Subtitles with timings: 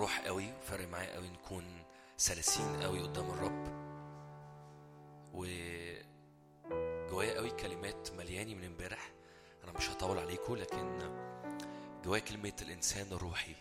[0.00, 1.64] الروح قوي وفارق معايا قوي نكون
[2.16, 3.66] سلسين قوي قدام الرب.
[5.34, 5.44] و
[7.10, 9.12] جوايا قوي كلمات ملياني من امبارح.
[9.64, 10.98] أنا مش هطول عليكم لكن
[12.04, 13.54] جوايا كلمة الإنسان الروحي.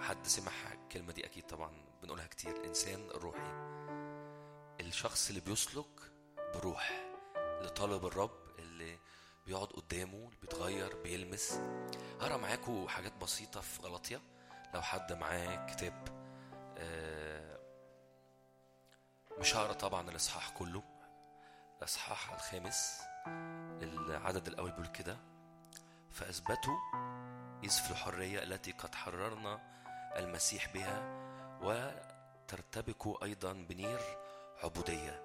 [0.00, 0.52] حد سمع
[0.82, 1.72] الكلمة دي؟ أكيد طبعا
[2.02, 2.56] بنقولها كتير.
[2.56, 3.52] الإنسان الروحي.
[4.80, 6.00] الشخص اللي بيسلك
[6.54, 8.41] بروح اللي طالب الرب
[9.46, 11.52] بيقعد قدامه بيتغير بيلمس.
[12.20, 14.20] هقرأ معاكم حاجات بسيطة في غلطية.
[14.74, 16.08] لو حد معاه كتاب
[16.78, 17.58] آه،
[19.38, 20.82] مش هقرأ طبعا الإصحاح كله.
[21.78, 23.00] الإصحاح الخامس
[23.82, 25.16] العدد الأول بيقول كده.
[26.10, 26.78] فأثبتوا
[27.64, 29.60] إذ في الحرية التي قد حررنا
[30.16, 31.22] المسيح بها
[31.62, 34.00] وترتبكوا أيضا بنير
[34.64, 35.22] عبودية.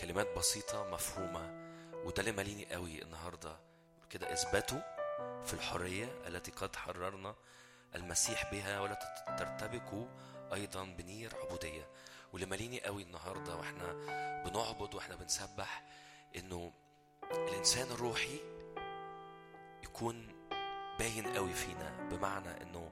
[0.00, 1.65] كلمات بسيطة مفهومة.
[2.06, 3.56] وده اللي ماليني قوي النهارده
[4.10, 4.80] كده اثبتوا
[5.44, 7.34] في الحرية التي قد حررنا
[7.94, 8.94] المسيح بها ولا
[9.38, 10.06] ترتبكوا
[10.54, 11.86] أيضا بنير عبودية.
[12.32, 13.92] واللي ماليني قوي النهارده وإحنا
[14.44, 15.84] بنعبد وإحنا بنسبح
[16.36, 16.72] إنه
[17.32, 18.40] الإنسان الروحي
[19.82, 20.28] يكون
[20.98, 22.90] باين قوي فينا بمعنى إنه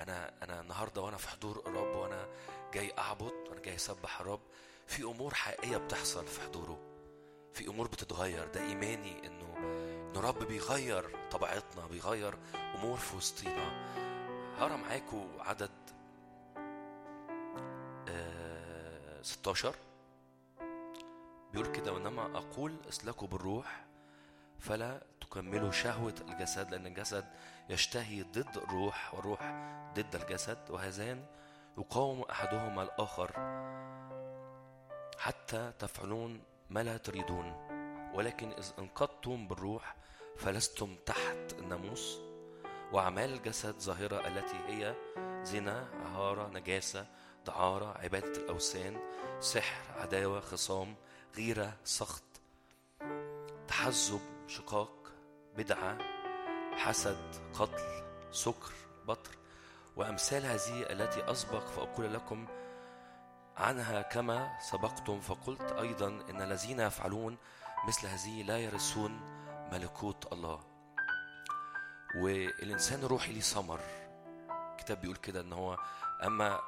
[0.00, 2.28] أنا أنا النهارده وأنا في حضور الرب وأنا
[2.74, 4.40] جاي أعبد وأنا جاي أسبح الرب
[4.86, 6.91] في أمور حقيقية بتحصل في حضوره.
[7.52, 8.46] في أمور بتتغير.
[8.54, 12.34] ده إيماني إنه ان الرب بيغير طبيعتنا بيغير
[12.74, 13.92] أمور في وسطينا.
[14.58, 15.70] هقرأ معاكم عدد
[18.08, 19.74] آه 16
[21.52, 23.84] بيقول كده وإنما أقول إسلكوا بالروح
[24.58, 27.24] فلا تكملوا شهوة الجسد لأن الجسد
[27.68, 29.40] يشتهي ضد الروح والروح
[29.94, 30.70] ضد الجسد.
[30.70, 31.24] وهذان
[31.78, 33.30] يقاوم أحدهما الآخر
[35.18, 36.42] حتى تفعلون
[36.72, 37.54] ما لا تريدون
[38.14, 39.96] ولكن إذ أنقضتم بالروح
[40.36, 42.18] فلستم تحت الناموس
[42.92, 44.94] وأعمال الجسد ظاهرة التي هي
[45.42, 47.06] زنا عهارة نجاسة
[47.46, 49.00] دعارة عبادة الأوثان
[49.40, 50.94] سحر عداوة خصام
[51.36, 52.22] غيرة سخط
[53.68, 55.12] تحزب شقاق
[55.56, 55.98] بدعة
[56.76, 58.72] حسد قتل سكر
[59.08, 59.30] بطر
[59.96, 62.46] وأمثال هذه التي أسبق فأقول لكم
[63.56, 67.36] عنها كما سبقتم فقلت أيضا إن الذين يفعلون
[67.88, 69.20] مثل هذه لا يرثون
[69.72, 70.60] ملكوت الله.
[72.16, 73.80] والإنسان الروحي ليه ثمر.
[74.70, 75.78] الكتاب بيقول كده إن هو
[76.24, 76.60] أما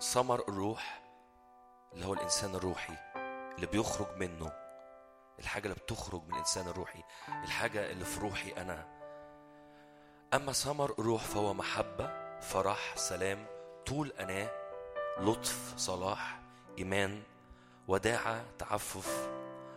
[0.00, 1.02] ثمر الروح
[1.92, 2.96] اللي هو الإنسان الروحي
[3.54, 4.52] اللي بيخرج منه
[5.38, 7.02] الحاجة اللي بتخرج من الإنسان الروحي
[7.44, 9.02] الحاجة اللي في روحي أنا.
[10.34, 13.46] أما ثمر الروح فهو محبة فرح سلام
[13.86, 14.61] طول أناة
[15.20, 16.40] لطف صلاح
[16.78, 17.22] إيمان
[17.88, 19.30] وداعة تعفف.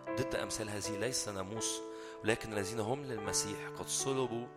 [0.10, 1.82] ضد أمثال هذه ليس ناموس
[2.24, 4.48] ولكن الذين هم للمسيح قد صلبوا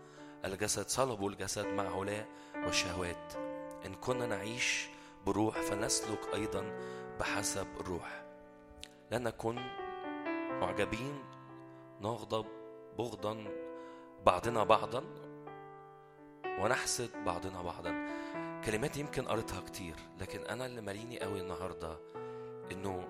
[0.44, 3.32] الجسد صلبوا الجسد مع علاء والشهوات.
[3.86, 4.88] إن كنا نعيش
[5.26, 6.78] بروح فنسلك أيضا
[7.20, 8.24] بحسب الروح.
[9.10, 9.54] لا نكن
[10.60, 11.24] معجبين
[12.00, 12.46] نغضب
[12.98, 13.44] بغضا
[14.26, 15.04] بعضنا بعضا
[16.58, 18.08] ونحسد بعضنا بعضا.
[18.64, 21.98] كلمات يمكن قريتها كتير لكن أنا اللي ماليني قوي النهارده
[22.72, 23.08] إنه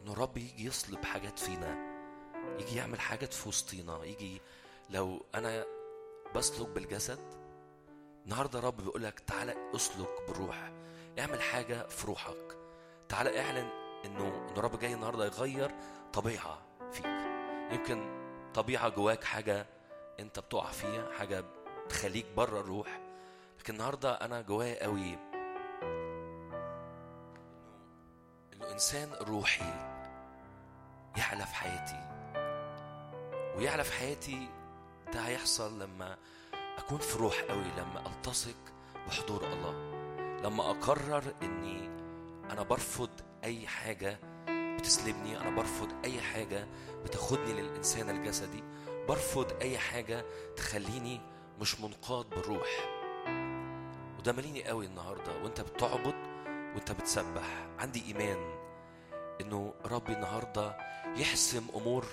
[0.00, 1.76] إنه رب يجي يصلب حاجات فينا
[2.58, 4.40] يجي يعمل حاجات في وسطينا يجي
[4.90, 5.64] لو أنا
[6.34, 7.18] بسلك بالجسد
[8.24, 10.72] النهارده رب بيقول لك تعالى اسلك بالروح
[11.18, 12.56] اعمل حاجة في روحك
[13.08, 13.68] تعالى اعلن
[14.04, 15.70] إنه إن رب جاي النهارده يغير
[16.12, 16.58] طبيعة
[16.92, 17.06] فيك.
[17.70, 18.18] يمكن
[18.54, 19.66] طبيعة جواك حاجة
[20.20, 21.44] أنت بتقع فيها حاجة
[21.88, 23.00] تخليك بره الروح
[23.58, 25.18] لكن النهاردة أنا جوايا قوي
[28.52, 29.72] إنه إنسان روحي
[31.16, 32.08] يعلى في حياتي.
[33.56, 34.48] ويعلى في حياتي
[35.14, 36.16] ده هيحصل لما
[36.78, 38.56] أكون في روح قوي لما ألتصق
[39.06, 39.72] بحضور الله
[40.44, 41.88] لما أقرر إني
[42.50, 43.10] أنا برفض
[43.44, 46.68] أي حاجة بتسلبني أنا برفض أي حاجة
[47.04, 48.64] بتاخدني للإنسان الجسدي
[49.08, 50.24] برفض أي حاجة
[50.56, 51.20] تخليني
[51.60, 52.97] مش منقاد بالروح.
[54.18, 56.14] وده ماليني قوي النهارده وانت بتعبد
[56.74, 57.66] وانت بتسبح.
[57.78, 58.58] عندي إيمان
[59.40, 60.76] إنه ربي النهارده
[61.16, 62.06] يحسم أمور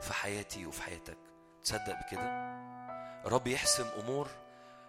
[0.00, 1.18] في حياتي وفي حياتك.
[1.64, 2.56] تصدق بكده؟
[3.26, 4.28] رب يحسم أمور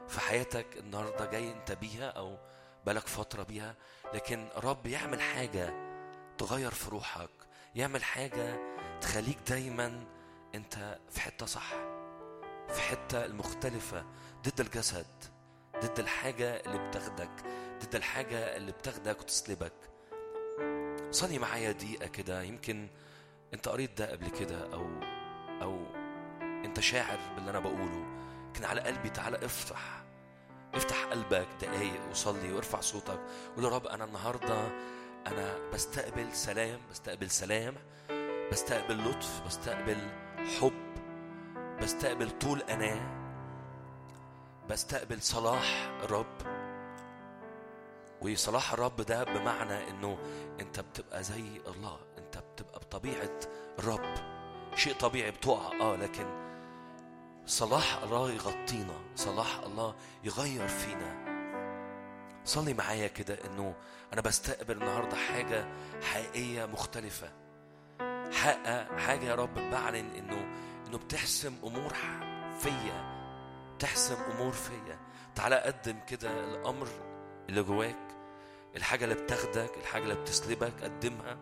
[0.08, 2.38] في حياتك النهارده جاي انت بيها أو
[2.86, 3.76] بالك فترة بيها
[4.14, 5.74] لكن رب يعمل حاجة
[6.38, 7.30] تغير في روحك
[7.76, 8.60] يعمل حاجة
[9.02, 10.06] تخليك دايما
[10.56, 11.70] انت في حتة صح
[12.70, 14.06] في حتة المختلفة
[14.48, 15.06] ضد الجسد.
[15.84, 17.30] ضد الحاجة اللي بتاخدك
[17.86, 19.74] ضد الحاجة اللي بتاخدك وتسلبك.
[21.12, 22.88] صلي معايا دقيقة كده يمكن
[23.54, 24.88] انت قريت ده قبل كده أو
[25.62, 25.86] أو
[26.66, 28.06] انت شاعر باللي أنا بقوله.
[28.50, 30.04] لكن على قلبي تعالى افتح
[30.74, 33.20] افتح قلبك دقايق وصلي وارفع صوتك
[33.56, 34.68] قول يا رب أنا النهارده
[35.28, 37.74] أنا بستقبل سلام بستقبل سلام
[38.52, 39.98] بستقبل لطف بستقبل
[40.60, 40.74] حب
[41.82, 43.27] بستقبل طول أناة.
[44.70, 46.58] بستقبل صلاح الرب.
[48.22, 50.18] وصلاح الرب ده بمعنى إنه
[50.60, 53.40] أنت بتبقى زي الله أنت بتبقى بطبيعة
[53.80, 54.16] الرب.
[54.76, 56.26] شيء طبيعي بتقع آه لكن
[57.46, 61.28] صلاح الله يغطينا صلاح الله يغير فينا.
[62.46, 63.76] صلي معايا كده إنه
[64.14, 65.68] أنا بستقبل النهارده حاجة
[66.04, 67.30] حقيقية مختلفة.
[68.32, 70.48] حقق حاجة يا رب بعلن إنه
[70.88, 71.94] إنه بتحسم أمور
[72.60, 73.17] فيا.
[73.80, 75.00] تحسم أمور فيا.
[75.36, 76.88] تعالى قدم كده الأمر
[77.50, 78.08] اللي جواك
[78.76, 81.38] الحاجة اللي بتاخدك الحاجة اللي بتسلبك قدمها.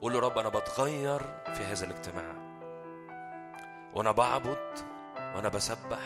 [0.00, 1.18] قول له رب أنا بتغير
[1.54, 2.34] في هذا الاجتماع.
[3.94, 4.78] وأنا بعبد
[5.16, 6.00] وأنا بسبح.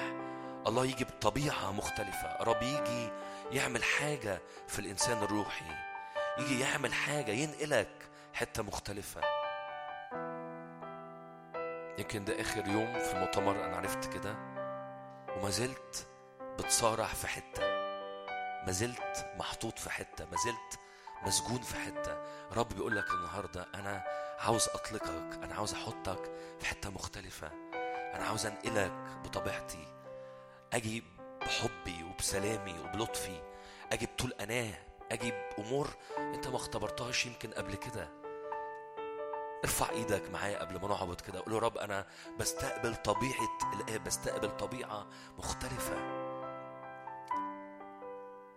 [0.67, 2.37] الله يجي بطبيعة مختلفة.
[2.41, 3.11] رب يجي
[3.51, 5.65] يعمل حاجة في الإنسان الروحي.
[6.39, 9.21] يجي يعمل حاجة ينقلك حتة مختلفة.
[11.99, 14.52] يمكن ده آخر يوم في المؤتمر أنا عرفت كده.
[15.37, 16.07] وما زلت
[16.59, 17.63] بتصارع في حتة.
[18.67, 20.25] ما زلت محطوط في حتة.
[20.25, 20.81] ما زلت
[21.27, 22.23] مسجون في حتة.
[22.53, 24.05] رب بيقول لك النهارده أنا
[24.39, 25.39] عاوز أطلقك.
[25.43, 26.31] أنا عاوز أحطك
[26.61, 27.51] في حتة مختلفة.
[28.15, 28.93] أنا عاوز أنقلك
[29.25, 29.87] بطبيعتي.
[30.73, 31.05] أجي
[31.41, 33.43] بحبي وبسلامي وبلطفي.
[33.93, 34.75] أجي بطول أناه.
[35.13, 35.89] أجي بأمور
[36.19, 38.22] أنت ما اختبرتهاش يمكن قبل كده.
[39.65, 41.41] ارفع إيدك معايا قبل ما نعبد كده.
[41.41, 42.07] قول يا رب أنا
[42.41, 45.07] بستقبل طبيعة الاب بستقبل طبيعة
[45.39, 46.23] مختلفة.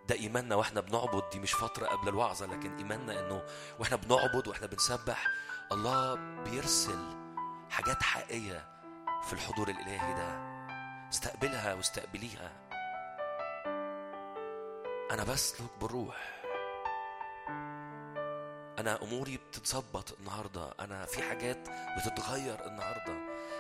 [0.07, 1.23] ده إيماننا وإحنا بنعبد.
[1.31, 3.43] دي مش فترة قبل الوعظة لكن إيماننا إنه
[3.79, 5.27] وإحنا بنعبد وإحنا بنسبح
[5.71, 7.15] الله بيرسل
[7.69, 8.67] حاجات حقيقية
[9.23, 10.55] في الحضور الإلهي ده.
[11.09, 12.51] استقبلها واستقبليها.
[15.11, 16.44] أنا بسلك بالروح.
[18.79, 20.73] أنا أموري بتتظبط النهارده.
[20.79, 21.57] أنا في حاجات
[21.97, 23.13] بتتغير النهارده.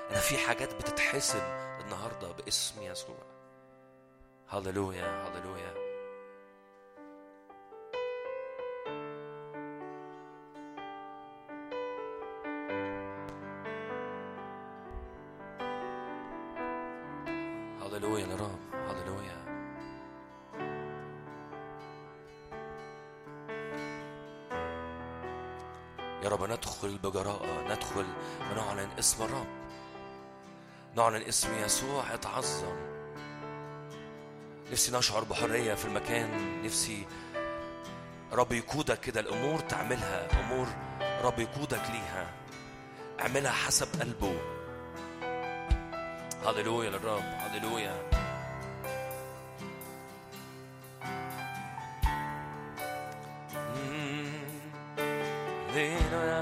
[0.09, 1.43] أنا في حاجات بتتحسم
[1.81, 3.17] النهارده باسم يسوع.
[4.49, 5.84] هللويا هللويا.
[29.05, 29.47] اسم الرب.
[30.95, 32.75] نعلن اسم يسوع يتعظم.
[34.71, 36.61] نفسي نشعر بحرية في المكان.
[36.63, 37.05] نفسي
[38.31, 40.41] رب يقودك كده الأمور تعملها.
[40.41, 40.67] أمور
[41.23, 42.33] رب يقودك ليها.
[43.19, 44.39] اعملها حسب قلبه.
[46.45, 47.23] هللويا للرب.
[47.23, 48.09] هللويا.
[55.75, 56.34] فاسمك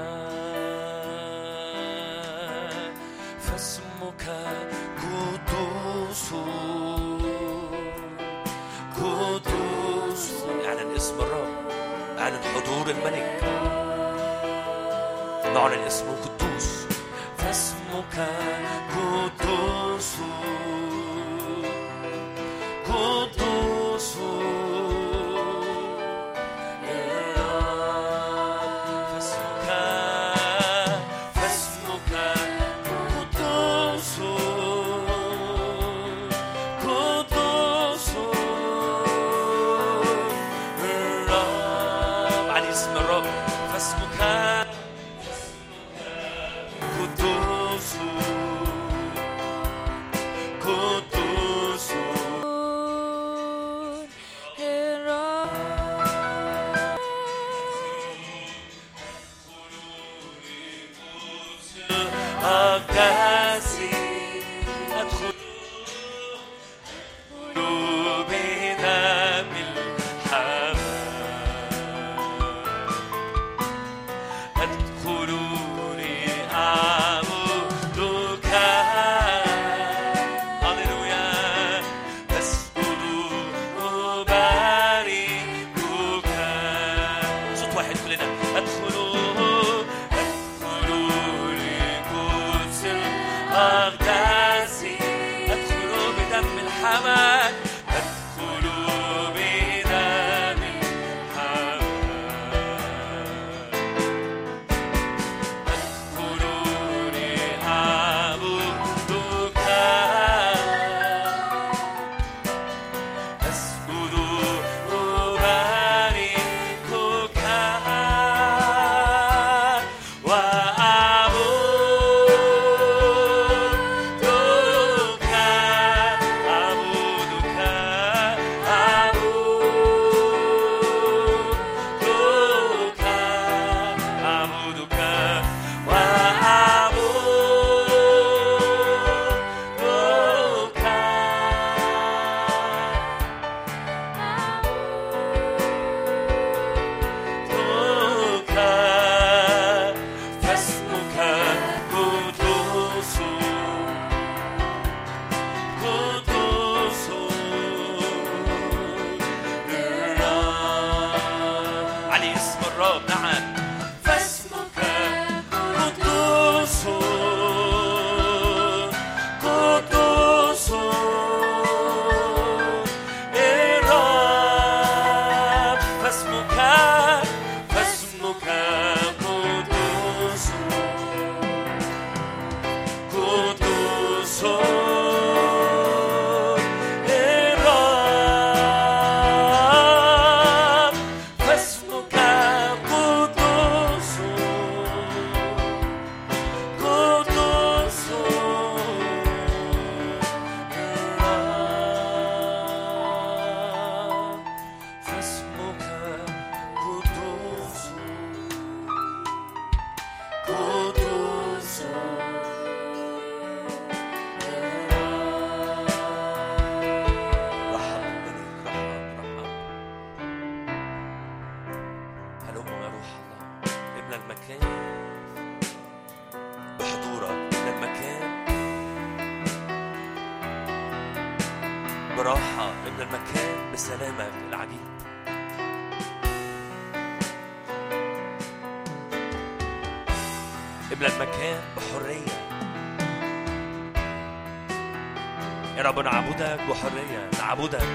[246.54, 247.88] نعبدك بحرية نعبدك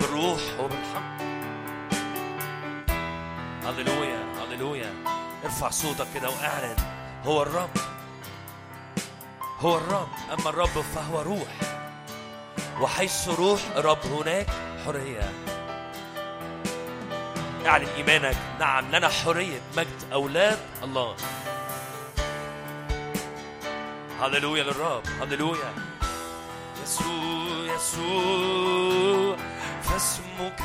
[0.00, 1.16] بالروح وبالحق.
[3.64, 4.94] هللويا هللويا.
[5.44, 6.76] ارفع صوتك كده واعلن
[7.24, 7.70] هو الرب
[9.60, 10.08] هو الرب.
[10.32, 11.48] أما الرب فهو روح.
[12.80, 14.46] وحيث روح الرب هناك
[14.86, 15.32] حرية.
[17.66, 18.36] اعلن إيمانك.
[18.60, 21.16] نعم لنا حرية مجد أولاد الله.
[24.20, 25.02] هللويا للرب.
[25.20, 25.85] هللويا.
[27.96, 29.36] يسوع
[29.82, 30.62] فاسمك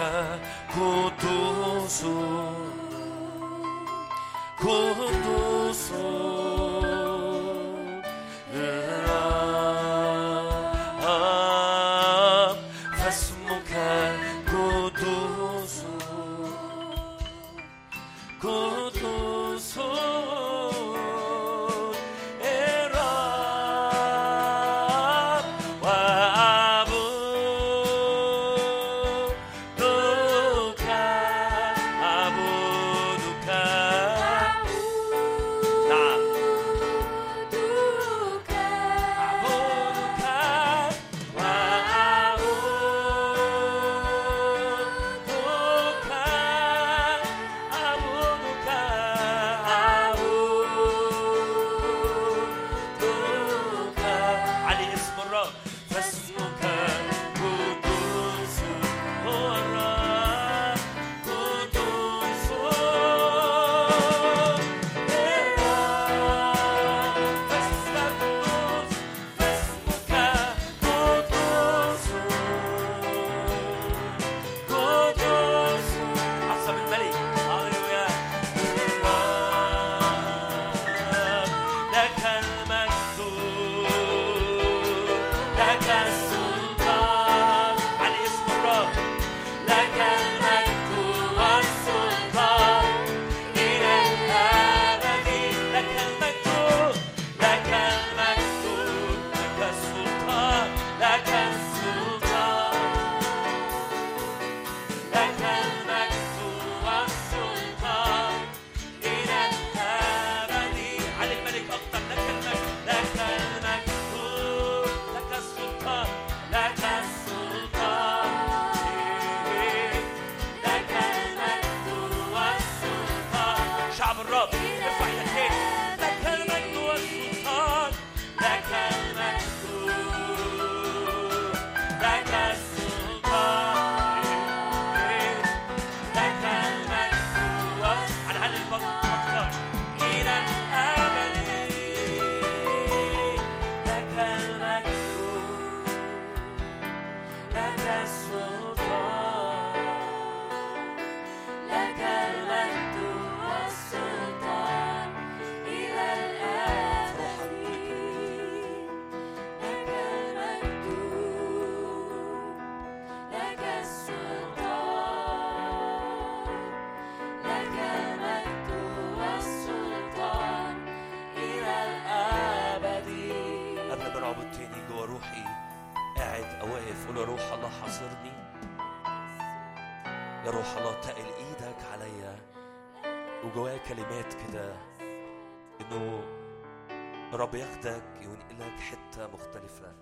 [189.22, 189.94] حتة مختلفة.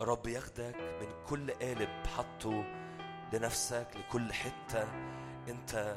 [0.00, 2.64] الرب ياخدك من كل قالب حطه
[3.32, 4.88] لنفسك لكل حتة
[5.48, 5.96] أنت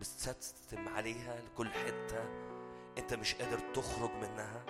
[0.00, 2.24] مستسلم عليها لكل حتة
[2.98, 4.64] أنت مش قادر تخرج منها.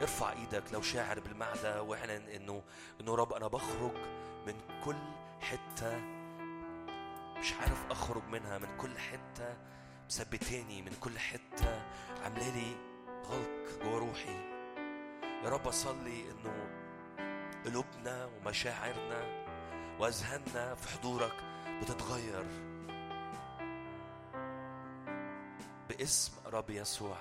[0.00, 2.62] ارفع إيدك لو شاعر بالمعنى واعلن إنه
[3.00, 3.96] إنه رب أنا بخرج
[4.46, 4.98] من كل
[5.40, 5.98] حتة
[7.38, 9.56] مش عارف أخرج منها من كل حتة
[10.06, 11.82] مثبتاني من كل حتة
[12.24, 12.76] عاملالي
[13.24, 14.51] غلق جوه روحي.
[15.44, 16.68] يا رب أصلي إنه
[17.66, 19.44] قلوبنا ومشاعرنا
[19.98, 21.32] وأذهاننا في حضورك
[21.82, 22.44] بتتغير
[25.88, 27.16] باسم رب يسوع.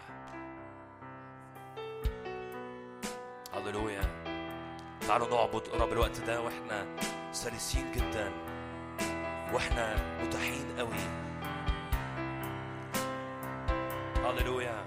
[3.53, 4.01] هللويا.
[5.07, 6.85] تعالوا نعبد رب الوقت ده وإحنا
[7.31, 8.31] سلسين جدا
[9.53, 11.03] وإحنا متاحين قوي.
[14.25, 14.85] هللويا.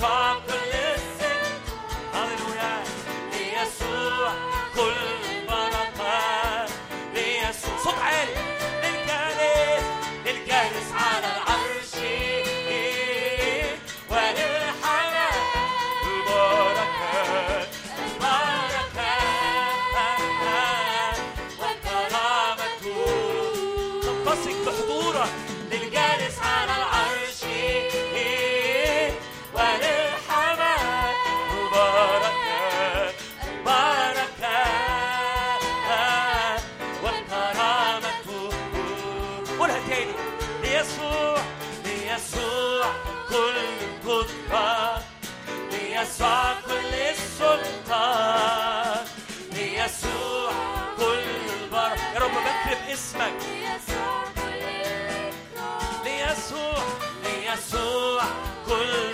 [0.00, 0.59] ليسوع
[58.70, 59.09] ليسوع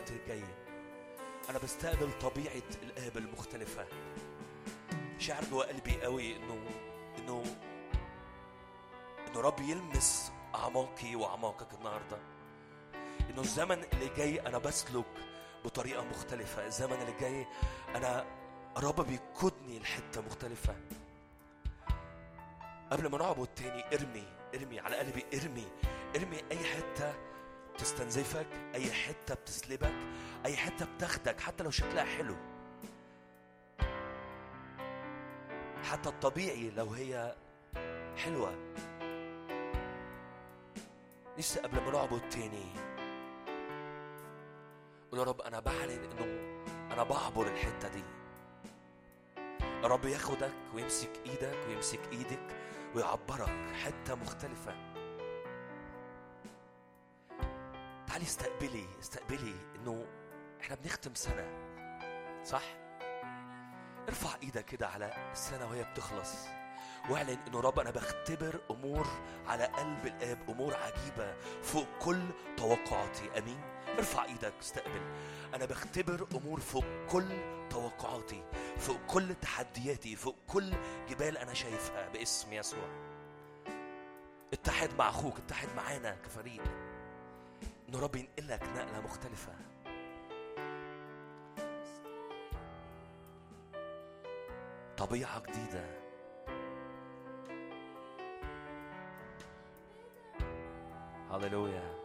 [0.00, 0.44] الوقت الجاي.
[1.50, 3.86] أنا بستقبل طبيعة الآب المختلفة.
[5.18, 6.58] شعر جوا قلبي قوي إنه
[7.18, 7.44] إنه
[9.28, 12.18] إنه رب يلمس أعماقي وأعماقك النهارده.
[13.30, 15.04] إنه الزمن اللي جاي أنا بسلك
[15.64, 16.66] بطريقة مختلفة.
[16.66, 17.46] الزمن اللي جاي
[17.94, 18.24] أنا
[18.76, 20.76] رب بيقودني لحتة مختلفة.
[22.90, 25.66] قبل ما نعبد تاني ارمي ارمي على قلبي ارمي
[26.16, 27.29] ارمي أي حتة
[27.80, 29.94] تستنزفك أي حتة بتسلبك
[30.46, 32.36] أي حتة بتاخدك حتى لو شكلها حلو.
[35.84, 37.36] حتى الطبيعي لو هي
[38.16, 38.72] حلوة.
[41.38, 42.66] لسه قبل ما نعبد تاني.
[45.10, 46.24] قول يا رب أنا بعلن إنه
[46.92, 48.04] أنا بعبر الحتة دي.
[49.84, 52.56] رب ياخدك ويمسك إيدك ويمسك إيدك
[52.94, 54.89] ويعبرك حتة مختلفة.
[58.10, 60.06] تعالي استقبلي استقبلي إنه
[60.60, 61.48] إحنا بنختم سنة
[62.44, 62.62] صح؟
[64.08, 66.46] ارفع إيدك كده على السنة وهي بتخلص
[67.10, 69.06] واعلن إنه رب أنا بختبر أمور
[69.46, 72.22] على قلب الآب أمور عجيبة فوق كل
[72.56, 73.60] توقعاتي آمين؟
[73.98, 75.00] ارفع إيدك استقبل.
[75.54, 77.28] أنا بختبر أمور فوق كل
[77.70, 78.44] توقعاتي
[78.78, 80.72] فوق كل تحدياتي فوق كل
[81.08, 82.88] جبال أنا شايفها باسم يسوع.
[84.52, 86.89] اتحد مع أخوك اتحد معانا كفريق.
[87.90, 89.52] انه رب ينقلك نقلة مختلفة.
[94.96, 96.00] طبيعة جديدة.
[101.30, 102.00] هللويا.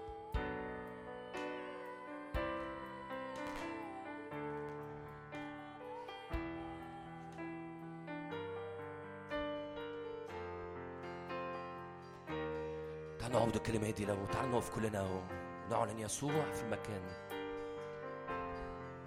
[13.19, 15.21] تعالوا نعبد الكلمة دي لو تعالوا نقف كلنا
[15.67, 17.01] ونعلن يسوع في المكان.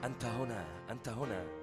[0.04, 1.57] أنت هنا أنت هنا.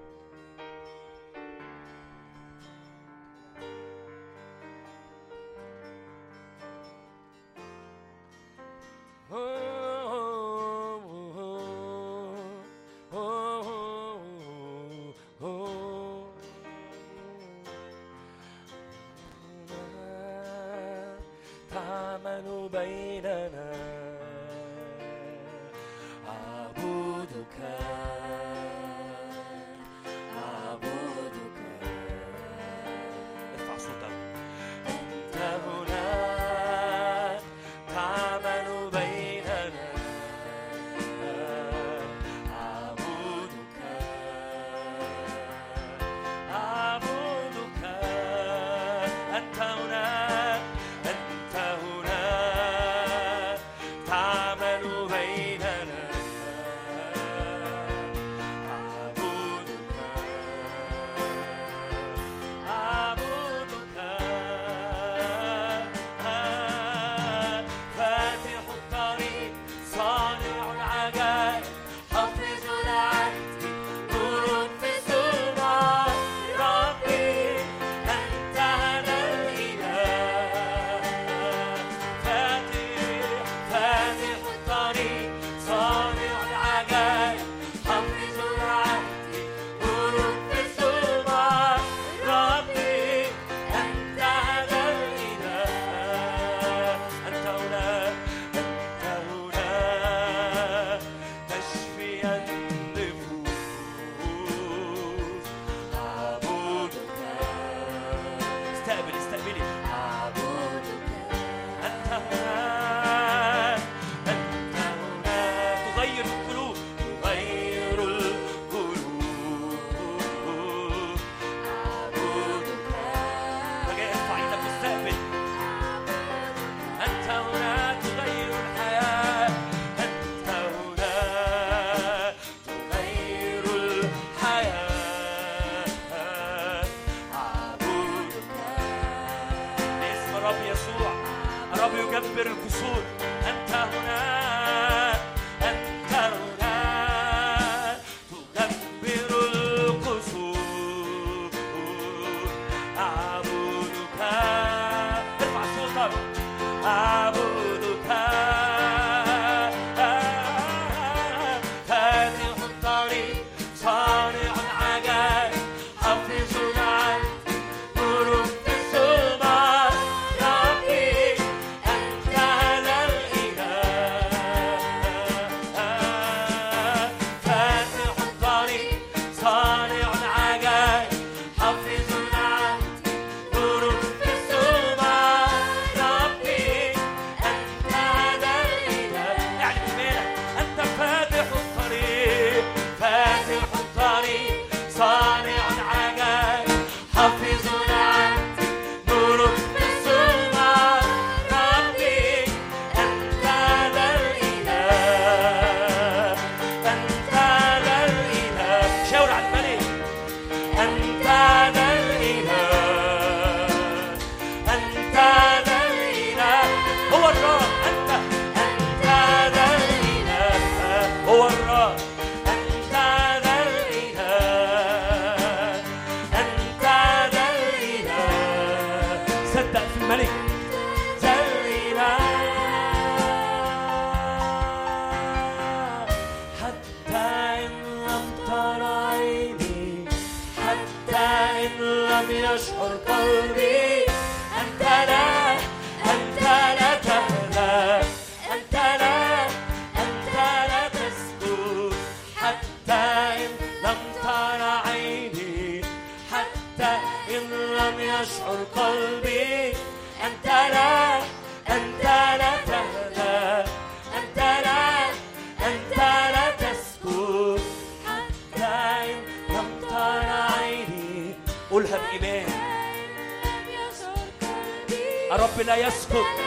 [275.57, 276.44] Rabbi Yaskut.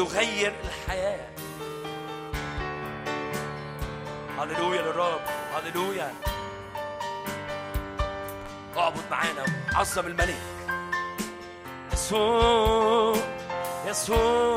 [0.00, 1.26] ويغير الحياة.
[4.38, 5.20] هللويا للرب
[5.54, 6.12] هللويا.
[8.76, 10.42] اعبد معانا عظم الملك.
[11.92, 13.16] يسوع
[13.86, 14.53] يسوع.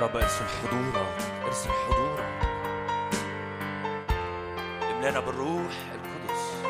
[0.00, 2.24] رب ارسل حضورك ارسل حضورك
[4.90, 6.62] املانا بالروح القدس.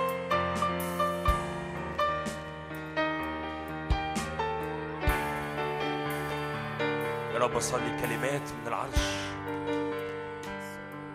[7.35, 9.05] يا رب اصلي كلمات من العرش.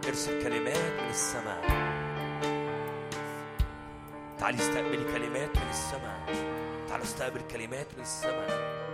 [0.07, 1.61] ارسل كلمات من السماء.
[4.39, 6.19] تعالي استقبلي كلمات من السماء.
[6.87, 8.85] تعالي استقبل كلمات من السماء.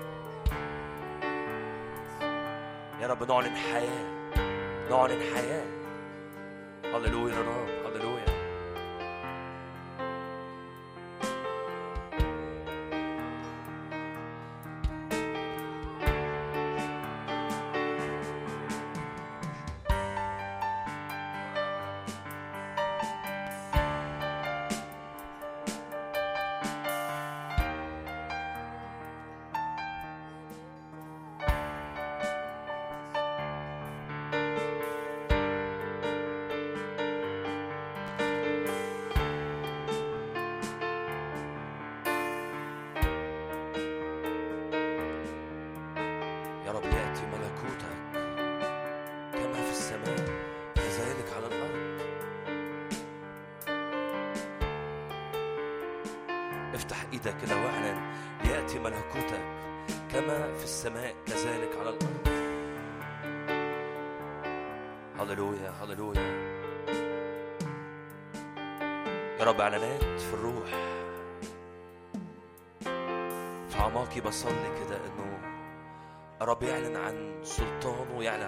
[3.01, 4.05] يا رب نعلن حياة
[4.89, 5.65] نعلن حياة.
[6.93, 7.70] هللويا يا رب.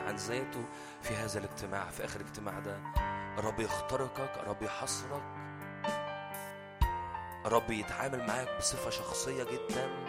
[0.08, 0.66] عن ذاته
[1.02, 2.80] في هذا الاجتماع في آخر الاجتماع ده.
[3.38, 5.24] الرب يخترقك الرب يحصرك.
[7.46, 10.03] الرب يتعامل معاك بصفة شخصية جدا.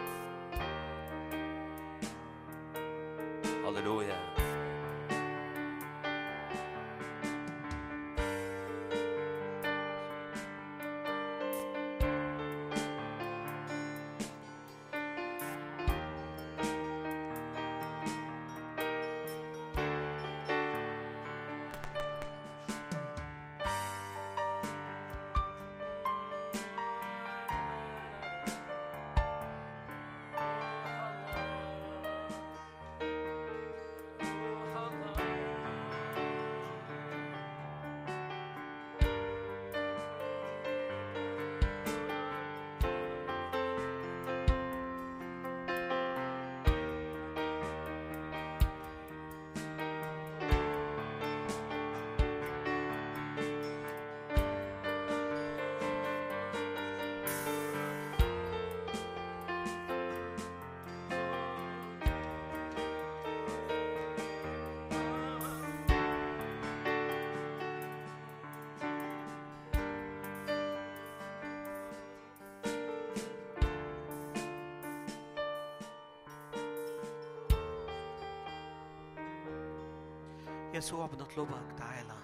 [80.85, 82.14] يسوع بنطلبك تعالى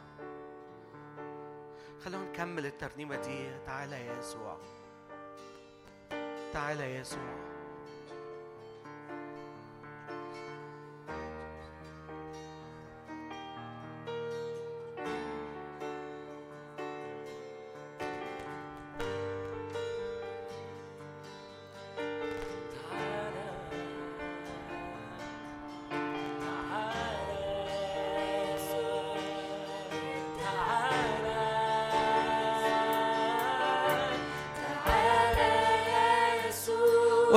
[2.04, 3.50] خلونا نكمل الترنيمة دي.
[3.66, 4.58] تعالى يا يسوع.
[6.52, 7.39] تعالى يا يسوع.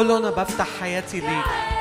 [0.04, 1.73] قول له أنا بفتح حياتي ليك.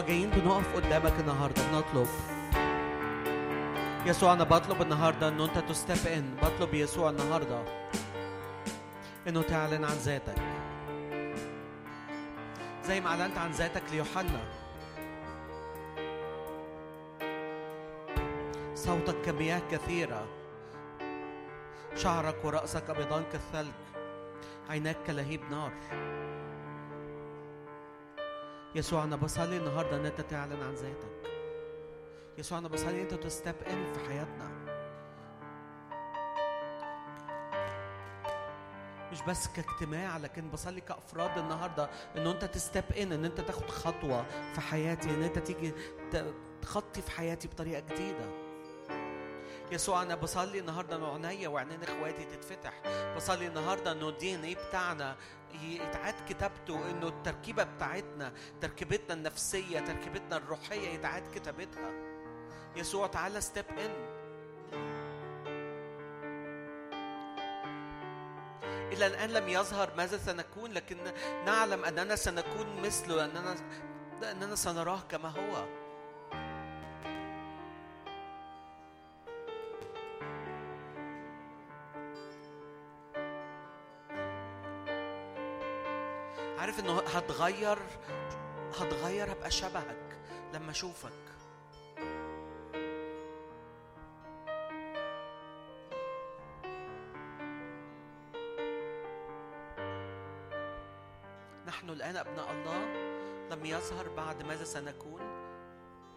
[0.00, 2.08] جايين بنقف قدامك النهاردة بنطلب.
[4.06, 7.64] يسوع أنا بطلب النهاردة إن أنت تستب إن بطلب يسوع النهاردة
[9.28, 10.38] إنه تعلن عن ذاتك.
[12.84, 14.40] زي ما أعلنت عن ذاتك ليوحنا.
[18.74, 20.26] صوتك كمياه كثيرة.
[21.94, 23.72] شعرك ورأسك أبيضان كالثلج.
[24.68, 25.72] عيناك كلهيب نار.
[28.76, 31.30] يسوع أنا بصلي النهاردة إن أنت تعلن عن ذاتك.
[32.38, 34.50] يسوع أنا بصلي أنت تستب إن في حياتنا.
[39.12, 44.26] مش بس كاجتماع لكن بصلي كأفراد النهاردة إنه أنت تستب إن إن أنت تاخد خطوة
[44.54, 45.72] في حياتي إن أنت تيجي
[46.62, 48.45] تخطي في حياتي بطريقة جديدة.
[49.72, 52.72] يسوع أنا بصلي النهارده انه عينيا وعينين إخواتي تتفتح.
[53.16, 55.16] بصلي النهارده إنه الدي ان إيه بتاعنا
[55.62, 61.90] يتعاد كتابته إنه التركيبة بتاعتنا تركيبتنا النفسية تركيبتنا الروحية يتعاد كتابتها.
[62.76, 64.16] يسوع تعالى ستيب ان
[68.92, 70.96] إلى الآن لم يظهر ماذا سنكون لكن
[71.46, 73.56] نعلم أننا سنكون مثله أننا
[74.30, 75.85] أننا سنراه كما هو.
[86.76, 87.78] عارف إنه هتغير
[88.80, 90.18] هتغير هبقى شبهك
[90.54, 91.12] لما أشوفك.
[101.66, 102.84] نحن الآن أبناء الله
[103.50, 105.20] لم يظهر بعد ماذا سنكون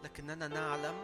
[0.03, 0.95] لكننا نعلم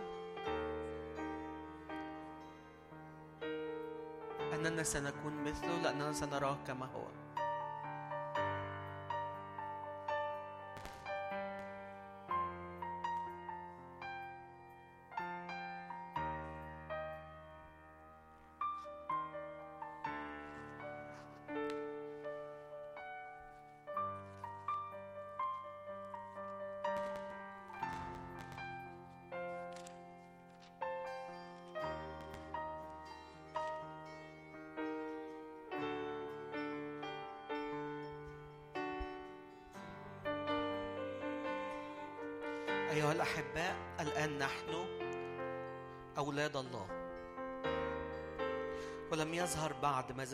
[4.54, 7.25] أننا سنكون مثله لأننا سنراه كما هو.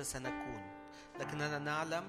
[0.04, 0.72] سنكون؟
[1.20, 2.04] لكننا نعلم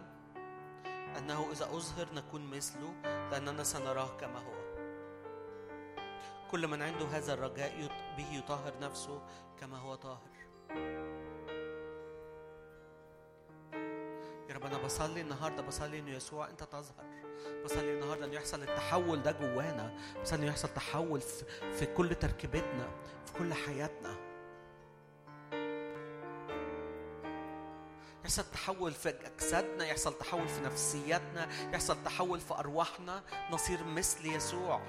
[1.19, 4.63] أنه إذا أظهر نكون مثله لأننا سنراه كما هو.
[6.51, 9.23] كل من عنده هذا الرجاء به يطهر نفسه
[9.61, 10.33] كما هو طاهر.
[14.49, 17.05] يا رب أنا بصلي النهاردة بصلي إنه يسوع أنت تظهر.
[17.65, 19.99] بصلي النهارده انه يحصل التحول ده جوانا.
[20.23, 21.21] بصلي إنه يحصل تحول
[21.73, 22.89] في كل تركيبتنا
[23.27, 24.12] في كل حياتنا.
[28.25, 33.23] يحصل تحول في اجسادنا يحصل تحول في نفسياتنا يحصل تحول في أرواحنا.
[33.51, 34.81] نصير مثل يسوع.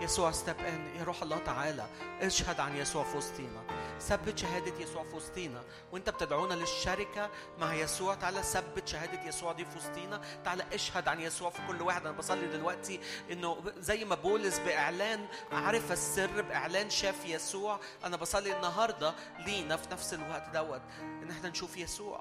[0.00, 0.56] يسوع ستيب
[0.98, 1.86] يا روح الله تعالى.
[2.20, 3.62] اشهد عن يسوع في وسطينا.
[4.08, 5.62] ثبت شهادة يسوع في وسطينا.
[5.92, 8.14] وانت بتدعونا للشركة مع يسوع.
[8.14, 10.20] تعالى ثبت شهادة يسوع دي في وسطينا.
[10.44, 12.06] تعالى اشهد عن يسوع في كل واحد.
[12.06, 13.00] أنا بصلي دلوقتي
[13.30, 17.80] إنه زي ما بولس بإعلان عرف السر بإعلان شاف يسوع.
[18.04, 22.20] أنا بصلي النهارده لينا في نفس الوقت دوت إن إحنا نشوف يسوع.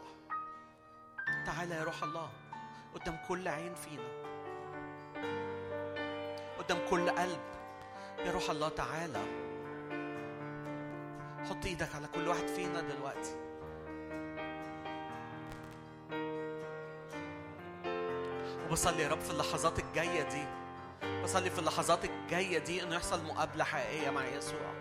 [1.45, 2.29] تعالى يا روح الله
[2.95, 4.21] قدام كل عين فينا.
[6.59, 7.41] قدام كل قلب.
[8.25, 9.50] يا روح الله تعالى.
[11.49, 13.35] حط إيدك على كل واحد فينا دلوقتي.
[18.67, 20.45] وبصلي يا رب في اللحظات الجاية دي.
[21.23, 24.71] بصلي في اللحظات الجاية دي إنه يحصل مقابلة حقيقية مع يسوع.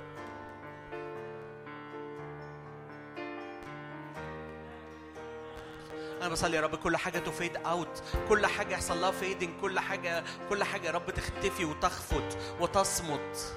[6.20, 9.80] أنا بصلي يا رب كل حاجة تـ fade out كل حاجة يحصل لها fading كل
[9.80, 13.54] حاجة كل حاجة يا رب تختفي وتخفت وتصمت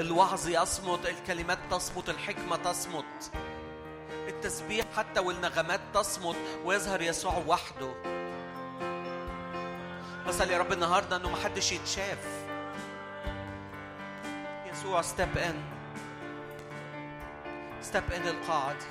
[0.00, 3.32] الوعظ يصمت الكلمات تصمت الحكمة تصمت.
[4.28, 7.92] التسبيح حتى والنغمات تصمت ويظهر يسوع وحده.
[10.28, 12.18] بصلي يا رب النهارده إنه محدش يتشاف.
[14.72, 15.62] يسوع step in
[17.82, 18.86] step in القاعه دي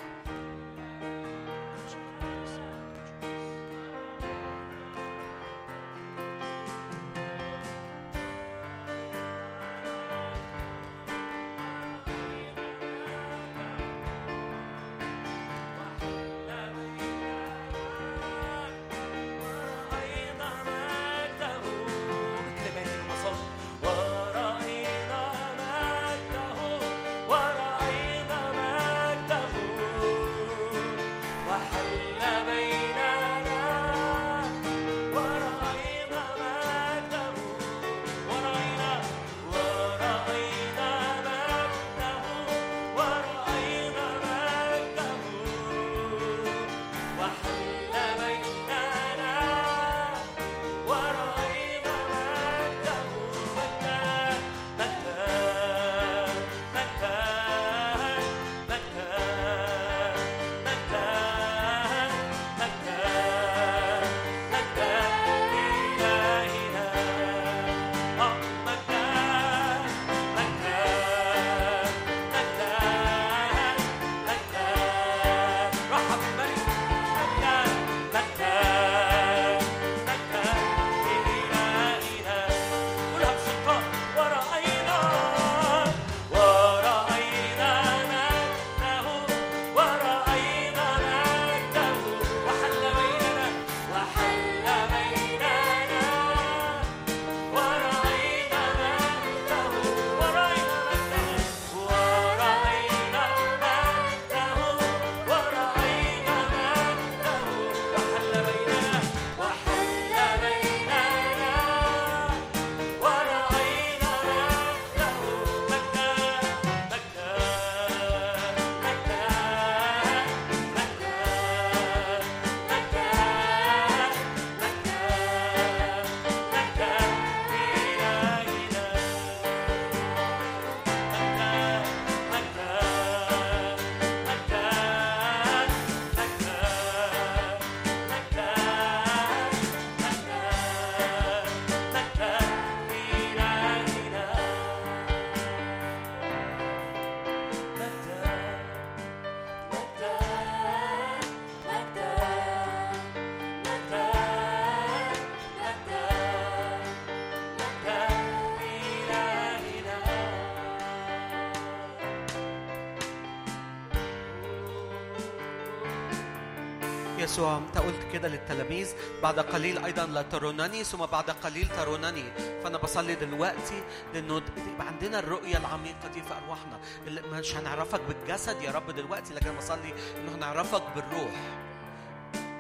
[167.32, 172.24] يسوع أنت قلت كده للتلاميذ بعد قليل أيضا لا ترونني ثم بعد قليل ترونني.
[172.64, 174.42] فأنا بصلي دلوقتي لأنه
[174.74, 176.80] يبقى عندنا الرؤية العميقة دي في أرواحنا.
[177.08, 181.32] اللي مش هنعرفك بالجسد يا رب دلوقتي لكن بصلي انه هنعرفك بالروح.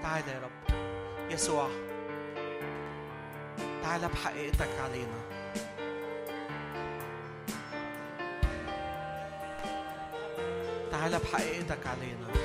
[0.03, 0.75] تعالى يا رب.
[1.31, 1.69] يسوع
[3.83, 5.21] تعالى بحقيقتك علينا.
[10.91, 12.40] تعالى بحقيقتك علينا.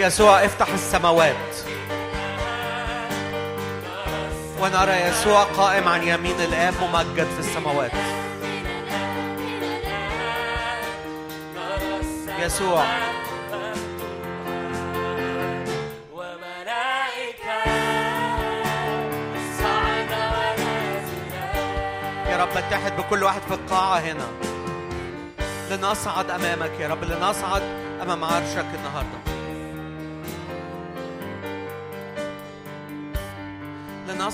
[0.00, 1.54] يسوع افتح السماوات.
[4.60, 7.90] ونرى يسوع قائم عن يمين الآب ممجد في السماوات.
[12.38, 12.84] يسوع.
[22.26, 24.28] يا رب اتحد بكل واحد في القاعة هنا.
[25.70, 27.62] لنصعد أمامك يا رب لنصعد
[28.02, 29.29] أمام عرشك النهاردة.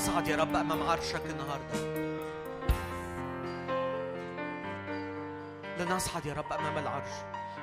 [0.07, 1.79] لنصعد يا رب أمام عرشك النهاردة.
[5.79, 7.11] لنصعد يا رب أمام العرش.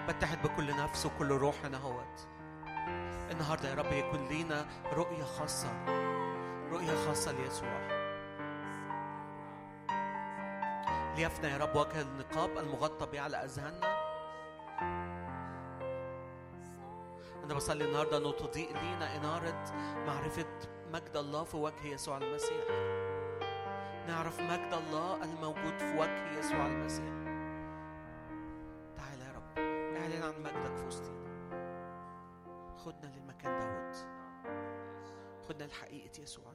[0.07, 2.27] بتحد بكل نفس وكل روح هنا هوت
[3.31, 5.85] النهاردة يا رب يكون لينا رؤية خاصة.
[6.71, 7.87] رؤية خاصة ليسوع.
[11.17, 13.97] ليفنى يا رب وجه النقاب المغطى به على أذهاننا.
[17.43, 19.63] أنا بصلي النهارده انه تضيء لينا إنارة
[20.07, 22.65] معرفة مجد الله في وجه يسوع المسيح.
[24.07, 27.13] نعرف مجد الله الموجود في وجه يسوع المسيح.
[28.95, 29.59] تعالى يا رب
[29.97, 31.23] اعلن عن مجدك في وسطينا.
[32.77, 34.07] خدنا للمكان دوت.
[35.49, 36.53] خدنا لحقيقة يسوع.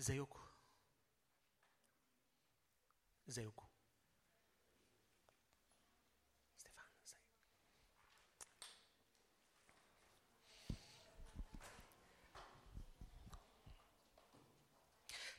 [0.00, 0.40] ازيكم
[3.28, 3.66] ازيكم
[6.56, 7.20] ستيفان ازيك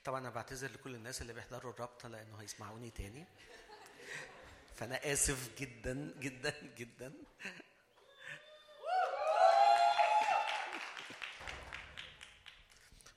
[0.03, 3.25] طبعا أنا بعتذر لكل الناس اللي بيحضروا الرابطة لأنه هيسمعوني تاني.
[4.75, 7.13] فأنا آسف جدا جدا جدا.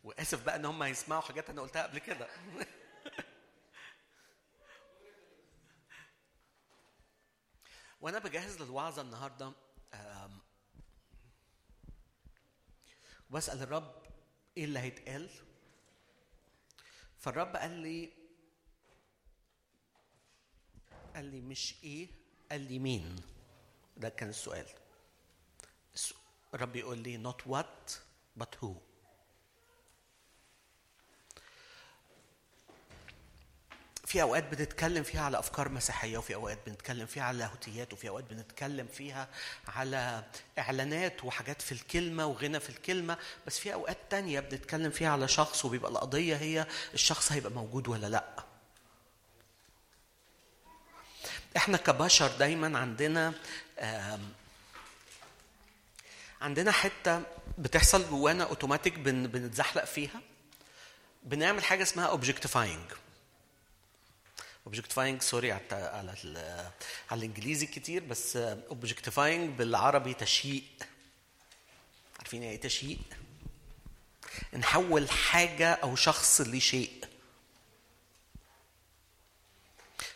[0.04, 2.28] وآسف بقى إن هم هيسمعوا حاجات أنا قلتها قبل كده.
[8.00, 9.52] وأنا بجهز للوعظة النهارده
[9.94, 10.40] آم،
[13.30, 14.02] وبسال الرب
[14.56, 15.30] إيه اللي هيتقال.
[17.18, 18.12] فالرب قال لي
[21.14, 22.08] قال لي مش إيه
[22.50, 23.16] قال لي مين؟
[23.96, 24.66] ده كان السؤال.
[25.94, 26.14] الس-
[26.54, 27.92] الرب يقول لي not what
[28.42, 28.74] but who.
[34.06, 38.24] في أوقات بنتكلم فيها على أفكار مسيحية وفي أوقات بنتكلم فيها على لاهوتيات وفي أوقات
[38.30, 39.28] بنتكلم فيها
[39.68, 40.24] على
[40.58, 43.18] إعلانات وحاجات في الكلمة وغنى في الكلمة.
[43.46, 48.06] بس في أوقات تانية بنتكلم فيها على شخص وبيبقى القضية هي الشخص هيبقى موجود ولا
[48.06, 48.44] لأ.
[51.56, 53.34] إحنا كبشر دايما عندنا
[56.40, 57.22] عندنا حتة
[57.58, 60.20] بتحصل جوانا اوتوماتيك بن بنتزحلق فيها.
[61.22, 62.90] بنعمل حاجة اسمها objectifying
[64.66, 66.70] objectifying sorry على على ال-
[67.10, 70.64] على الإنجليزي كتير بس objectifying بالعربي تشييء
[72.18, 72.98] عارفين يعني إيه تشييء
[74.54, 77.04] نحول حاجة أو شخص لشيء.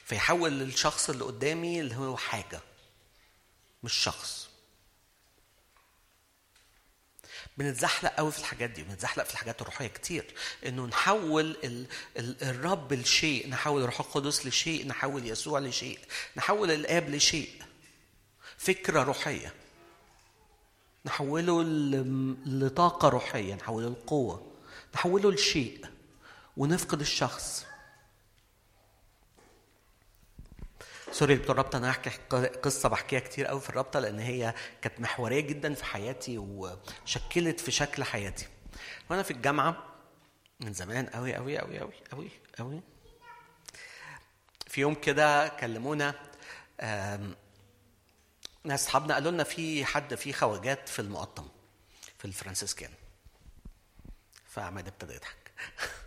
[0.05, 2.61] فيحول الشخص اللي قدامي اللي هو حاجة
[3.83, 4.48] مش شخص.
[7.59, 10.35] بنتزحلق قوي في الحاجات دي بنتزحلق في الحاجات الروحية كتير.
[10.67, 11.87] إنه نحول ال
[12.17, 15.99] ال الرب لشيء نحول الروح القدس لشيء نحول يسوع لشيء
[16.37, 17.51] نحول الآب لشيء.
[18.59, 19.53] فكرة روحية.
[21.05, 21.63] نحوله
[22.47, 24.53] لطاقة روحية نحوله لقوة
[24.95, 25.85] نحوله لشيء.
[26.57, 27.65] ونفقد الشخص.
[31.13, 32.11] سوري بتوع الرابطة أنا هحكي
[32.47, 37.71] قصه بحكيها كتير قوي في الرابطة لأن هي كانت محورية جدا في حياتي وشكلت في
[37.71, 38.49] شكل حياتي.
[39.11, 39.85] وأنا في الجامعة
[40.61, 42.81] من زمان قوي قوي قوي قوي قوي قوي
[44.67, 46.15] في يوم كده كلمونا
[48.65, 51.49] ناس أصحابنا قالوا لنا في حد في خواجات في المقطم
[52.19, 52.91] في الفرنسيسكان.
[54.47, 55.53] فعماد ابتدى يضحك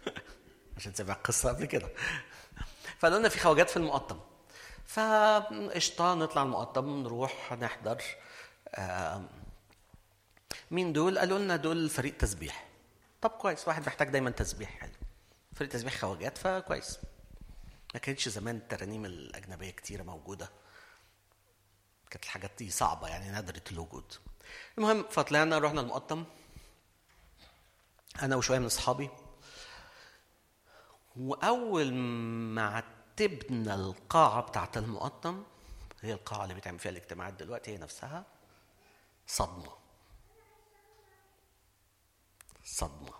[0.77, 1.89] عشان سمع القصة قبل كده.
[2.99, 4.19] فقالوا لنا في خواجات في المقطم.
[4.93, 8.03] فقشطة نطلع المقطم نروح نحضر
[10.71, 12.67] مين دول؟ قالوا لنا دول فريق تسبيح.
[13.21, 14.91] طب كويس واحد محتاج دايما تسبيح حلو.
[15.55, 16.99] فريق تسبيح خواجات فكويس.
[17.93, 20.49] ما كانتش زمان الترانيم الأجنبية كتيرة موجودة.
[22.09, 24.13] كانت الحاجات دي صعبة يعني نادرة الوجود.
[24.77, 26.25] المهم فطلعنا رحنا المقطم.
[28.21, 29.09] أنا وشوية من أصحابي.
[31.15, 35.43] وأول ما عتبنا القاعة بتاعت المقطم.
[36.01, 38.25] هي القاعة اللي بيتعمل فيها الاجتماعات دلوقتي هي نفسها
[39.27, 39.73] صدمة.
[42.65, 43.13] صدمة.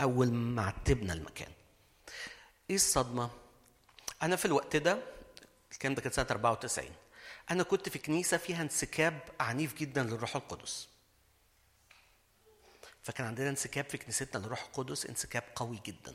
[0.00, 1.52] أول ما عتبنا المكان.
[2.70, 3.30] إيه الصدمة؟
[4.22, 4.98] أنا في الوقت ده
[5.72, 6.90] الكلام ده كان سنة 94
[7.50, 10.88] أنا كنت في كنيسة فيها انسكاب عنيف جدا للروح القدس.
[13.02, 16.14] فكان عندنا انسكاب في كنيستنا للروح القدس انسكاب قوي جدا.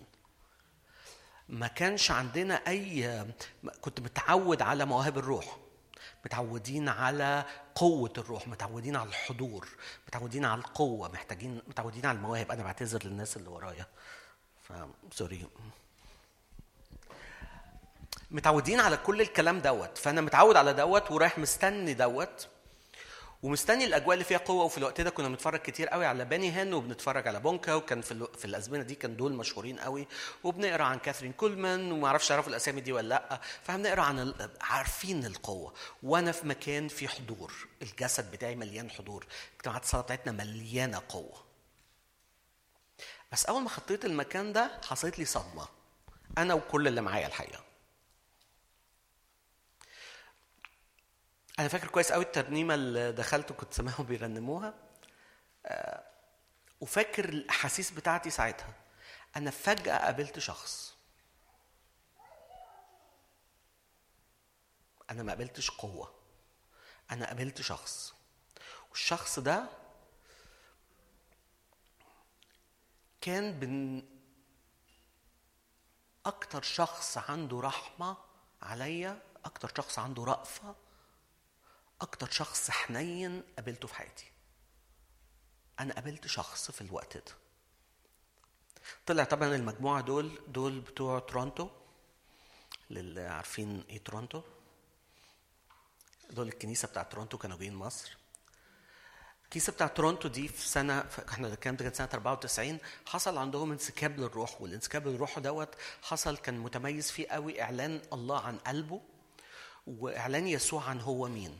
[1.49, 3.25] ما كانش عندنا أي
[3.81, 5.57] كنت متعود على مواهب الروح.
[6.25, 7.45] متعودين على
[7.75, 9.67] قوة الروح متعودين على الحضور
[10.07, 12.51] متعودين على القوة محتاجين متعودين على المواهب.
[12.51, 13.85] أنا بعتذر للناس اللي ورايا.
[15.11, 15.47] sorry
[18.31, 19.97] متعودين على كل الكلام دوت.
[19.97, 22.47] فأنا متعود على دوت ورايح مستني دوت.
[23.43, 24.63] ومستني الأجواء اللي فيها قوة.
[24.63, 28.27] وفي الوقت ده كنا بنتفرج كتير قوي على بيني هن وبنتفرج على بونكي وكان في.
[28.37, 30.07] في الازمنه دي كان دول مشهورين قوي.
[30.43, 33.41] وبنقرأ عن كاثرين كولمان وما أعرفش تعرفوا الأسامي دي ولا لأ.
[33.63, 34.33] فبنقرا عن.
[34.61, 35.73] عارفين القوة.
[36.03, 37.53] وأنا في مكان فيه حضور.
[37.81, 39.25] الجسد بتاعي مليان حضور.
[39.57, 41.43] اجتماعات الصلاة بتاعتنا مليانة قوة.
[43.31, 45.67] بس أول ما خطيت المكان ده حصلت لي صدمة.
[46.37, 47.68] أنا وكل اللي معايا الحقيقة.
[51.59, 54.73] أنا فاكر كويس قوي الترنيمة اللي دخلت وكنت سامعهم بيرنموها.
[55.65, 56.03] آه،
[56.81, 58.73] وفاكر الأحاسيس بتاعتي ساعتها.
[59.35, 60.95] أنا فجأة قابلت شخص.
[65.09, 66.13] أنا ما قابلتش قوة.
[67.11, 68.13] أنا قابلت شخص.
[68.89, 69.65] والشخص ده
[73.21, 74.03] كان بن
[76.25, 78.17] أكتر شخص عنده رحمة
[78.61, 80.75] عليا أكتر شخص عنده رأفة.
[82.01, 84.31] أكتر شخص حنين قابلته في حياتي.
[85.79, 87.33] أنا قابلت شخص في الوقت ده.
[89.05, 91.69] طلع طبعا المجموعة دول دول بتوع تورونتو
[92.89, 94.41] للي عارفين إيه تورونتو؟
[96.29, 98.17] دول الكنيسة بتاع تورونتو كانوا جايين مصر.
[99.43, 104.19] الكنيسة بتاع تورونتو دي في سنة إحنا الكلام ده كان سنة 94 حصل عندهم انسكاب
[104.19, 109.01] للروح والانسكاب للروح دوت حصل كان متميز فيه قوي إعلان الله عن قلبه
[109.87, 111.59] وإعلان يسوع عن هو مين.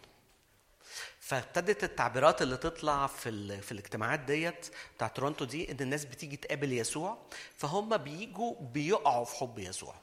[1.30, 3.62] فابتدت التعبيرات اللي تطلع في.
[3.62, 7.18] في الاجتماعات ديت بتاع تورونتو دي إن الناس بتيجي تقابل يسوع
[7.58, 9.96] فهم بيجوا بيقعوا في حب يسوع.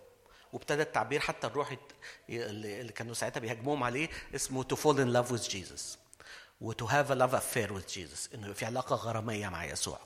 [0.52, 1.76] وابتدى التعبير حتى الروح
[2.30, 5.98] اللي كانوا ساعتها بيهاجموهم عليه اسمه to fall in love with Jesus.
[6.60, 8.34] و to have a love affair with Jesus.
[8.34, 9.98] إنه في علاقة غرامية مع يسوع.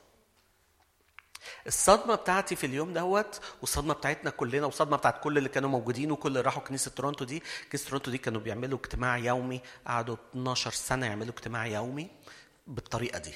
[1.66, 6.28] الصدمة بتاعتي في اليوم دوت والصدمة بتاعتنا كلنا والصدمة بتاعت كل اللي كانوا موجودين وكل
[6.28, 7.42] اللي راحوا كنيسة تورونتو دي.
[7.72, 12.10] كنيسة تورونتو دي كانوا بيعملوا اجتماع يومي قعدوا 12 سنة يعملوا اجتماع يومي
[12.66, 13.34] بالطريقة دي.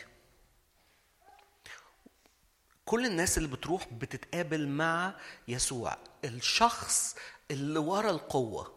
[2.84, 5.14] كل الناس اللي بتروح بتتقابل مع
[5.48, 5.96] يسوع.
[6.24, 7.16] الشخص
[7.50, 8.74] اللي ورا القوة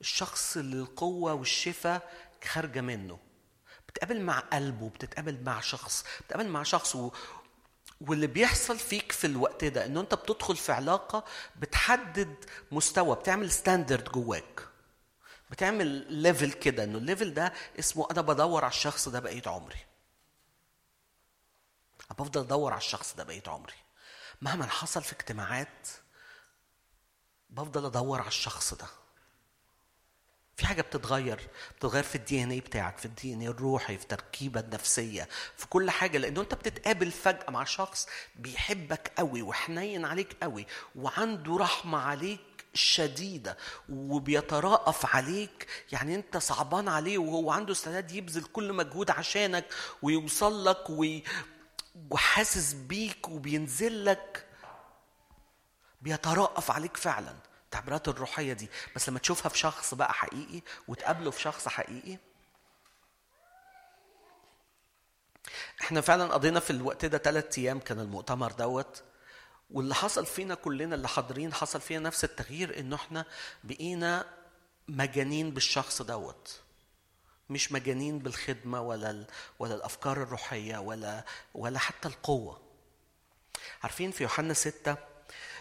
[0.00, 2.12] الشخص اللي القوة والشفاء
[2.44, 3.18] خارجة منه.
[3.88, 6.96] بتقابل مع قلبه بتتقابل مع شخص بتقابل مع شخص.
[8.00, 11.24] واللي بيحصل فيك في الوقت ده إنه أنت بتدخل في علاقة
[11.56, 12.34] بتحدد
[12.72, 14.68] مستوى بتعمل standard جواك.
[15.50, 19.78] بتعمل level كده إنه ال level ده اسمه أنا بدور على الشخص ده بقيه عمري.
[22.10, 23.74] أنا بفضل أدور على الشخص ده بقيت عمري.
[24.42, 25.88] مهما حصل في اجتماعات
[27.50, 28.86] بفضل أدور على الشخص ده.
[30.56, 31.40] في حاجة بتتغير
[31.76, 36.18] بتتغير في ال DNA بتاعك في ال DNA الروحي في التركيبه النفسية في كل حاجة
[36.18, 42.40] لأنه أنت بتتقابل فجأة مع شخص بيحبك قوي وحنين عليك قوي وعنده رحمة عليك
[42.74, 43.56] شديدة
[43.88, 49.64] وبيترأف عليك يعني أنت صعبان عليه وهو عنده استعداد يبذل كل مجهود عشانك
[50.02, 51.22] ويوصل لك وي...
[52.10, 54.46] وحاسس بيك وبينزل لك
[56.02, 57.36] بيترأف عليك فعلا.
[57.66, 62.18] التعبيرات الروحية دي بس لما تشوفها في شخص بقى حقيقي وتقابله في شخص حقيقي
[65.82, 69.02] إحنا فعلا قضينا في الوقت ده ثلاث أيام كان المؤتمر دوت
[69.70, 73.24] واللي حصل فينا كلنا اللي حاضرين حصل فينا نفس التغيير انه إحنا
[73.64, 74.26] بقينا
[74.88, 76.60] مجانين بالشخص دوت.
[77.50, 79.26] مش مجانين بالخدمة ولا
[79.58, 82.60] ولا الأفكار الروحية ولا ولا حتى القوة.
[83.82, 84.96] عارفين في يوحنا ستة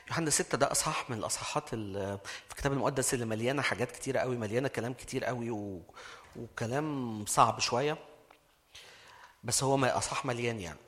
[0.08, 4.38] يوحنا ستة ده أصحاح من الأصحاحات ال- في الكتاب المقدس اللي مليانة حاجات كتيرة قوي
[4.38, 5.82] مليانة كلام كتير قوي و...
[6.36, 7.97] وكلام صعب شوية.
[9.43, 10.80] بس هو ما أصحاح مليان يعني.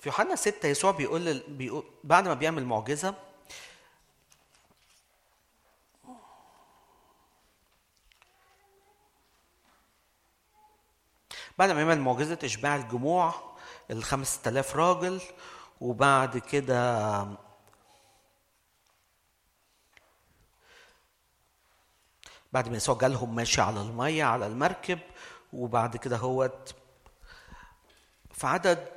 [0.00, 3.14] في يوحنا ستة يسوع بيقول, بيقول بعد ما بيعمل معجزة
[11.58, 13.34] بعد ما يعمل معجزة إشباع الجموع
[13.90, 15.20] الخمس تلاف راجل
[15.80, 17.22] وبعد كده
[22.56, 24.98] بعد ما يسوع جالهم ماشي على المية على المركب
[25.52, 26.50] وبعد كده هو
[28.34, 28.88] في عدد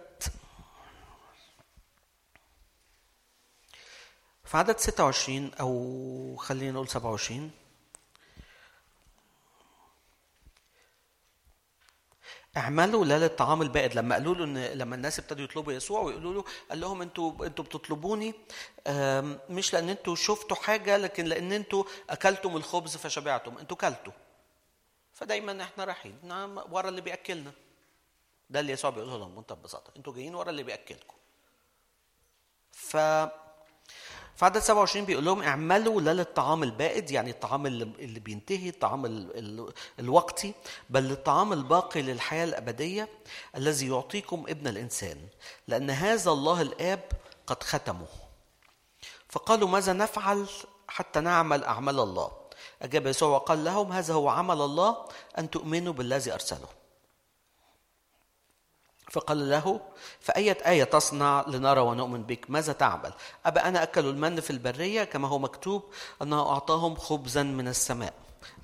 [4.46, 7.52] في عدد 26 أو خلينا نقول 27
[12.60, 13.96] اعملوا لا للطعام البائد.
[13.96, 17.66] لما قالوا له ان لما الناس ابتدوا يطلبوا يسوع ويقولوا له قال لهم أنتوا أنتوا
[17.66, 18.34] بتطلبوني
[19.50, 23.58] مش لأن أنتوا شفتوا حاجة لكن لأن أنتوا أكلتم الخبز فشبعتم.
[23.58, 24.14] أنتوا كلتوا.
[25.14, 26.20] فدايما إحنا رايحين.
[26.24, 27.52] نعم ورا اللي بيأكلنا.
[28.50, 29.36] ده اللي يسوع بيقوله لهم.
[29.36, 31.16] بمنتهى البساطه أنتوا جايين ورا اللي بيأكلكم.
[32.72, 32.98] ف
[34.40, 39.38] في عدد 27 بيقول لهم اعملوا لا للطعام البائد يعني الطعام اللي, بينتهي الطعام ال
[39.38, 40.54] ال الوقتي
[40.90, 43.10] بل للطعام الباقي للحياة الأبدية
[43.56, 45.18] الذي يعطيكم ابن الإنسان
[45.68, 47.04] لأن هذا الله الآب
[47.48, 48.08] قد ختمه.
[49.30, 50.48] فقالوا ماذا نفعل
[50.88, 52.32] حتى نعمل أعمال الله؟
[52.82, 55.06] أجاب يسوع وقال لهم هذا هو عمل الله
[55.38, 56.79] أن تؤمنوا بالذي أرسله.
[59.10, 59.82] فقال له
[60.20, 63.14] فأية آية تصنع لنرى ونؤمن بك ماذا تعمل
[63.46, 68.14] أبا أنا أكلوا المن في البرية كما هو مكتوب أنه أعطاهم خبزا من السماء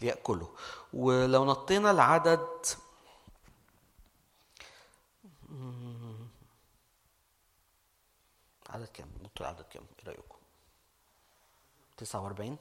[0.02, 0.48] ليأكلوا
[0.94, 2.48] ولو نطينا العدد
[8.70, 10.38] عدد كام؟ نط العدد كام؟ إيه رأيكم؟
[11.98, 12.58] 49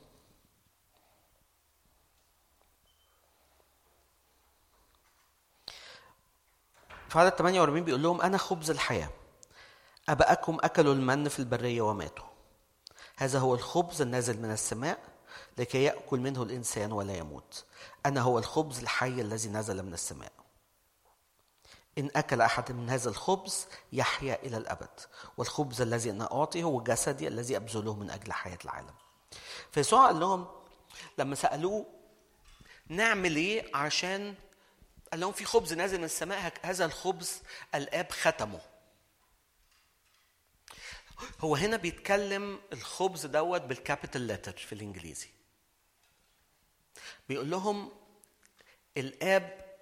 [7.15, 9.11] في عدد 48 بيقول لهم أنا خبز الحياة.
[10.09, 12.25] أباءكم أكلوا المن في البرية وماتوا.
[13.17, 14.99] هذا هو الخبز النازل من السماء
[15.59, 17.65] لكي يأكل منه الإنسان ولا يموت.
[18.07, 20.33] أنا هو الخبز الحي الذي نزل من السماء.
[21.99, 25.01] إن أكل أحد من هذا الخبز يحيا إلى الأبد.
[25.37, 28.95] والخبز الذي أنا أعطي هو جسدي الذي أبذله من أجل حياة العالم.
[29.73, 30.47] فيسوع قال لهم
[31.19, 31.87] لما سألوه
[32.89, 34.35] نعمل إيه عشان
[35.15, 37.43] قال لهم في خبز نازل من السماء هذا الخبز
[37.75, 38.61] الآب ختمه.
[41.41, 45.29] هو هنا بيتكلم الخبز دوت بال capital letter في الإنجليزي.
[47.29, 47.93] بيقول لهم
[48.97, 49.77] الآب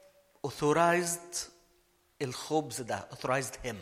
[0.47, 1.37] authorized
[2.23, 3.77] الخبز ده authorized him.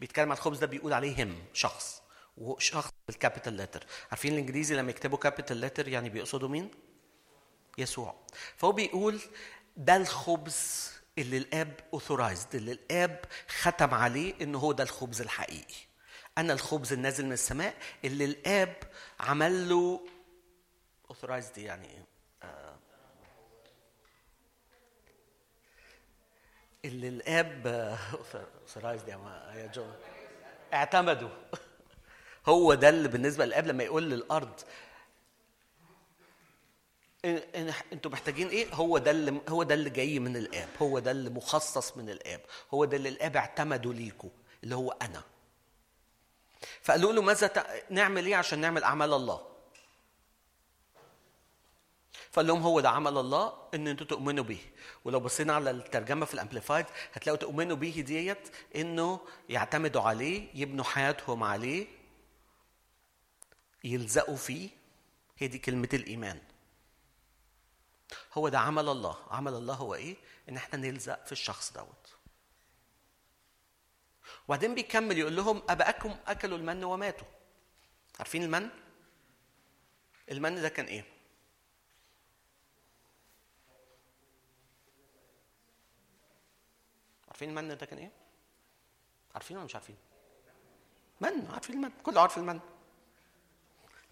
[0.00, 2.02] بيتكلم عن الخبز ده بيقول عليه him شخص.
[2.36, 6.70] وشخص بال capital letter عارفين الإنجليزي لما يكتبوا capital letter يعني بيقصدوا مين؟
[7.78, 8.14] يسوع.
[8.56, 9.20] فهو بيقول
[9.76, 15.74] ده الخبز اللي الاب authorized اللي الاب ختم عليه إن هو ده الخبز الحقيقي.
[16.38, 18.74] أنا الخبز النازل من السماء اللي الاب
[19.20, 20.00] عمل له
[21.12, 22.04] authorized يعني إيه؟
[22.42, 22.76] آه.
[26.84, 29.86] اللي الاب authorized يا ما- يا جو
[30.74, 31.28] اعتمدوا.
[32.48, 34.60] هو ده اللي بالنسبة للاب لما يقول للأرض
[37.92, 40.68] أنتوا محتاجين إيه؟ هو ده اللي هو ده اللي جاي من الآب.
[40.82, 42.40] هو ده اللي مخصص من الآب.
[42.74, 44.30] هو ده اللي الآب اعتمدوا ليكوا
[44.64, 45.22] اللي هو أنا.
[46.82, 47.66] فقالوا له ماذا.
[47.90, 49.46] نعمل إيه عشان نعمل أعمال الله؟
[52.30, 54.58] فقال لهم هو ده عمل الله إن أنتوا تؤمنوا به.
[55.04, 61.42] ولو بصينا على الترجمة في الأمبليفايد هتلاقوا تؤمنوا به ديت إنه يعتمدوا عليه يبنوا حياتهم
[61.42, 61.86] عليه
[63.84, 64.68] يلزقوا فيه.
[65.38, 66.38] هي دي كلمة الإيمان.
[68.36, 69.16] هو ده عمل الله.
[69.30, 70.16] عمل الله هو إيه؟
[70.48, 72.16] إن إحنا نلزق في الشخص دوت.
[74.48, 77.26] وبعدين بيكمل يقول لهم اباءكم أكلوا المن وماتوا.
[78.18, 78.68] عارفين المن؟
[80.30, 81.04] المن ده كان إيه؟
[87.28, 88.12] عارفين المن ده كان إيه؟
[89.34, 89.96] عارفين ولا مش عارفين؟
[91.20, 91.90] من عارفين المن.
[92.02, 92.60] كله عارف المن.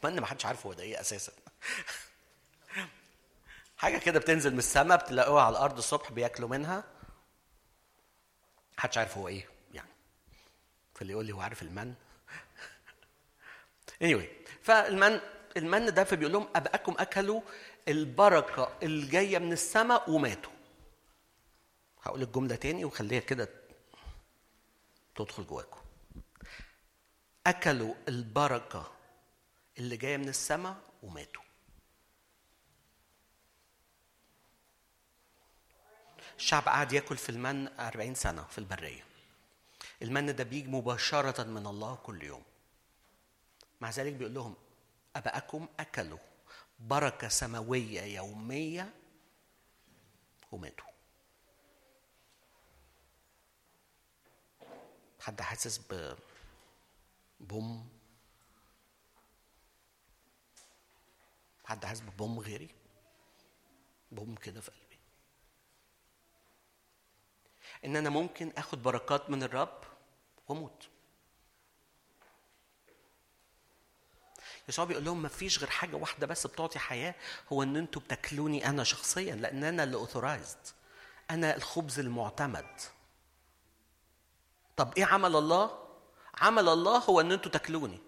[0.05, 1.33] المن ما حدش عارف هو ده إيه أساسا.
[3.85, 6.85] حاجة كده بتنزل من السماء بتلاقوها على الأرض الصبح بياكلوا منها.
[8.79, 9.89] محدش عارف هو إيه يعني.
[10.95, 11.95] فاللي يقول لي هو عارف المن.
[14.05, 15.21] Anyway فالمن
[15.57, 17.41] المن ده فبيقول لهم ابائكم أكلوا
[17.89, 20.53] البركة اللي جاية من السماء وماتوا.
[22.03, 23.49] هقول الجملة تاني وخليها كده
[25.17, 25.81] تدخل جواكم.
[27.47, 28.93] أكلوا البركة
[29.79, 31.44] اللي جاية من السماء وماتوا.
[36.37, 39.05] الشعب قعد ياكل في المن 40 سنة في البرية.
[40.03, 42.43] المن ده بيجي مباشرة من الله كل يوم.
[43.81, 44.55] مع ذلك بيقول لهم
[45.17, 46.19] أباءكم أكلوا
[46.79, 48.95] بركة سماوية يومية
[50.53, 50.87] وماتوا.
[55.21, 56.17] حد حاسس ب
[57.41, 57.89] بوم؟
[61.65, 62.69] حد حاسس ببوم غيري؟
[64.13, 64.71] بوم كده في
[67.85, 69.79] إن أنا ممكن آخد بركات من الرب
[70.49, 70.89] وأموت.
[74.69, 77.15] يسوع بيقول لهم ما فيش غير حاجة واحدة بس بتعطي حياة
[77.53, 80.59] هو إن أنتوا بتاكلوني أنا شخصيا لأن أنا اللي اوثورايزد
[81.31, 82.81] أنا الخبز المعتمد.
[84.77, 85.79] طب إيه عمل الله؟
[86.41, 88.01] عمل الله هو إن أنتوا تاكلوني.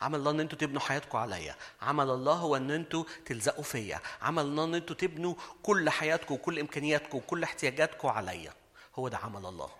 [0.00, 1.56] عمل الله إن أنتوا تبنوا حياتكم عليا.
[1.82, 4.00] عمل الله هو إن أنتوا تلزقوا فيا.
[4.22, 8.52] عمل الله إن أنتوا تبنوا كل حياتكم وكل إمكانياتكم وكل احتياجاتكم عليا.
[8.98, 9.70] هو ده عمل الله.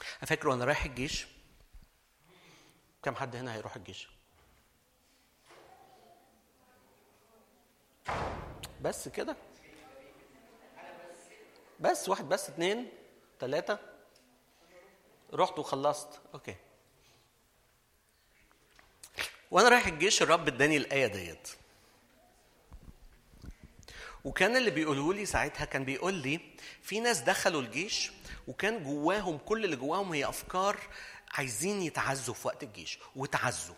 [0.00, 1.26] أنا فاكر وأنا رايح الجيش؟
[3.02, 4.08] كم حد هنا هيروح الجيش؟
[8.80, 9.36] بس كده؟
[11.80, 12.92] بس واحد بس اتنين
[13.38, 13.78] تلاتة؟
[15.32, 16.20] رحت وخلصت.
[16.34, 16.56] أوكي.
[19.50, 21.63] وأنا رايح الجيش الرب اداني الآية ديت.
[24.24, 26.40] وكان اللي بيقوله لي ساعتها كان بيقول لي
[26.82, 28.12] في ناس دخلوا الجيش
[28.48, 30.80] وكان جواهم كل اللي جواهم هي أفكار
[31.30, 33.74] عايزين يتعزوا في وقت الجيش وتعزوا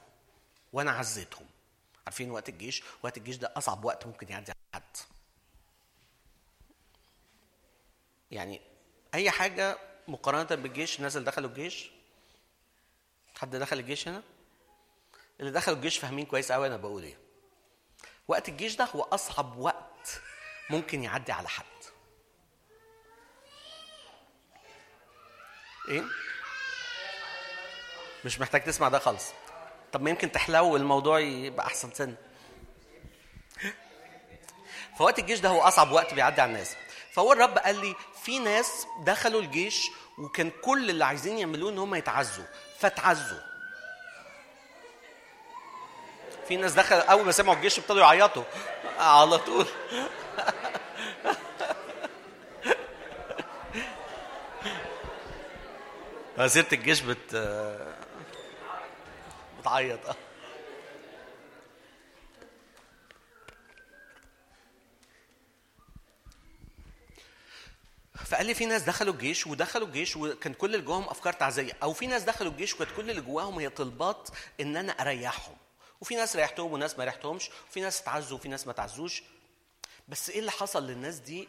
[0.72, 1.46] وأنا عزيتهم.
[2.06, 4.96] عارفين وقت الجيش؟ وقت الجيش ده أصعب وقت ممكن يعدي على حد.
[8.30, 8.60] يعني
[9.14, 9.78] أي حاجة
[10.08, 11.90] مقارنة بالجيش الناس اللي دخلوا الجيش؟
[13.34, 14.22] حد دخل الجيش هنا؟
[15.40, 17.18] اللي دخلوا الجيش فاهمين كويس قوي أنا بقول إيه.
[18.28, 19.85] وقت الجيش ده هو أصعب وقت
[20.70, 21.64] ممكن يعدي على حد.
[25.88, 26.04] إيه؟
[28.24, 29.24] مش محتاج تسمع ده خالص.
[29.92, 32.14] طب ما يمكن تحلو الموضوع يبقى أحسن سن.
[34.98, 36.76] فوقت الجيش ده هو أصعب وقت بيعدي على الناس.
[37.12, 41.94] فهو الرب قال لي في ناس دخلوا الجيش وكان كل اللي عايزين يعملوه إن هم
[41.94, 42.44] يتعزوا.
[42.78, 43.55] فتعزوا.
[46.48, 48.44] في ناس دخل أول ما سمعوا الجيش ابتدوا يعيطوا.
[48.98, 49.66] على طول.
[56.46, 57.36] سيره الجيش بت
[59.60, 60.00] بتعيط.
[68.26, 71.72] فقال لي في ناس دخلوا الجيش ودخلوا الجيش وكان كل اللي جواهم أفكار تعزية.
[71.82, 74.28] أو في ناس دخلوا الجيش وكانت كل اللي جواهم هي طلبات
[74.60, 75.56] إن أنا أريحهم.
[76.00, 79.22] وفي ناس ريحتهم وناس ما ريحتهمش وفي ناس تعزوا وفي ناس ما تعزوش.
[80.08, 81.48] بس إيه اللي حصل للناس دي؟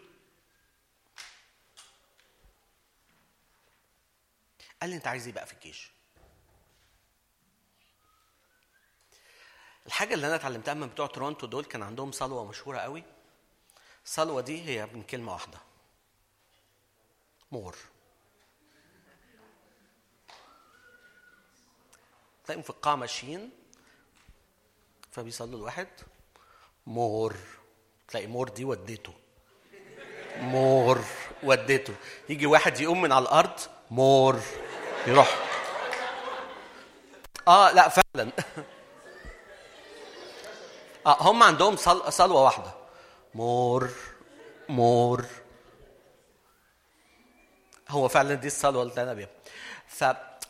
[4.81, 5.91] قال لي أنت عايز إيه بقى في الجيش؟
[9.85, 13.03] الحاجة اللي أنا اتعلمتها من بتوع تورونتو دول كان عندهم صلوة مشهورة قوي.
[14.05, 15.57] الصلوه دي هي من كلمة واحدة.
[17.51, 17.77] مور.
[22.45, 23.51] تلاقيهم في القاعة ماشيين.
[25.17, 25.87] فبيصلوا الواحد.
[26.87, 27.35] more
[28.07, 29.13] تلاقي more دي وديته.
[30.37, 30.99] more
[31.43, 31.93] وديته.
[32.29, 33.59] يجي واحد يقوم من على الأرض
[33.91, 34.39] more
[35.07, 35.37] يروح.
[37.47, 38.31] آه لا فعلا.
[41.07, 42.13] آه هم عندهم صل...
[42.13, 42.71] صلوة واحدة.
[43.33, 43.89] more
[44.69, 45.25] more
[47.89, 49.29] هو فعلا دي الصلوة اللي أنا بيها.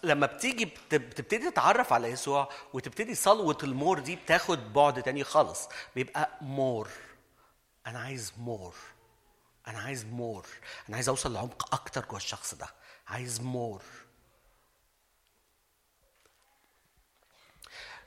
[0.03, 5.23] فلما بتيجي بت- بتبتدي تتعرف على يسوع وتبتدي صلوة ال more دي بتاخد بعد تاني
[5.23, 6.89] خالص بيبقى more.
[7.87, 8.75] أنا عايز more.
[9.67, 10.45] أنا عايز more.
[10.89, 12.67] أنا عايز أوصل لعمق أكتر جوه الشخص ده.
[13.07, 13.81] عايز more.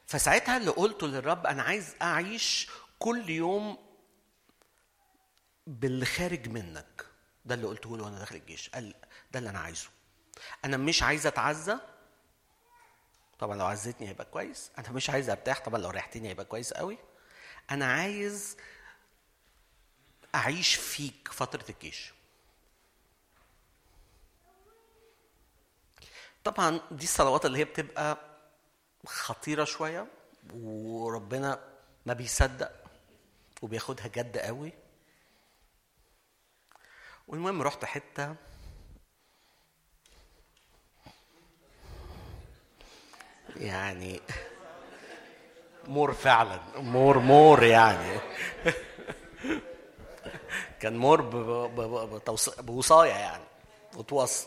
[0.07, 3.78] فساعتها اللي قلته للرب أنا عايز أعيش كل يوم
[5.66, 7.06] باللي خارج منك.
[7.44, 8.69] ده اللي قلته له وأنا داخل الجيش.
[8.70, 8.94] قال
[9.32, 9.89] ده اللي أنا عايزه.
[10.64, 11.78] أنا مش عايز اتعزى
[13.40, 15.58] طبعا لو عزتني هيبقى كويس؟ أنا مش عايز أرتاح.
[15.60, 16.98] طبعا لو ريحتني هيبقى كويس قوي.
[17.70, 18.56] أنا عايز
[20.34, 22.12] أعيش فيك فترة الجيش.
[26.44, 28.18] طبعا دي الصلوات اللي هي بتبقى
[29.06, 30.06] خطيرة شوية
[30.54, 31.64] وربنا
[32.06, 32.72] ما بيصدق
[33.62, 34.72] وبياخدها جد قوي.
[37.28, 38.36] والمهم رحت حتة
[43.56, 44.20] يعني
[45.89, 48.20] مور فعلا مور مور يعني.
[50.81, 51.20] كان مور
[52.60, 53.44] بوصاية يعني
[53.94, 54.47] وتوص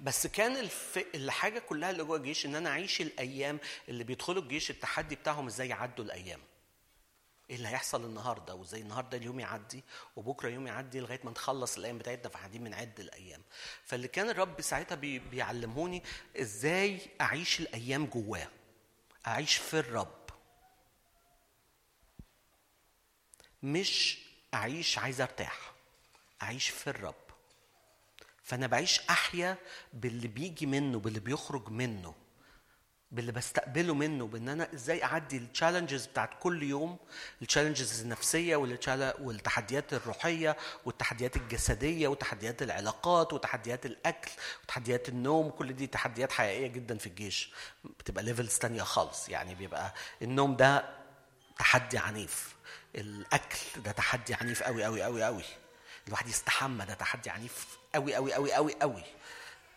[0.00, 1.04] بس كان الف...
[1.14, 3.58] الحاجة كلها اللي جوه الجيش إن أنا أعيش الأيام
[3.88, 6.40] اللي بيدخلوا الجيش التحدي بتاعهم إزاي يعدوا الأيام.
[7.50, 9.84] إيه اللي هيحصل النهارده؟ وإزاي النهارده اليوم يعدي
[10.16, 13.42] وبكرة يوم يعدي لغاية ما نخلص الأيام بتاعتنا فقاعدين بنعد الأيام.
[13.84, 15.18] فاللي كان الرب ساعتها بي...
[15.18, 16.02] بيعلموني
[16.40, 18.48] إزاي أعيش الأيام جواه.
[19.26, 20.24] أعيش في الرب.
[23.62, 24.18] مش
[24.54, 25.72] أعيش عايز أرتاح.
[26.42, 27.14] أعيش في الرب.
[28.42, 29.56] فأنا بعيش أحيا
[29.92, 32.14] باللي بيجي منه باللي بيخرج منه.
[33.14, 36.98] باللي بستقبله منه بإن أنا إزاي أعدي ال challenges بتاعت كل يوم
[37.42, 38.56] ال challenges النفسية
[39.20, 44.30] والتحديات الروحية والتحديات الجسدية وتحديات العلاقات وتحديات الأكل
[44.64, 47.52] وتحديات النوم كل دي تحديات حقيقية جدا في الجيش.
[47.84, 49.28] بتبقى levels تانية خالص.
[49.28, 50.84] يعني بيبقى النوم ده
[51.58, 52.54] تحدي عنيف
[52.94, 55.44] الأكل ده تحدي عنيف قوي قوي قوي قوي
[56.08, 59.02] الواحد يستحمى ده تحدي عنيف قوي قوي قوي قوي قوي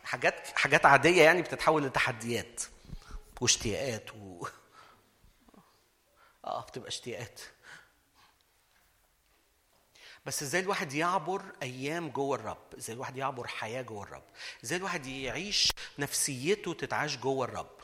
[0.03, 2.61] حاجات حاجات عادية يعني بتتحول لتحديات.
[3.41, 4.47] واشتياقات و
[6.45, 7.41] آه بتبقى اشتياقات.
[10.25, 14.23] بس إزاي الواحد يعبر أيام جوه الرب؟ إزاي الواحد يعبر حياة جوه الرب؟
[14.63, 17.77] إزاي الواحد يعيش نفسيته تتعاش جوه الرب؟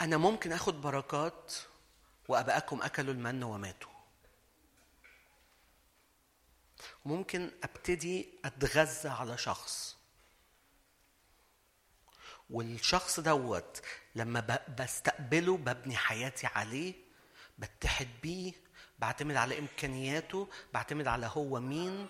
[0.00, 1.54] أنا ممكن آخد بركات
[2.28, 3.93] وابائكم أكلوا المن وماتوا.
[7.04, 9.96] ممكن أبتدي أتغذى على شخص.
[12.50, 13.82] والشخص دوت
[14.14, 16.94] لما بستقبله ببني حياتي عليه
[17.58, 18.52] بتحد بيه
[18.98, 22.08] بعتمد على إمكانياته بعتمد على هو مين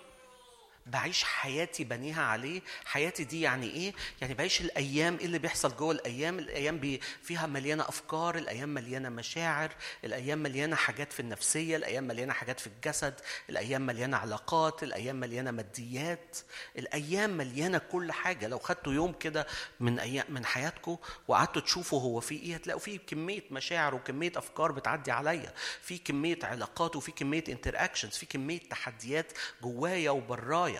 [0.87, 2.61] بعيش حياتي بنيها عليه.
[2.85, 7.47] حياتي دي يعني إيه؟ يعني بعيش الأيام إيه اللي بيحصل جوه الأيام؟ الأيام بي فيها
[7.47, 9.73] مليانة أفكار الأيام مليانة مشاعر
[10.05, 13.15] الأيام مليانة حاجات في النفسية الأيام مليانة حاجات في الجسد
[13.51, 16.37] الأيام مليانة علاقات الأيام مليانة ماديات.
[16.79, 18.47] الأيام مليانة كل حاجة.
[18.47, 19.47] لو خدتوا يوم كده
[19.81, 20.97] من أيام من حياتكم
[21.29, 25.53] وقعدتوا تشوفوا هو في إيه هتلاقوا فيه كمية مشاعر وكمية أفكار بتعدي عليا.
[25.83, 29.33] في كمية علاقات وفي كمية interactions في كمية تحديات
[29.63, 30.74] جوايا وبرايا.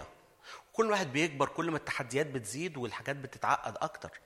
[0.75, 4.21] كل واحد بيكبر كل ما التحديات بتزيد والحاجات بتتعقد أكتر.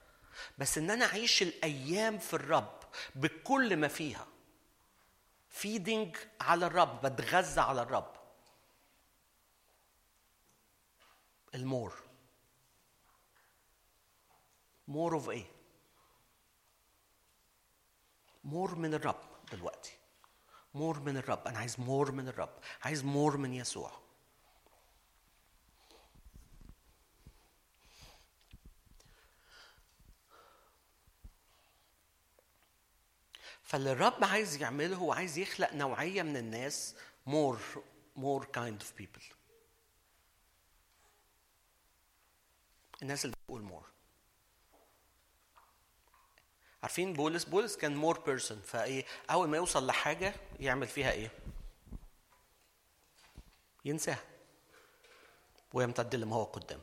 [0.59, 2.81] بس إن أنا أعيش الأيام في الرب
[3.15, 4.27] بكل ما فيها
[5.49, 8.13] feeding على الرب بتغذى على الرب.
[11.55, 11.95] ال more
[14.89, 15.47] more of إيه
[18.45, 19.21] more من الرب
[19.53, 19.93] دلوقتي.
[20.75, 21.49] more من الرب.
[21.49, 22.59] أنا عايز more من الرب.
[22.85, 24.08] عايز more من يسوع.
[33.69, 36.95] فاللي الرب عايز يعمله هو عايز يخلق نوعية من الناس
[37.29, 37.59] more
[38.17, 39.23] more kind of people.
[43.03, 43.89] الناس اللي بتقول more.
[46.83, 51.31] عارفين بولس؟ بولس كان more person فإيه؟ أول ما يوصل لحاجة يعمل فيها إيه؟
[53.85, 54.25] ينساها.
[55.73, 56.81] ويمتد لما هو قدام.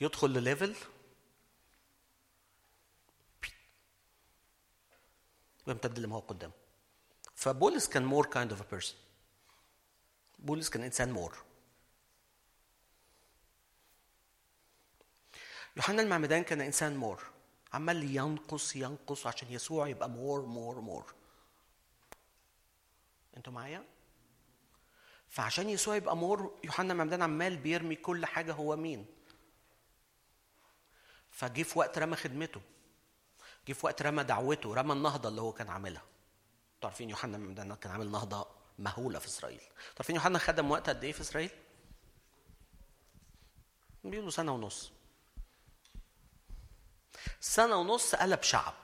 [0.00, 0.76] يدخل لل level
[5.66, 6.52] ويمتد لما هو قدام
[7.34, 8.98] فبولس كان more kind of a person
[10.38, 11.36] بولس كان إنسان more
[15.76, 17.22] يوحنا المعمدان كان إنسان more
[17.72, 21.14] عمال ينقص ينقص عشان يسوع يبقى more more more
[23.36, 23.84] أنتوا معايا؟
[25.28, 29.06] فعشان يسوع يبقى more يوحنا المعمدان عمال بيرمي كل حاجة هو مين.
[31.30, 32.60] فجه في وقت رمى خدمته.
[33.68, 36.02] جه في وقت رمى دعوته رمى النهضة اللي هو كان عاملها.
[36.74, 38.46] أنتوا عارفين يوحنا كان عامل نهضة
[38.78, 39.60] مهولة في إسرائيل.
[39.60, 41.50] أنتوا عارفين يوحنا خدم وقت قد إيه في إسرائيل؟
[44.04, 44.92] بيقولوا سنة ونص.
[47.40, 48.74] سنة ونص قلب شعب.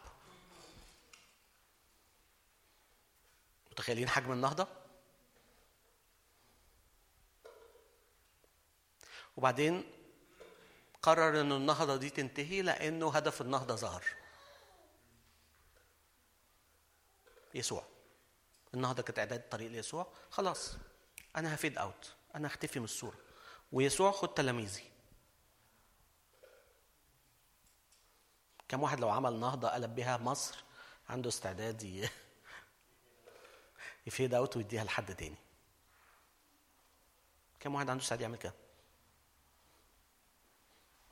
[3.71, 4.67] متخيلين حجم النهضة؟
[9.37, 9.85] وبعدين
[11.03, 14.05] قرر إن النهضة دي تنتهي لأنه هدف النهضة ظهر.
[17.55, 17.85] يسوع.
[18.75, 20.13] النهضة كانت اعداد الطريق ليسوع.
[20.31, 20.77] خلاص
[21.37, 23.17] أنا ه fade out أنا هختفي من الصورة.
[23.73, 24.91] ويسوع خد تلاميذي.
[28.69, 30.65] كم واحد لو عمل نهضة قلب بها مصر
[31.09, 31.83] عنده استعداد
[34.07, 35.37] ي fade out ويديها لحد تاني.
[37.61, 38.55] كم واحد عنده استعداد يعمل كده؟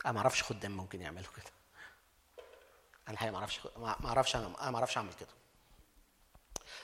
[0.05, 1.51] أنا ما أعرفش خدام ممكن يعملوا كده.
[3.09, 5.29] أنا الحقيقة ما أعرفش ما أعرفش أنا ما أعرفش أعمل كده.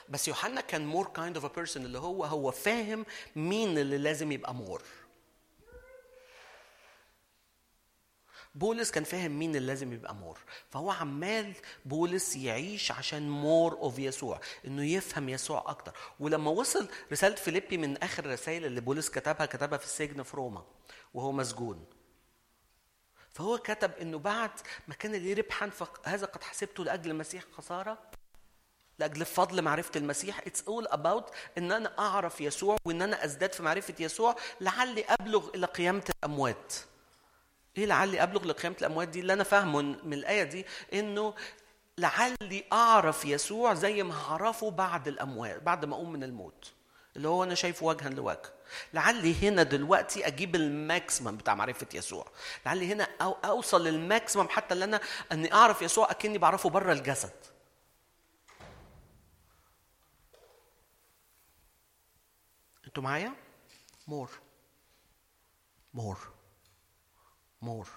[0.09, 4.33] بس يوحنا كان more kind of a person اللي هو هو فاهم مين اللي لازم
[4.33, 4.83] يبقى more
[8.55, 10.39] بولس كان فاهم مين اللي لازم يبقى more
[10.71, 11.55] فهو عمال
[11.85, 15.93] بولس يعيش عشان more of يسوع إنه يفهم يسوع أكتر.
[16.21, 20.65] ولما وصل رسالة فيليبي من آخر الرسائل اللي بولس كتبها كتبها في السجن في روما
[21.15, 21.87] وهو مسجون.
[23.31, 24.51] فهو كتب إنه بعد
[24.89, 27.99] ما كان لي ربحا فهذا قد حسبته لأجل المسيح خسارة
[28.99, 30.39] لأجل فضل معرفة المسيح.
[30.47, 34.37] it's all about إن أنا أعرف يسوع وإن أنا أزداد في معرفة يسوع.
[34.61, 36.75] لعلي أبلغ إلى قيامة الأموات.
[37.79, 41.35] إيه لعلي أبلغ لقيامه الأموات دي؟ اللي أنا فاهمه من الآية دي إنه
[41.99, 46.73] لعلي أعرف يسوع زي ما هعرفه بعد الأموات بعد ما أقوم من الموت.
[47.17, 48.53] اللي هو أنا شايفه وجها لوجه.
[48.95, 52.27] لعلي هنا دلوقتي أجيب ال maximum بتاع معرفة يسوع.
[52.67, 55.01] لعلي هنا أو أوصل لل maximum حتى اللي أنا
[55.33, 57.33] إني أعرف يسوع أكني بعرفه بره الجسد.
[62.95, 63.35] أنتوا معايا؟
[64.09, 64.31] more.
[65.95, 66.19] more.
[67.63, 67.89] more.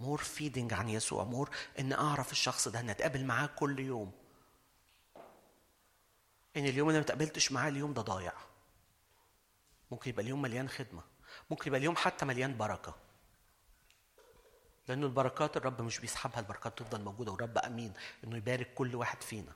[0.00, 1.24] more feeding عن يسوع.
[1.24, 4.12] more إن أعرف الشخص ده إن أتقابل معاه كل يوم.
[6.56, 8.32] إن اليوم اللي ما اتقابلتش معاه اليوم ده ضايع.
[9.90, 11.02] ممكن يبقى اليوم مليان خدمة.
[11.50, 12.94] ممكن يبقى اليوم حتى مليان بركة.
[14.88, 17.92] لأنه البركات الرب مش بيسحبها البركات تفضل موجودة والرب أمين
[18.24, 19.52] إنه يبارك كل واحد فينا.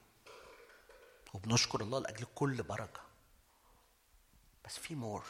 [1.34, 3.05] وبنشكر الله لأجل كل بركة.
[4.66, 5.24] بس في مور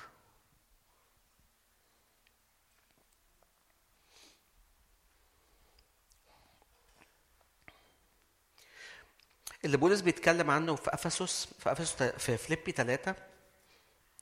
[9.64, 13.14] اللي بولس بيتكلم عنه في افسس في افسس في فليبي ثلاثة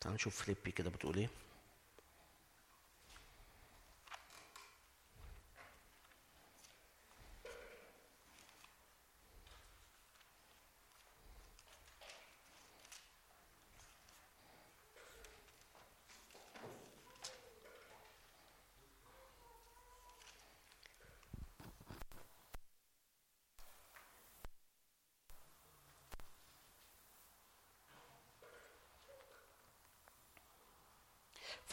[0.00, 1.28] تعالوا نشوف فليبي كده بتقول إيه.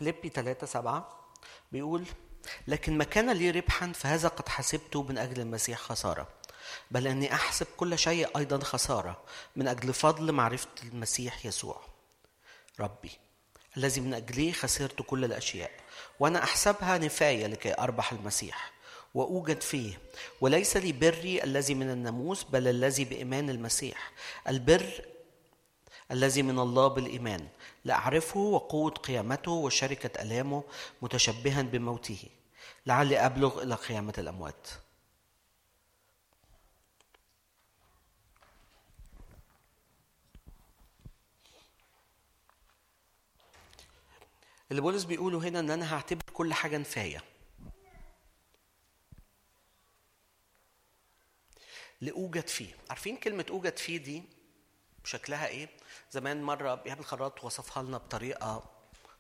[0.02, 1.30] فيليبي 3 7
[1.72, 2.06] بيقول
[2.68, 6.28] لكن ما كان لي ربحا فهذا قد حسبته من أجل المسيح خسارة.
[6.92, 9.22] بل أني أحسب كل شيء أيضا خسارة
[9.56, 11.82] من أجل فضل معرفة المسيح يسوع.
[12.80, 13.12] ربي
[13.78, 15.72] الذي من اجله خسرت كل الأشياء
[16.20, 18.72] وأنا أحسبها نفاية لكي أربح المسيح
[19.14, 20.00] وأوجد فيه.
[20.42, 24.12] وليس لي بري الذي من الناموس بل الذي بإيمان المسيح.
[24.48, 25.06] البر
[26.12, 27.48] الذي من الله بالإيمان.
[27.86, 30.64] لأعرفه وقوة قيامته وشركة ألامه
[31.02, 32.30] متشبها بموته.
[32.86, 34.68] لعلي أبلغ إلى قيامة الأموات.
[44.72, 47.24] اللي بولس بيقوله هنا إن أنا هعتبر كل حاجة نفاية.
[52.02, 52.76] لأوجد فيه.
[52.90, 54.24] عارفين كلمة أوجد فيه دي
[55.04, 55.70] شكلها إيه؟
[56.12, 58.64] زمان مرة بيعمل خراط وصفها لنا بطريقة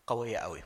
[0.08, 0.64] قوية قوي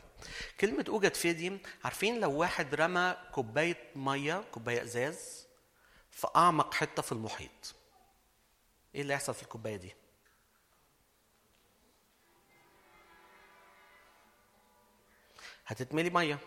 [0.59, 5.47] كلمة أوجد فيه دي عارفين لو واحد رمى كوباية مية كوباية إزاز
[6.11, 7.75] في أعمق حتة في المحيط
[8.95, 9.93] إيه اللي يحصل في الكوباية دي؟
[15.65, 16.39] هتتملي مية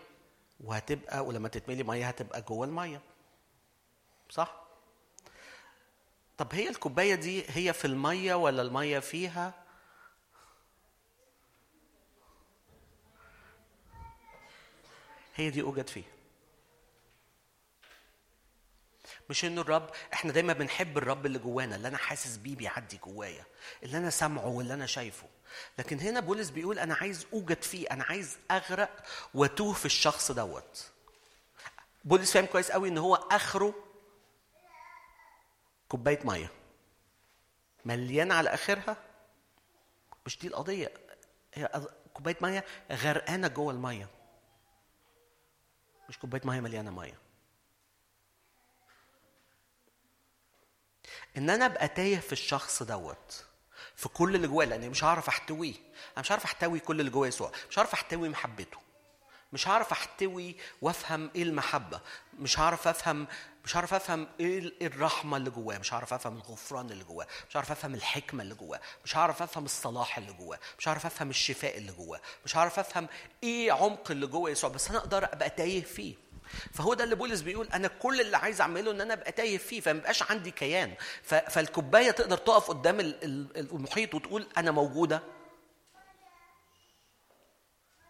[0.59, 3.01] وهتبقى ولما تتملي مية هتبقى جوه المية.
[4.29, 4.55] صح؟
[6.37, 9.53] طب هي الكوباية دي هي في المية ولا المية فيها؟
[15.39, 16.11] هي دي أوجد فيها.
[19.29, 23.45] مش إنه الرب إحنا دايما بنحب الرب اللي جوانا اللي أنا حاسس بيه بيعدي جوايا
[23.83, 25.27] اللي أنا سامعه واللي أنا شايفه.
[25.77, 29.03] لكن هنا بولس بيقول أنا عايز أوجد فيه أنا عايز أغرق
[29.33, 30.91] وأتوه في الشخص دوت.
[32.05, 33.73] بولس فاهم كويس قوي إن هو آخره
[35.89, 36.51] كوباية مية.
[37.85, 38.97] مليانة على آخرها؟
[40.25, 40.91] مش دي القضية.
[41.53, 44.18] هي كوباية مية غرقانة جوه المية.
[46.09, 47.17] مش كوباية مية مليانة مية.
[51.37, 53.45] إن أنا أبقى تايه في الشخص دوت
[53.95, 55.73] في كل اللي جواه لأني مش هعرف أحتويه.
[55.73, 57.51] أنا مش هعرف أحتوي كل اللي جواه يسوع.
[57.69, 58.77] مش هعرف أحتوي محبته.
[59.53, 61.99] مش هعرف احتوي وافهم إيه المحبة.
[62.39, 63.27] مش هعرف افهم
[63.65, 65.77] مش هعرف افهم إيه إيه الرحمة اللي جواه.
[65.77, 67.27] مش هعرف افهم الغفران اللي جواه.
[67.49, 68.79] مش هعرف افهم الحكمة اللي جواه.
[69.05, 70.59] مش هعرف افهم الصلاح اللي جواه.
[70.79, 72.21] مش هعرف افهم الشفاء اللي جواه.
[72.45, 73.07] مش هعرف افهم
[73.43, 74.69] إيه عمق اللي جوه يسوع.
[74.69, 76.15] بس أنا أقدر أبقى تايه فيه.
[76.73, 79.81] فهو ده اللي بولس بيقول أنا كل اللي عايز أعمله إن أنا أبقى تايه فيه.
[79.81, 80.93] فما يبقاش عندي كيان.
[81.23, 85.23] فالكوباية تقدر تقف قدام ال- ال- المحيط وتقول أنا موجودة.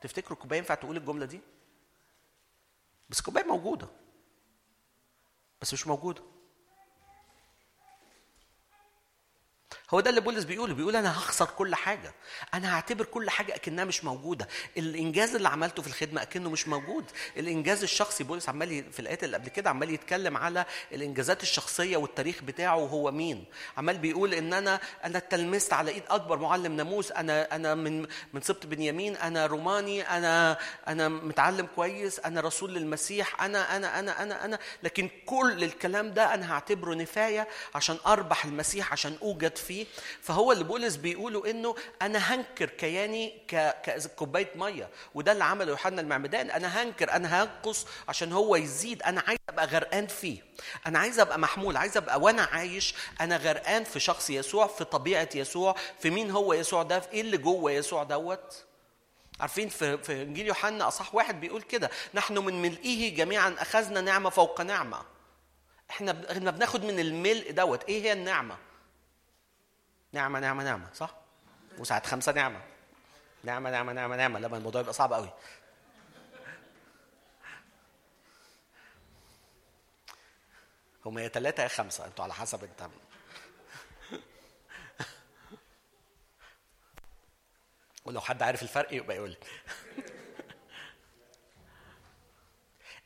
[0.02, 1.40] تفتكروا الكوباية ينفع تقول الجملة دي؟
[3.10, 3.88] بس الكوباية موجودة.
[5.62, 6.22] بس مش موجودة.
[9.94, 12.14] هو ده اللي بولس بيقوله بيقول أنا هخسر كل حاجة.
[12.54, 14.48] أنا هعتبر كل حاجة أكنها مش موجودة.
[14.78, 17.06] الإنجاز اللي عملته في الخدمة أكنه مش موجود.
[17.38, 22.42] الإنجاز الشخصي بولس عمال في الآيات اللي قبل كده عمال يتكلم على الإنجازات الشخصية والتاريخ
[22.44, 23.46] بتاعه وهو مين.
[23.78, 27.12] عمال بيقول إن أنا أنا اتلمست على إيد أكبر معلم ناموس.
[27.12, 29.16] أنا أنا من من سبط بنيامين.
[29.18, 30.02] أنا روماني.
[30.02, 30.58] أنا
[30.88, 32.20] أنا متعلم كويس.
[32.20, 33.42] أنا رسول للمسيح.
[33.44, 34.60] أنا أنا أنا أنا أنا.
[34.84, 39.79] لكن كل الكلام ده أنا هعتبره نفاية عشان أربح المسيح عشان أوجد فيه
[40.22, 46.52] فهو اللي بولس بيقوله إنه أنا هنكر كياني ككوباية مية وده اللي عمله يوحنا المعمدان
[46.52, 50.38] أنا هنكر أنا هنقص عشان هو يزيد أنا عايز أبقى غرقان فيه.
[50.88, 55.30] أنا عايز أبقى محمول عايز أبقى وأنا عايش أنا غرقان في شخص يسوع في طبيعة
[55.36, 58.66] يسوع في مين هو يسوع ده في إيه اللي جوه يسوع دوت.
[59.40, 64.30] عارفين في في إنجيل يوحنا أصح واحد بيقول كده نحن من ملئه جميعا أخذنا نعمة
[64.30, 65.02] فوق نعمة.
[65.90, 67.84] إحنا إحنا بناخد من الملء دوت.
[67.84, 68.58] إيه هي النعمة؟
[70.14, 71.16] نعمة نعمة نعمة صح؟
[71.78, 72.62] وساعات خمسة نعمة.
[73.44, 74.40] نعمة نعمة نعمة نعمة.
[74.40, 75.30] لما الموضوع يبقى صعب قوي.
[81.06, 82.06] هم يا ثلاثة يا خمسة.
[82.06, 82.90] أنتوا على حسب انت.
[88.06, 89.38] ولو حد عارف الفرق يبقى يقول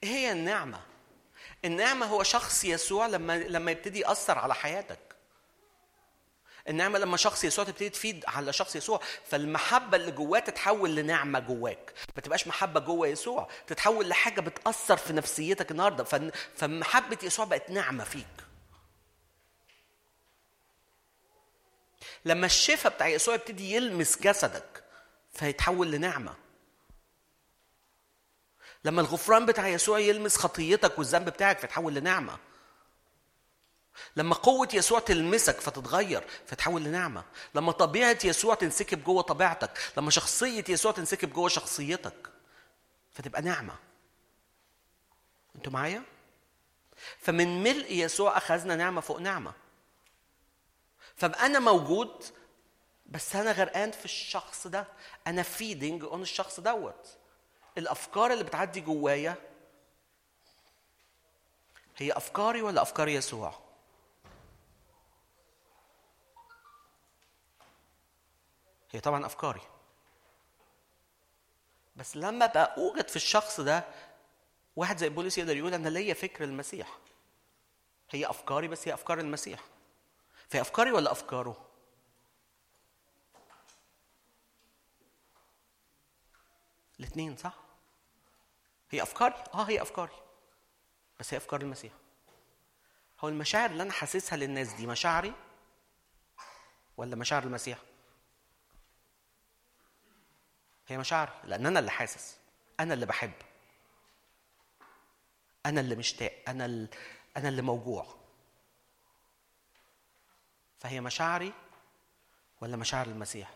[0.03, 0.81] إيه هي النعمة؟
[1.65, 5.12] النعمة هو شخص يسوع لما لما يبتدي يأثر على حياتك.
[6.69, 11.93] النعمة لما شخص يسوع تبتدي تفيد على شخص يسوع فالمحبة اللي جواه تتحول لنعمة جواك.
[12.15, 16.03] ما تبقاش محبة جوه يسوع تتحول لحاجة بتأثر في نفسيتك النهاردة.
[16.03, 18.25] فن- فمحبة يسوع بقت نعمة فيك.
[22.25, 24.83] لما الشفاء بتاع يسوع يبتدي يلمس جسدك
[25.33, 26.35] فيتحول لنعمة.
[28.83, 32.37] لما الغفران بتاع يسوع يلمس خطيتك والذنب بتاعك فتحول لنعمة.
[34.15, 37.23] لما قوة يسوع تلمسك فتتغير فتحول لنعمة.
[37.55, 42.29] لما طبيعة يسوع تنسكب جوه طبيعتك لما شخصية يسوع تنسكب جوه شخصيتك
[43.13, 43.75] فتبقى نعمة.
[45.55, 46.03] أنتوا معايا؟
[47.19, 49.53] فمن ملء يسوع أخذنا نعمة فوق نعمة.
[51.15, 52.23] فبقى أنا موجود
[53.05, 54.87] بس أنا غرقان في الشخص ده.
[55.27, 57.17] أنا feeding on الشخص دوت.
[57.77, 59.35] الأفكار اللي بتعدي جوايا
[61.97, 63.59] هي أفكاري ولا أفكار يسوع؟
[68.93, 69.61] هي طبعا أفكاري.
[71.95, 73.83] بس لما بقى أوجد في الشخص ده
[74.75, 76.97] واحد زي بولس يقدر يقول أنا ليا فكر المسيح.
[78.09, 79.59] هي أفكاري بس هي أفكار المسيح.
[80.49, 81.69] فهي أفكاري ولا أفكاره؟
[86.99, 87.53] الاثنين صح؟
[88.91, 90.15] هي أفكاري؟ آه هي أفكاري.
[91.19, 91.93] بس هي أفكار المسيح.
[93.19, 95.33] هو المشاعر اللي أنا حاسسها للناس دي مشاعري
[96.97, 97.77] ولا مشاعر المسيح؟
[100.87, 102.37] هي مشاعري لأن أنا اللي حاسس
[102.79, 103.33] أنا اللي بحب
[105.65, 106.87] أنا اللي مشتاق أنا اللي
[107.37, 108.15] أنا اللي موجوع.
[110.79, 111.53] فهي مشاعري
[112.61, 113.53] ولا مشاعر المسيح؟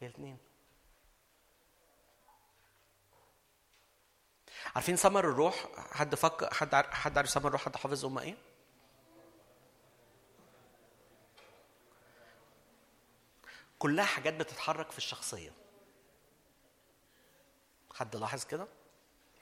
[0.00, 0.38] هي الاثنين
[4.74, 8.36] عارفين سمر الروح؟ حد فك حد عارف حد عارف سمر الروح؟ حد حافظ هم إيه؟
[13.82, 15.52] كلها حاجات بتتحرك في الشخصية.
[17.94, 18.68] حد لاحظ كده؟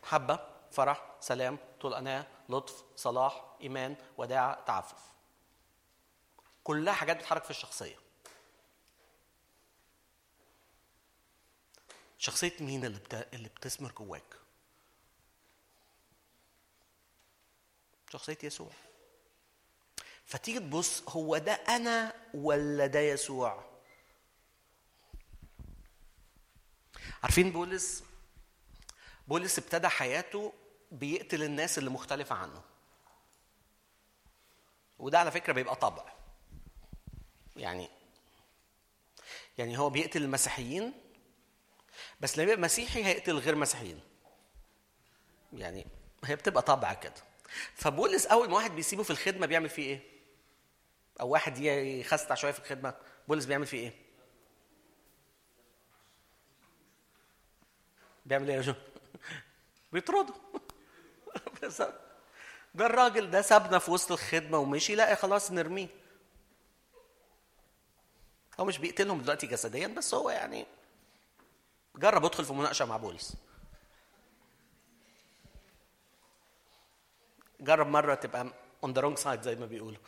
[0.02, 0.38] محبه
[0.70, 5.12] فرح سلام طول اناه لطف صلاح إيمان وداعه تعفف.
[6.64, 7.96] كلها حاجات بتتحرك في الشخصية.
[12.18, 13.14] شخصية مين اللي بت...
[13.34, 14.36] اللي بتثمر جواك؟
[18.10, 18.70] شخصية يسوع.
[20.24, 23.69] فتيجي تبص هو ده أنا ولا ده يسوع؟
[27.22, 28.04] عارفين بولس؟
[29.28, 30.52] بولس ابتدى حياته
[30.92, 32.62] بيقتل الناس اللي مختلفة عنه.
[34.98, 36.12] وده على فكرة بيبقى طبع.
[37.56, 37.88] يعني
[39.58, 40.92] يعني هو بيقتل المسيحيين
[42.20, 44.00] بس لما يبقى مسيحي هيقتل غير مسيحيين.
[45.52, 45.86] يعني
[46.24, 47.14] هي بتبقى طبع كده.
[47.74, 50.00] فبولس أول ما واحد بيسيبه في الخدمة بيعمل فيه إيه؟
[51.20, 52.94] أو واحد يخستع شوية في الخدمة
[53.28, 53.92] بولس بيعمل فيه إيه؟
[58.30, 58.74] بيعمل إيه يا جو؟
[59.92, 60.34] بيطرده.
[62.74, 65.88] ده الراجل ده سابنا في وسط الخدمة ومشي لا خلاص نرميه.
[68.60, 70.66] هو مش بيقتلهم دلوقتي جسديا بس هو يعني
[71.96, 73.36] جرب ادخل في مناقشة مع بولس
[77.60, 78.46] جرب مرة تبقى
[78.84, 79.98] on the wrong side زي ما بيقولوا.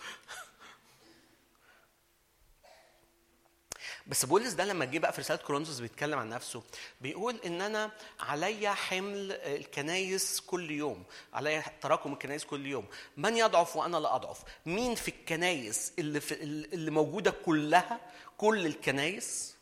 [4.07, 6.63] بس بولس ده لما جه بقى في رسالة كورنثوس بيتكلم عن نفسه
[7.01, 12.87] بيقول إن أنا عليا حمل الكنايس كل يوم عليا تراكم الكنايس كل يوم.
[13.17, 18.01] من يضعف وأنا لا أضعف؟ مين في الكنايس اللي في اللي موجودة كلها؟
[18.39, 19.57] كل الكنايس.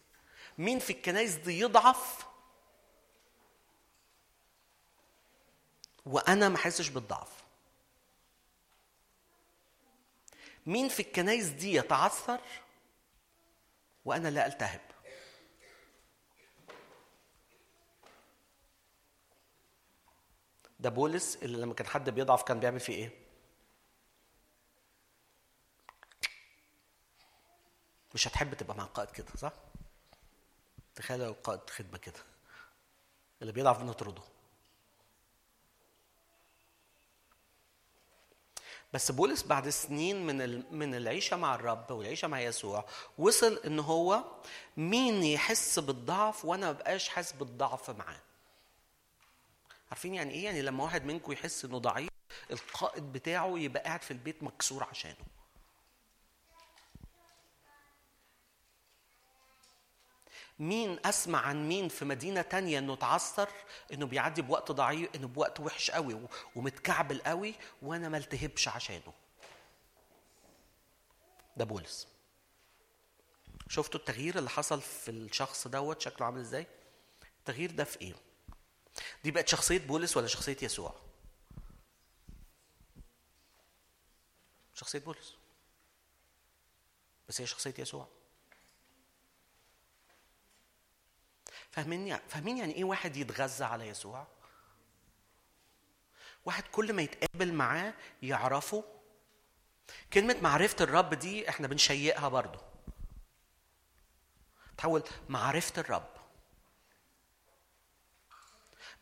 [0.58, 2.26] مين في الكنايس دي يضعف؟
[6.06, 7.28] وأنا ما أحسش بالضعف.
[10.66, 12.40] مين في الكنايس دي يتعثر؟
[14.10, 14.80] وأنا لا ألتهب.
[20.80, 23.10] ده بولس اللي لما كان حد بيضعف كان بيعمل فيه إيه؟
[28.14, 29.52] مش هتحب تبقى مع قائد كده صح؟
[30.94, 32.20] تخيل لو قائد خدمة كده.
[33.42, 34.22] اللي بيضعف بنطرده
[38.92, 42.84] بس بولس بعد سنين من من العيشة مع الرب والعيشة مع يسوع
[43.18, 44.24] وصل إن هو
[44.76, 48.20] مين يحس بالضعف وأنا ما بقاش حاسس بالضعف معاه.
[49.90, 52.08] عارفين يعني إيه؟ يعني لما واحد منكم يحس إنه ضعيف
[52.50, 55.16] القائد بتاعه يبقى قاعد في البيت مكسور عشانه.
[60.60, 63.48] مين أسمع عن مين في مدينة تانية إنه اتعثر
[63.92, 69.12] إنه بيعدي بوقت ضعيف إنه بوقت وحش قوي ومتكعبل قوي وأنا ما التهبش عشانه.
[71.56, 72.08] ده بولس.
[73.68, 76.66] شفتوا التغيير اللي حصل في الشخص دوت؟ شكله عامل إزاي؟
[77.38, 78.14] التغيير ده في إيه؟
[79.24, 80.94] دي بقت شخصية بولس ولا شخصية يسوع؟
[84.74, 85.34] شخصية بولس.
[87.28, 88.19] بس هي شخصية يسوع.
[91.70, 94.26] فاهمين فاهمين يعني إيه واحد يتغذى على يسوع؟
[96.44, 98.84] واحد كل ما يتقابل معاه يعرفه.
[100.12, 102.58] كلمة معرفة الرب دي إحنا بنشيقها برضو.
[104.78, 106.08] تحول معرفة الرب.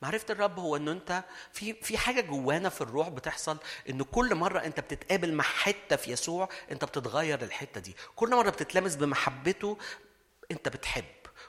[0.03, 3.59] معرفة الرب هو إنه أنت في في حاجة جوانا في الروح بتحصل
[3.89, 8.51] انه كل مرة أنت بتتقابل مع حتة في يسوع أنت بتتغير الحتة دي، كل مرة
[8.51, 9.79] بتتلمس بمحبته
[10.51, 11.05] أنت بتحب،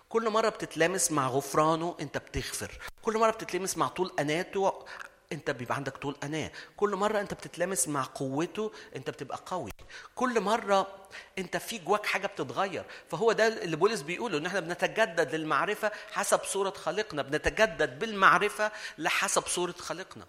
[0.09, 2.71] كل مرة بتتلامس مع غفرانه انت بتغفر.
[3.01, 4.85] كل مرة بتتلمس مع طول أناته
[5.31, 9.71] انت بيبقى عندك طول أناة كل مرة انت بتتلامس مع قوته انت بتبقى قوي.
[10.15, 11.07] كل مرة
[11.37, 12.85] انت في جواك حاجة بتتغير.
[13.09, 17.21] فهو ده اللي بولس بيقوله إن إحنا بنتجدد للمعرفة حسب صورة خالقنا.
[17.21, 20.25] بنتجدد بالمعرفة لحسب صورة خالقنا.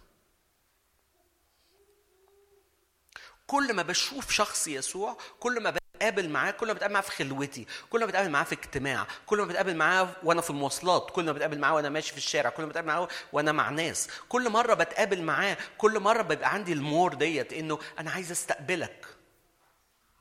[3.47, 7.67] كل ما بشوف شخص يسوع كل ما بتقابل معاه كل ما بتقابل معاه في خلوتي
[7.91, 11.33] كل ما بتقابل معاه في اجتماع كل ما بتقابل معاه وأنا في المواصلات كل ما
[11.33, 14.09] بتقابل معاه وأنا ماشي في الشارع كل ما بتقابل معاه وأنا مع ناس.
[14.29, 19.07] كل مرة بتقابل معاه كل مرة بيبقى عندي المور ديت إنه أنا عايز أستقبلك.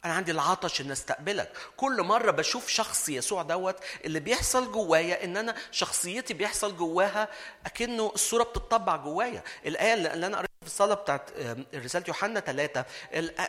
[0.06, 1.52] أنا عندي العطش ان أستقبلك.
[1.78, 3.76] كل مرة بشوف شخص يسوع دوت
[4.06, 7.28] اللي بيحصل جوايا إن أنا شخصيتي بيحصل جواها
[7.66, 9.44] أكنه الصورة بتطبع جوايا.
[9.66, 11.32] الآية اللي قريتها في الصلاة بتاعت
[11.76, 12.86] رساله يوحنا ثلاثة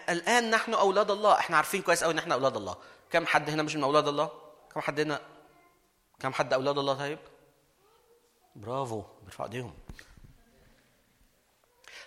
[0.09, 1.39] الآن نحن أولاد الله.
[1.39, 2.77] إحنا عارفين كويس قوي إن إحنا أولاد الله.
[3.11, 4.31] كم حد هنا مش من أولاد الله؟
[4.75, 5.21] كم حد هنا؟
[6.21, 7.19] كم حد أولاد الله طيب؟
[8.57, 9.03] برافو.
[9.23, 9.75] بيرفعوا إيديهم.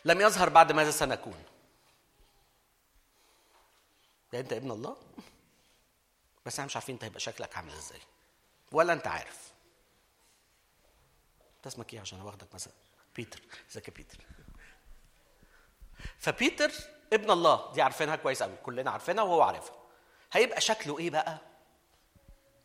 [0.06, 1.44] لم يظهر بعد ماذا سنكون؟
[4.34, 4.98] ده أنت ابن الله؟
[6.46, 8.02] بس إحنا مش عارفين أنت هيبقى شكلك عامل إزاي.
[8.72, 9.52] ولا أنت عارف.
[11.58, 12.74] انت اسمك إيه عشان واخدك مثلا؟
[13.16, 14.18] بيتر إزيك يا بيتر؟
[16.20, 16.72] فبيتر
[17.14, 19.76] ابن الله دي عارفينها كويس قوي كلنا عارفينها وهو عارفها.
[20.32, 21.38] هيبقى شكله إيه بقى؟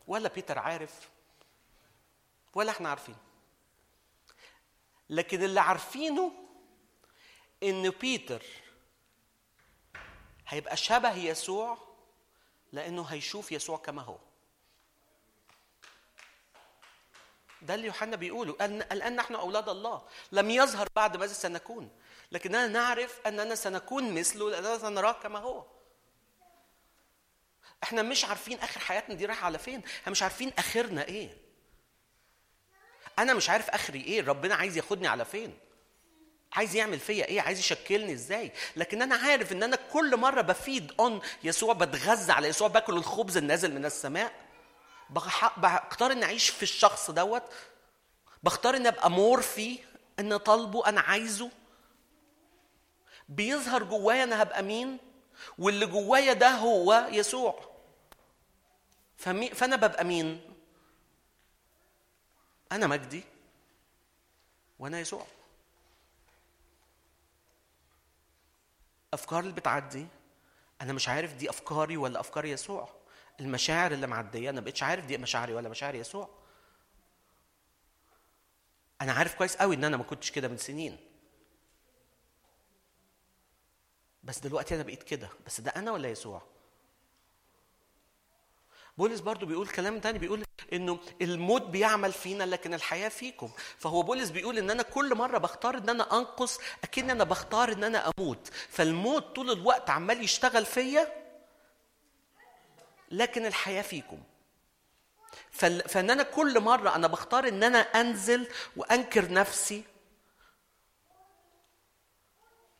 [0.06, 1.08] ولا بيتر عارف
[2.54, 3.16] ولا إحنا عارفين.
[5.10, 6.32] لكن اللي عارفينه
[7.62, 8.42] إن بيتر
[10.48, 11.78] هيبقى شبه يسوع
[12.72, 14.18] لأنه هيشوف يسوع كما هو.
[17.62, 20.02] ده اللي يوحنا بيقوله أن الان نحن أولاد الله.
[20.32, 21.90] لم يظهر بعد ماذا سنكون
[22.32, 25.64] لكننا نعرف أننا سنكون مثله لاننا سنراه كما هو.
[27.82, 31.36] إحنا مش عارفين آخر حياتنا دي رايحة على فين إحنا مش عارفين آخرنا إيه.
[33.18, 35.58] أنا مش عارف آخري إيه ربنا عايز ياخدني على فين.
[36.52, 38.52] عايز يعمل فيا إيه عايز يشكلني إزاي.
[38.76, 42.96] لكن أنا عارف إن أنا كل مرة بـ feed on يسوع بتغذى على يسوع باكل
[42.96, 44.32] الخبز النازل من السماء.
[45.10, 47.42] بختار إني أعيش في الشخص دوت.
[48.42, 49.78] بختار إني أبقى more فيه
[50.18, 51.50] أنا طالبه أنا عايزه.
[53.28, 54.98] بيظهر جوايا أنا هبقى مين؟
[55.58, 57.60] واللي جوايا ده هو يسوع.
[59.16, 60.54] فأنا ببقى مين؟
[62.72, 63.22] أنا مجدي
[64.78, 65.26] وأنا يسوع.
[69.14, 70.06] أفكار اللي بتعدي
[70.80, 72.88] أنا مش عارف دي أفكاري ولا أفكار يسوع.
[73.40, 76.28] المشاعر اللي معدية أنا بقتش عارف دي مشاعري ولا مشاعر يسوع.
[79.00, 81.07] أنا عارف كويس قوي إن أنا ما كنتش كده من سنين.
[84.22, 85.28] بس دلوقتي أنا بقيت كده.
[85.46, 86.42] بس ده أنا ولا يسوع؟
[88.98, 93.50] بولس برضو بيقول كلام تاني بيقول إنه الموت بيعمل فينا لكن الحياة فيكم.
[93.78, 97.84] فهو بولس بيقول إن أنا كل مرة بختار إن أنا أنقص أكن أنا بختار إن
[97.84, 98.48] أنا أموت.
[98.68, 101.28] فالموت طول الوقت عمال يشتغل فيا
[103.10, 104.22] لكن الحياة فيكم.
[105.88, 109.84] فإن أنا كل مرة أنا بختار إن أنا أنزل وأنكر نفسي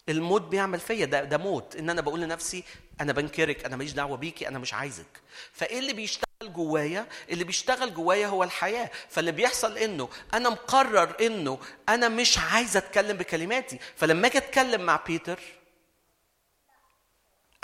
[0.09, 1.07] الموت بيعمل فيا.
[1.07, 1.77] ده ده موت.
[1.77, 2.65] إن أنا بقول لنفسي
[3.01, 5.21] أنا بنكرك أنا ماليش دعوة بيكي أنا مش عايزك.
[5.53, 8.91] فإيه اللي بيشتغل جوايا؟ اللي بيشتغل جوايا هو الحياة.
[9.09, 11.59] فاللي بيحصل إنه أنا مقرر إنه
[11.89, 13.79] أنا مش عايز أتكلم بكلماتي.
[13.97, 15.41] فلما أجي أتكلم مع بيتر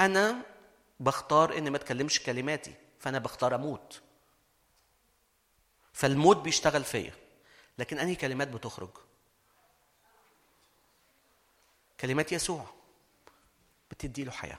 [0.01, 0.43] أنا
[1.01, 2.75] بختار إني ما أتكلمش كلماتي.
[2.99, 4.01] فأنا بختار أموت.
[5.93, 7.13] فالموت بيشتغل فيا.
[7.79, 9.04] لكن أنهي كلمات بتخرج؟
[12.05, 12.67] كلمات يسوع
[13.91, 14.59] بتدي له حياة.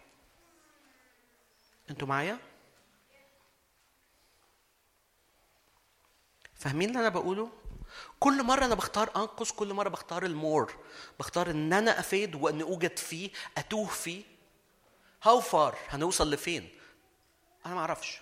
[1.90, 2.40] أنتوا معايا؟
[6.54, 7.52] فاهمين اللي أنا بقوله؟
[8.20, 10.76] كل مرة أنا بختار أنقص كل مرة بختار المور
[11.20, 14.24] بختار إن أنا أفيد وإن أوجد فيه أتوه فيه.
[15.24, 16.70] هاو فار هنوصل لفين؟
[17.66, 18.22] أنا ما أعرفش.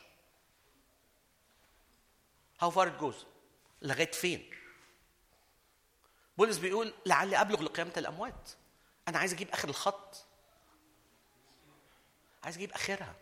[2.59, 3.25] هاو فار جوز
[3.81, 4.49] لغاية فين؟
[6.37, 8.49] بولس بيقول لعلي أبلغ لقيامة الأموات.
[9.07, 10.25] أنا عايز أجيب آخر الخط.
[12.43, 13.15] عايز أجيب آخرها.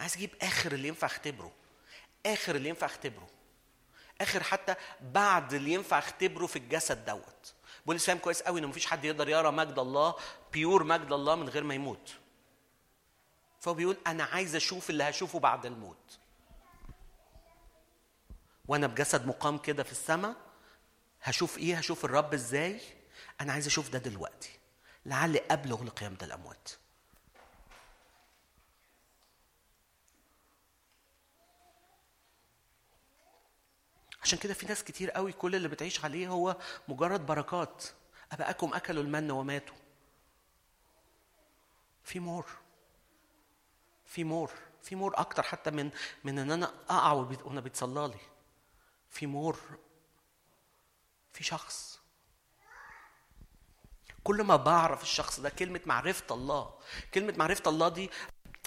[0.00, 1.52] عايز أجيب آخر اللي ينفع أختبره.
[2.26, 3.28] آخر اللي ينفع أختبره.
[4.20, 7.54] آخر حتى بعد اللي ينفع أختبره في الجسد دوت.
[7.86, 10.14] بولس فاهم كويس قوي إن مفيش حد يقدر يرى مجد الله
[10.52, 12.14] بيور مجد الله من غير ما يموت.
[13.60, 16.18] فهو بيقول أنا عايز أشوف اللي هشوفه بعد الموت.
[18.68, 20.36] وأنا بجسد مقام كده في السماء
[21.22, 22.80] هشوف إيه؟ هشوف الرب إزاي؟
[23.40, 24.50] أنا عايز أشوف ده دلوقتي.
[25.06, 26.68] لعلي ابلغ لقيامه الاموات.
[34.22, 36.56] عشان كده في ناس كتير قوي كل اللي بتعيش عليه هو
[36.88, 37.84] مجرد بركات.
[38.32, 39.76] أباءكم أكلوا المن وماتوا.
[42.04, 42.46] في more.
[44.06, 44.50] في more.
[44.82, 45.90] في more أكتر حتى من
[46.24, 48.20] من إن أنا أقع وأنا بيتصلى لي.
[49.10, 49.58] في more
[51.38, 51.98] في شخص.
[54.24, 56.70] كل ما بعرف الشخص ده كلمة معرفة الله.
[57.14, 58.10] كلمة معرفة الله دي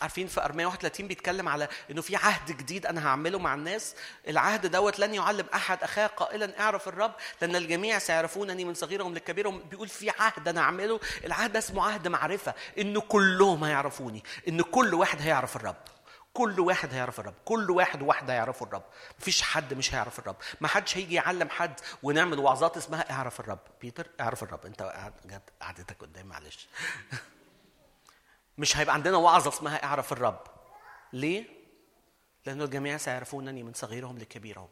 [0.02, 3.96] عارفين في أرمية 31 بيتكلم على إنه في عهد جديد أنا هعمله مع الناس.
[4.28, 9.60] العهد دوت لن يعلم أحد أخاه قائلا اعرف الرب لأن الجميع سيعرفونني من صغيرهم لكبيرهم.
[9.60, 11.00] بيقول في عهد أنا هعمله.
[11.26, 15.76] العهد ده اسمه عهد معرفة انه كلهم هيعرفوني إن كل واحد هيعرف الرب.
[16.34, 17.34] كل واحد هيعرف الرب.
[17.46, 18.84] كل واحد وواحده هيعرفوا الرب.
[19.20, 20.36] مفيش حد مش هيعرف الرب.
[20.62, 23.60] ما حدش هيجي يعلم حد ونعمل وعظات اسمها اعرف الرب.
[23.82, 24.66] بيتر اعرف الرب.
[24.66, 24.82] انت
[25.62, 26.68] قعدتك قدام معلش.
[28.58, 30.44] مش هيبقى عندنا وعظة اسمها اعرف الرب.
[31.14, 31.46] ليه؟
[32.46, 34.70] لأن الجميع سيعرفونني من صغيرهم لكبيرهم.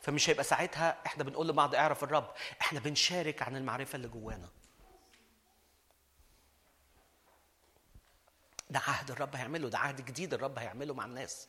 [0.00, 2.30] فمش هيبقى ساعتها إحنا بنقول لبعض اعرف الرب.
[2.60, 4.48] إحنا بنشارك عن المعرفة اللي جوانا.
[8.74, 11.48] ده عهد الرب هيعمله ده عهد جديد الرب هيعمله مع الناس.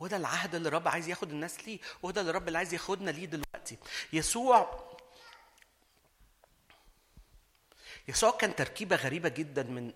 [0.00, 3.24] وده العهد اللي الرب عايز ياخد الناس ليه وده اللي الرب اللي عايز ياخدنا ليه
[3.26, 3.78] دلوقتي.
[4.12, 4.88] يسوع
[8.08, 9.92] يسوع كان تركيبة غريبة جدا من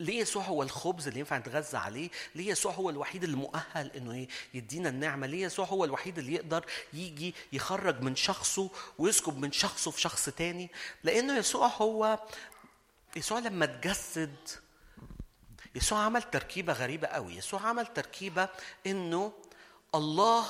[0.00, 4.26] ليه يسوع هو الخبز اللي ينفع نتغذى عليه؟ ليه يسوع هو الوحيد اللي مؤهل انه
[4.54, 9.90] يدينا النعمة؟ ليه يسوع هو الوحيد اللي يقدر يجي يخرج من شخصه ويسكب من شخصه
[9.90, 10.70] في شخص تاني؟
[11.04, 12.18] لأنه يسوع هو
[13.16, 14.36] يسوع لما اتجسد
[15.74, 18.48] يسوع عمل تركيبة غريبة قوي، يسوع عمل تركيبة
[18.86, 19.32] إنه
[19.94, 20.46] الله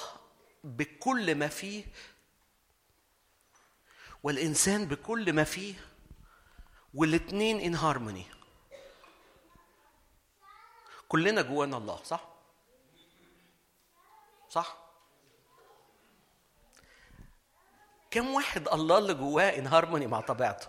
[0.64, 1.84] بكل ما فيه
[4.22, 5.74] والإنسان بكل ما فيه
[6.94, 8.26] والاثنين ان هارموني
[11.10, 12.28] كلنا جوانا الله صح؟
[14.48, 14.76] صح؟
[18.10, 20.68] كم واحد الله اللي جواه ان هارموني مع طبيعته؟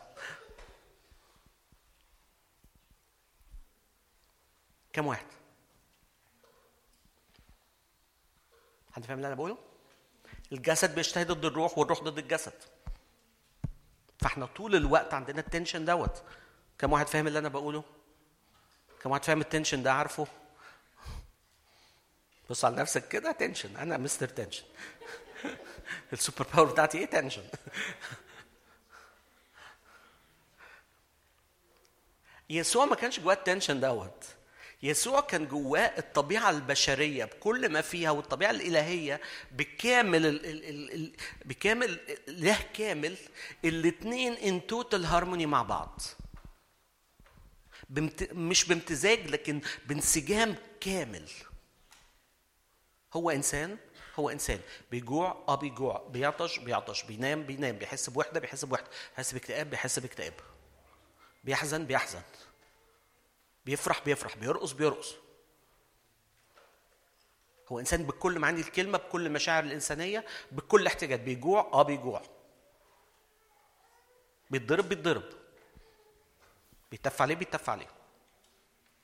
[4.94, 5.26] كم واحد؟
[8.92, 9.58] حد فاهم اللي أنا بقوله؟
[10.52, 12.64] الجسد بيجتهد ضد الروح والروح ضد الجسد.
[14.20, 16.24] فإحنا طول الوقت عندنا ال tension دوت.
[16.78, 17.84] كم واحد فاهم اللي أنا بقوله؟
[19.04, 20.28] كم واحد فاهم ال tension ده عارفه
[22.50, 24.64] بص على نفسك كده tension أنا Mister Tension
[26.14, 27.44] ال super power بتاعتي إيه tension
[32.50, 34.26] يسوع ما كانش جواه ال tension دوت.
[34.84, 39.22] يسوع كان جواه الطبيعة البشرية بكل ما فيها والطبيعة الإلهية
[39.52, 41.14] بكامل ال ال ال ال
[41.46, 43.18] بكامل له كامل.
[43.66, 46.02] الاتنين in total harmony مع بعض.
[47.92, 48.34] بمت...
[48.34, 51.30] مش بامتزاج لكن بانسجام كامل.
[53.14, 53.78] هو إنسان
[54.16, 54.60] هو إنسان.
[54.92, 56.08] بيجوع آه بيجوع.
[56.10, 57.04] بيعطش بيعطش.
[57.04, 57.76] بينام بينام.
[57.76, 58.88] بيحس بوحدة بيحس بوحدة.
[59.12, 60.34] بيحس باكتئاب بيحس باكتئاب.
[61.44, 62.22] بيحزن بيحزن.
[63.66, 64.38] بيفرح بيفرح.
[64.38, 65.16] بيرقص بيرقص.
[67.68, 71.20] هو إنسان بكل معاني الكلمة بكل المشاعر الإنسانية بكل احتياجات.
[71.20, 72.22] بيجوع آه بيجوع.
[74.50, 75.41] بيتضرب بيتضرب.
[76.92, 77.88] بيتف عليه بيتف عليه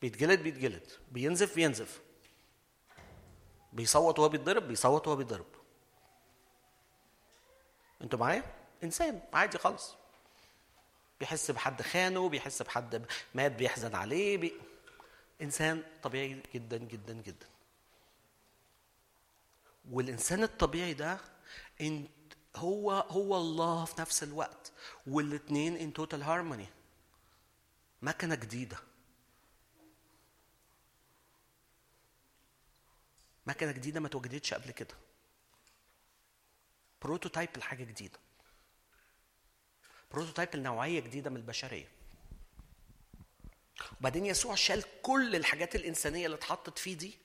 [0.02, 0.92] بيتجلد بيتجلد.
[1.12, 2.02] بينزف بينزف.
[3.74, 5.46] بيصوت وهو بيتضرب بيصوت وهو بيتضرب.
[8.02, 8.44] أنتوا معايا؟
[8.84, 9.96] انسان عادي خالص.
[11.20, 13.06] بيحس بحد خانه بيحس بحد
[13.36, 14.54] مات بيحزن عليه بي...
[15.42, 17.48] انسان طبيعي جدا جدا جدا.
[19.92, 21.18] والإنسان الطبيعي ده
[21.82, 22.10] انت
[22.56, 24.72] هو هو الله في نفس الوقت.
[25.08, 26.68] والاثنين in total harmony
[28.02, 28.78] مكنة جديدة.
[33.46, 34.96] مكنة جديدة ما اتوجدتش قبل كده.
[37.02, 38.20] prototype لحاجة جديدة.
[40.12, 41.88] prototype لنوعية جديدة من البشرية.
[44.00, 47.18] وبعدين يسوع شال كل الحاجات الإنسانية اللي اتحطت فيه دي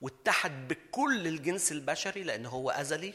[0.00, 3.14] واتحد بكل الجنس البشري لأن هو أزلي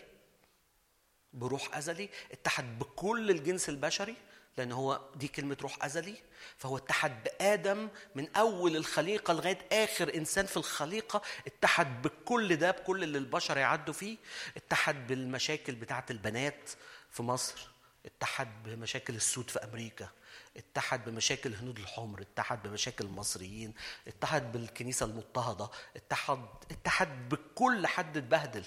[1.34, 4.16] بروح أزلي اتحد بكل الجنس البشري
[4.58, 6.16] لأن هو دي كلمة روح أزلي.
[6.58, 11.22] فهو اتحد بآدم من أول الخليقة لغاية آخر إنسان في الخليقة.
[11.48, 14.18] اتحد بكل ده بكل اللي البشر يعدوا فيه.
[14.58, 16.70] اتحد بالمشاكل بتاعة البنات
[17.12, 17.68] في مصر.
[18.06, 20.10] اتحد بمشاكل السود في أمريكا.
[20.58, 22.22] اتحد بمشاكل الهنود الحمر.
[22.22, 23.74] اتحد بمشاكل المصريين.
[24.08, 25.70] اتحد بالكنيسة المضطهدة.
[25.96, 28.64] اتحد اتحد بكل حد اتبهدل.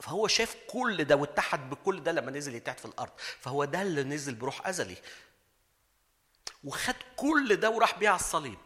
[0.00, 3.12] فهو شاف كل ده واتحد بكل ده لما نزل يتحد في الأرض.
[3.18, 4.96] فهو ده اللي نزل بروح أزلي.
[6.64, 8.58] وخد كل ده وراح بيه على الصليب.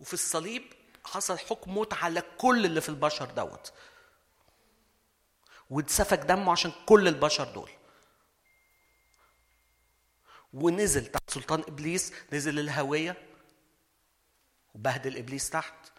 [0.00, 0.72] وفي الصليب
[1.04, 3.72] حصل حكم موت على كل اللي في البشر دوت.
[5.70, 7.70] واتسفك دمه عشان كل البشر دول.
[10.52, 13.28] ونزل تحت سلطان إبليس نزل الهوية
[14.74, 15.93] وبهدل إبليس تحت.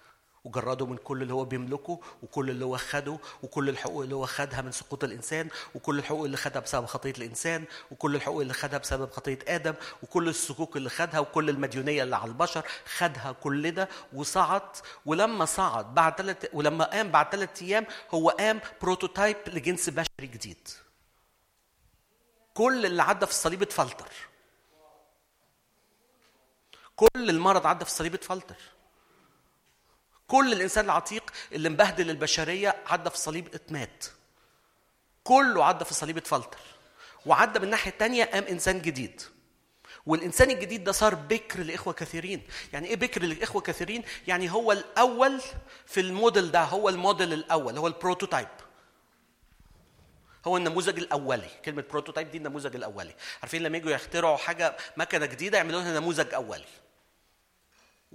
[0.46, 4.62] وجرده من كل اللي هو بيملكه وكل اللي هو خده وكل الحقوق اللي هو خدها
[4.62, 9.12] من سقوط الإنسان وكل الحقوق اللي خدها بسبب خطية الإنسان وكل الحقوق اللي خدها بسبب
[9.12, 9.74] خطية آدم
[10.04, 12.66] وكل السكوك اللي خدها وكل المديونية اللي على البشر
[12.98, 14.62] خدها كل ده وصعد
[15.06, 20.68] ولما صعد بعد ثلاث ولما قام بعد ثلاث أيام هو قام prototype لجنس بشري جديد.
[22.54, 24.12] كل اللي عدى في الصليب اتفلتر.
[26.96, 28.56] كل المرض عدى في الصليب اتفلتر.
[30.28, 34.06] كل الإنسان العتيق اللي مبهدل البشرية عدى في الصليب اتمات.
[35.24, 36.58] كله عدى في الصليب اتفلتر.
[37.26, 39.22] وعدى من الناحية الثانية قام إنسان جديد.
[40.06, 42.42] والإنسان الجديد ده صار بكر لإخوة كثيرين.
[42.74, 45.42] يعني إيه بكر لإخوة كثيرين؟ يعني هو الأول
[45.86, 48.48] في الموديل ده هو الموديل الأول هو ال prototype.
[50.48, 51.50] هو النموذج الأولي.
[51.66, 53.16] كلمة prototype دي النموذج الأولي.
[53.42, 56.66] عارفين لما يجوا يخترعوا حاجة مكنة جديدة يعملوا لها نموذج أولي.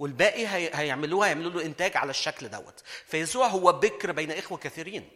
[0.01, 0.71] والباقي هي...
[0.73, 2.79] هيعملوها يعملوا له إنتاج على الشكل دوت.
[3.05, 5.09] فيسوع هو بكر بين إخوة كثيرين.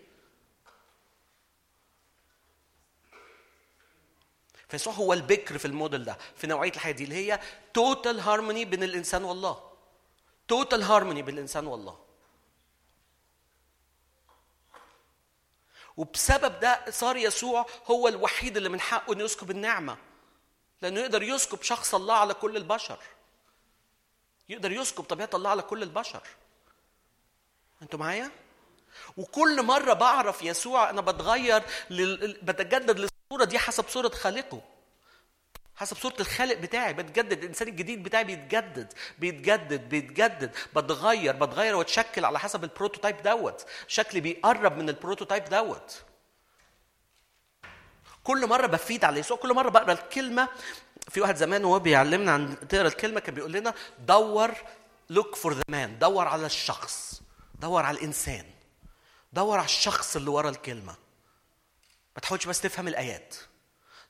[4.69, 7.39] فيسوع هو البكر في الموديل ده في نوعية الحياة دي اللي هي
[7.73, 9.71] total harmony بين الإنسان والله.
[10.47, 12.05] total harmony بين الإنسان والله.
[15.97, 19.97] وبسبب ده صار يسوع هو الوحيد اللي من حقه إنه يسكب النعمة
[20.81, 22.99] لأنه يقدر يسكب شخص الله على كل البشر.
[24.49, 26.21] يقدر يسكب طبيعة الله على كل البشر.
[27.81, 28.31] أنتوا معايا؟
[29.17, 32.39] وكل مرة بعرف يسوع أنا بتغير لل...
[32.43, 34.61] بتجدد للصورة دي حسب صورة خالقه.
[35.75, 42.39] حسب صورة الخالق بتاعي بتجدد الإنسان الجديد بتاعي بيتجدد بيتجدد بيتجدد بتغير بتغير واتشكل على
[42.39, 43.65] حسب ال prototype دوت.
[43.87, 46.01] شكلي بيقرب من ال prototype دوت.
[48.23, 50.47] كل مرة بـ feed على يسوع كل مرة بقرأ الكلمة
[51.09, 54.51] في واحد زمان وهو بيعلمنا عن تقرا الكلمة كان بيقول لنا دور
[55.13, 55.99] look for the man.
[55.99, 57.21] دور على الشخص.
[57.59, 58.45] دور على الإنسان.
[59.33, 60.95] دور على الشخص اللي ورا الكلمة.
[62.15, 63.35] ما تحاولش بس تفهم الآيات.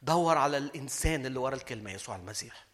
[0.02, 2.66] دور على الإنسان اللي ورا الكلمة يسوع المسيح.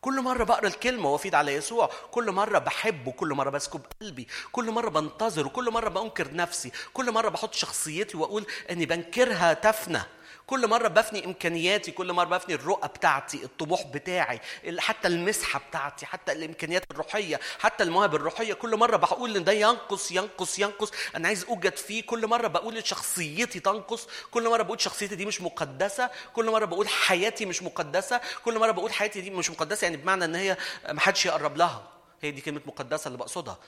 [0.00, 4.70] كل مرة بقرأ الكلمة وأفيد على يسوع، كل مرة بحبه، كل مرة بسكب قلبي، كل
[4.70, 10.02] مرة بنتظره، كل مرة بنكر نفسي، كل مرة بحط شخصيتي وأقول أني بنكرها تفنى،
[10.46, 14.40] كل مرة بفني إمكانياتي كل مرة بفني الرؤى بتاعتي الطموح بتاعي
[14.78, 20.12] حتى المسحة بتاعتي حتى الإمكانيات الروحية حتى المواهب الروحية كل مرة بقول إن ده ينقص
[20.12, 22.02] ينقص ينقص أنا عايز أوجد فيه.
[22.02, 24.08] كل مرة بقول إن شخصيتي تنقص.
[24.30, 26.10] كل مرة بقول شخصيتي دي مش مقدسة.
[26.32, 28.20] كل مرة بقول حياتي مش مقدسة.
[28.44, 30.56] كل مرة بقول حياتي دي مش مقدسة يعني بمعنى إن هي
[30.88, 31.82] محدش يقرب لها.
[32.22, 33.58] هي دي كلمة مقدسة اللي بقصدها.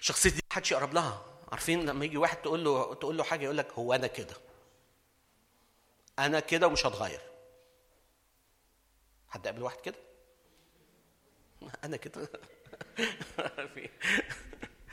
[0.00, 1.22] شخصيتي دي محدش يقرب لها.
[1.52, 4.34] عارفين لما يجي واحد تقول له تقول له حاجة يقول لك هو أنا كده.
[6.18, 7.20] أنا كده ومش هتغير.
[9.28, 9.98] حد قابل واحد كده؟
[11.84, 12.28] أنا كده.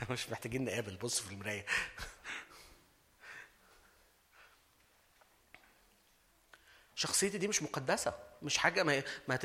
[0.10, 1.66] مش محتاجين نقابل بص في المراية.
[6.94, 9.36] شخصيتي دي مش مقدسة مش حاجة ما, ما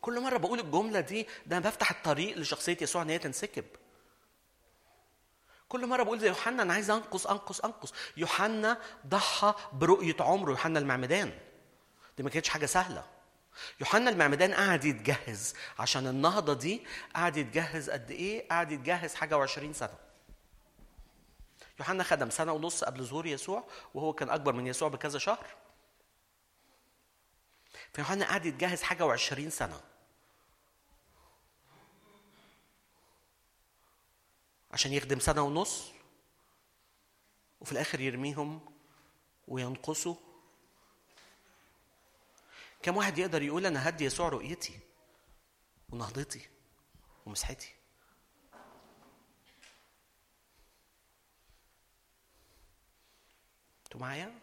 [0.00, 3.64] كل مرة بقول الجملة دي ده بفتح الطريق لشخصية يسوع إن هي تنسكب.
[5.70, 7.92] كل مرة بقول زي يوحنا أنا عايز أنقص أنقص أنقص.
[8.16, 11.38] يوحنا ضحى برؤية عمره يوحنا المعمدان.
[12.16, 13.04] دي ما كانتش حاجة سهلة.
[13.80, 15.54] يوحنا المعمدان قعد يتجهز.
[15.78, 19.94] عشان النهضة دي قعد يتجهز قد إيه؟ قعد يتجهز حاجة و20 سنة.
[21.78, 23.64] يوحنا خدم سنة ونص قبل ظهور يسوع
[23.94, 25.46] وهو كان أكبر من يسوع بكذا شهر.
[27.92, 29.80] فيوحنا قعد يتجهز حاجة و20 سنة.
[34.72, 35.92] عشان يخدم سنة ونص
[37.60, 38.74] وفي الآخر يرميهم
[39.48, 40.16] وينقصوا.
[42.82, 44.78] كم واحد يقدر يقول أنا هدي يسوع رؤيتي
[45.90, 46.48] ونهضتي
[47.26, 47.74] ومسحتي؟
[53.84, 54.40] أنتوا معايا؟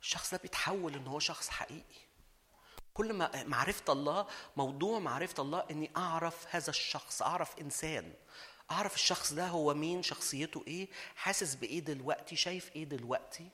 [0.00, 2.03] الشخص ده بيتحول إن هو شخص حقيقي.
[2.94, 4.26] كل ما معرفة الله
[4.56, 8.14] موضوع معرفة الله إني أعرف هذا الشخص أعرف إنسان.
[8.70, 13.48] أعرف الشخص ده هو مين شخصيته إيه حاسس بإيه دلوقتي شايف إيه دلوقتي.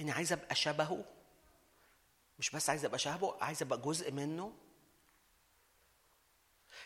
[0.00, 1.04] إني عايز أبقى شبهه.
[2.38, 4.52] مش بس عايز أبقى شبهه عايز أبقى جزء منه.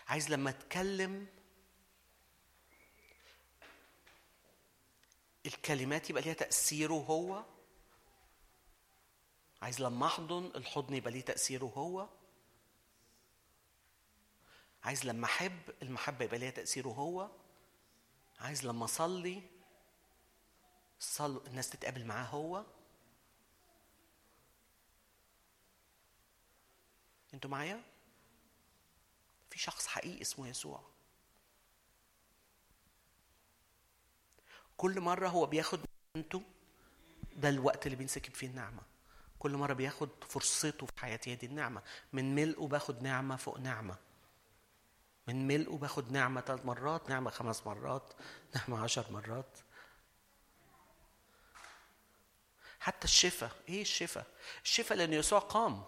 [0.08, 1.26] عايز لما أتكلم
[5.46, 7.44] الكلمات يبقى ليها تأثيره هو.
[9.62, 12.08] عايز لما أحضن الحضن يبقى ليه تأثيره هو؟
[14.84, 17.30] عايز لما أحب المحبة يبقى ليها تأثيره هو؟
[18.40, 19.42] عايز لما أصلي
[21.00, 21.46] صل...
[21.46, 22.64] الناس تتقابل معاه هو؟
[27.34, 27.82] أنتوا معايا؟
[29.50, 30.82] في شخص حقيقي اسمه يسوع.
[34.76, 35.80] كل مرة هو بياخد
[36.16, 36.40] أنتوا
[37.36, 38.82] ده الوقت اللي بينسكب فيه النعمة.
[39.38, 41.82] كل مرة بياخد فرصته في حياتي دي النعمة.
[42.12, 43.96] من ملئه باخد نعمة فوق نعمة.
[45.28, 48.12] من ملئه باخد نعمة ثلاث مرات نعمة خمس مرات
[48.54, 49.58] نعمة عشر مرات.
[52.80, 54.26] حتى الشفاء إيه الشفاء
[54.64, 55.84] الشفاء لأن يسوع قام.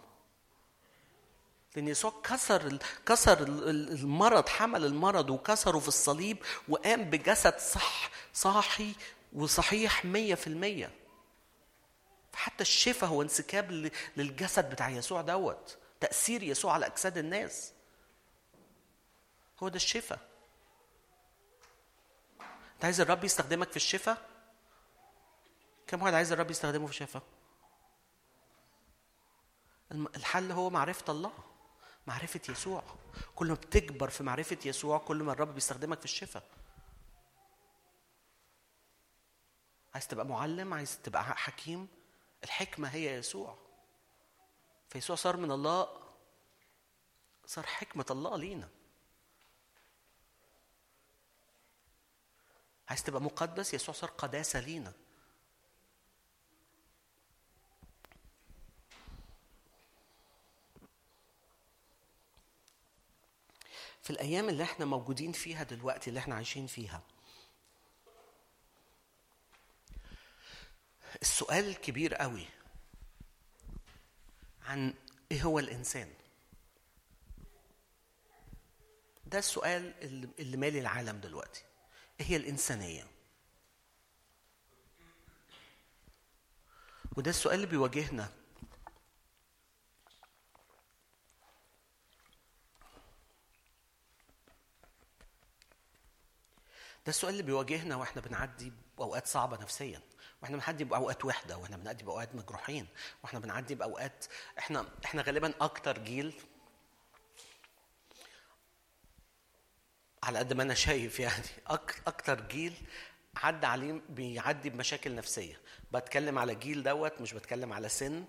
[1.76, 8.94] لأن يسوع كسر كسر المرض حمل المرض وكسره في الصليب وقام بجسد صح صاحي
[9.32, 10.99] وصحيح مية في المية.
[12.34, 15.78] حتى الشفاء هو انسكاب للجسد بتاع يسوع دوت.
[16.00, 17.72] تأثير يسوع على أجساد الناس.
[19.62, 20.18] هو ده الشفاء
[22.74, 24.28] انت عايز الرب يستخدمك في الشفاء
[25.86, 27.22] كم واحد عايز الرب يستخدمه في الشفاء
[29.92, 31.32] الحل هو معرفة الله
[32.06, 32.82] معرفة يسوع.
[33.34, 36.42] كل ما بتكبر في معرفة يسوع كل ما الرب بيستخدمك في الشفاء
[39.94, 41.88] عايز تبقى معلم؟ عايز تبقى حكيم؟
[42.44, 43.58] الحكمة هي يسوع.
[44.88, 46.00] فيسوع صار من الله
[47.46, 48.68] صار حكمة الله لينا.
[52.88, 54.92] عايز تبقى مقدس؟ يسوع صار قداسة لينا.
[64.02, 67.02] في الأيام اللي إحنا موجودين فيها دلوقتي اللي إحنا عايشين فيها
[71.22, 72.46] السؤال الكبير قوي
[74.62, 74.94] عن
[75.32, 76.14] إيه هو الإنسان؟
[79.26, 79.94] ده السؤال
[80.38, 81.64] اللي مالي العالم دلوقتي.
[82.20, 83.06] إيه هي الإنسانية؟
[87.16, 88.32] وده السؤال اللي بيواجهنا.
[97.06, 100.09] ده السؤال اللي بيواجهنا وإحنا بنعدي بأوقات صعبة نفسيا.
[100.42, 102.86] وإحنا بنعدي بأوقات وحدة وإحنا بنعدي بأوقات مجروحين
[103.22, 104.24] وإحنا بنعدي بأوقات
[104.58, 106.34] إحنا إحنا غالبا أكتر جيل
[110.22, 111.44] على قد ما أنا شايف يعني
[112.06, 112.74] أكتر جيل
[113.36, 115.60] عدى عليه بيعدي بمشاكل نفسية.
[115.92, 118.24] بتكلم على جيل دوت مش بتكلم على سن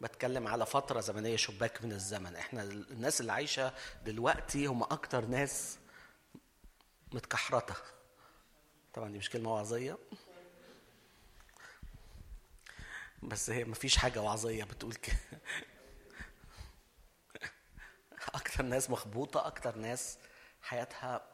[0.00, 2.36] بتكلم على فترة زمنية شباك من الزمن.
[2.36, 3.72] إحنا الناس اللي عايشة
[4.04, 5.78] دلوقتي هم أكتر ناس
[7.12, 7.74] متكحرته
[8.94, 9.98] طبعا دي مش كلمة وعظيه
[13.26, 15.16] بس هي مفيش حاجة وعظية بتقول كده
[18.34, 20.18] أكتر ناس مخبوطة أكتر ناس
[20.62, 21.26] حياتها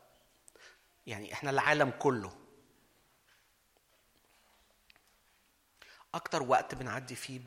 [1.06, 2.32] يعني إحنا العالم كله
[6.14, 7.40] أكتر وقت بنعدي فيه.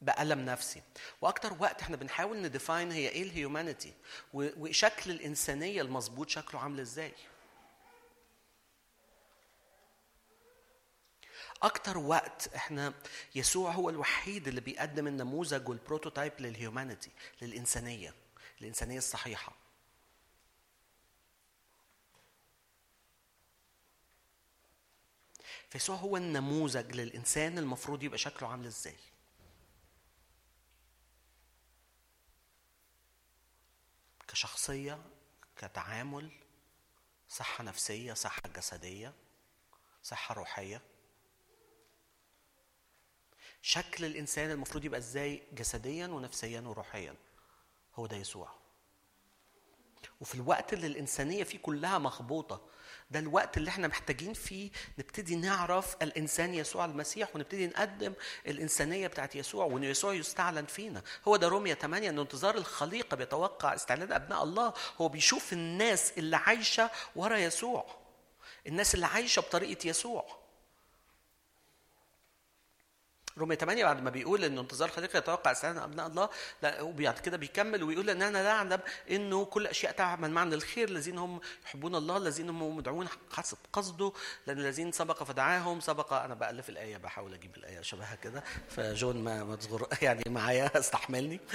[0.00, 0.82] بألم نفسي
[1.20, 3.92] وأكتر وقت إحنا بنحاول ن define هي إيه ال humanity.
[4.34, 7.12] وشكل الإنسانية المظبوط شكله عامل إزاي
[11.64, 12.94] أكتر وقت إحنا
[13.34, 17.10] يسوع هو الوحيد اللي بيقدم النموذج وال prototype لل humanity
[17.42, 18.14] للإنسانية
[18.60, 19.52] الإنسانية الصحيحة.
[25.70, 28.96] فيسوع هو النموذج للإنسان المفروض يبقى شكله عامل إزاي.
[34.28, 35.02] كشخصية
[35.56, 36.30] كتعامل
[37.28, 39.12] صحة نفسية صحة جسدية
[40.02, 40.82] صحة روحية.
[43.66, 47.14] شكل الإنسان المفروض يبقى إزاي؟ جسديا ونفسيا وروحيا.
[47.94, 48.48] هو ده يسوع.
[50.20, 52.60] وفي الوقت اللي الإنسانية فيه كلها مخبوطة
[53.10, 58.14] ده الوقت اللي إحنا محتاجين فيه نبتدي نعرف الإنسان يسوع المسيح ونبتدي نقدم
[58.46, 61.02] الإنسانية بتاعت يسوع وإن يسوع يستعلن فينا.
[61.28, 64.74] هو ده رومية 8 إن انتظار الخليقه بيتوقع استعلان أبناء الله.
[65.00, 67.86] هو بيشوف الناس اللي عايشة ورا يسوع.
[68.66, 70.43] الناس اللي عايشة بطريقة يسوع.
[73.38, 76.28] رومية 8 بعد ما بيقول ان انتظار الخليقه يتوقع استعلان أبناء الله
[76.62, 78.80] لا وبعد كده بيكمل ويقول إن أنا لا أعلم
[79.10, 84.12] إنه كل أشياء تعمل معا للخير الذين هم يحبون الله الذين هم مدعون حسب قصده
[84.46, 89.44] لأن الذين سبق فدعاهم سبق أنا بألف الآية بحاول أجيب الآية شبهها كده فجون ما
[89.44, 91.40] ما تصغر يعني معايا استحملني.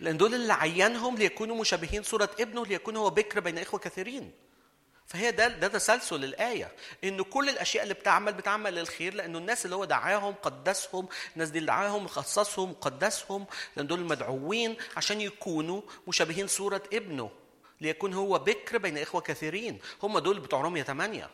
[0.00, 4.32] لأن دول اللي عينهم ليكونوا مشابهين صورة ابنه ليكون هو بكر بين إخوة كثيرين.
[5.12, 6.72] فهي ده ده تسلسل الآية
[7.04, 11.58] إن كل الأشياء اللي بتعمل بتعمل للخير لأنه الناس اللي هو دعاهم قدسهم الناس دي
[11.58, 17.30] اللي دعاهم خصصهم قدسهم لأن دول المدعوين عشان يكونوا مشابهين صورة ابنه
[17.80, 21.30] ليكون هو بكر بين إخوة كثيرين هم دول بتوع رومية 8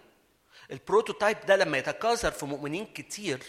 [0.70, 3.42] ال prototype ده لما يتكاثر في مؤمنين كتير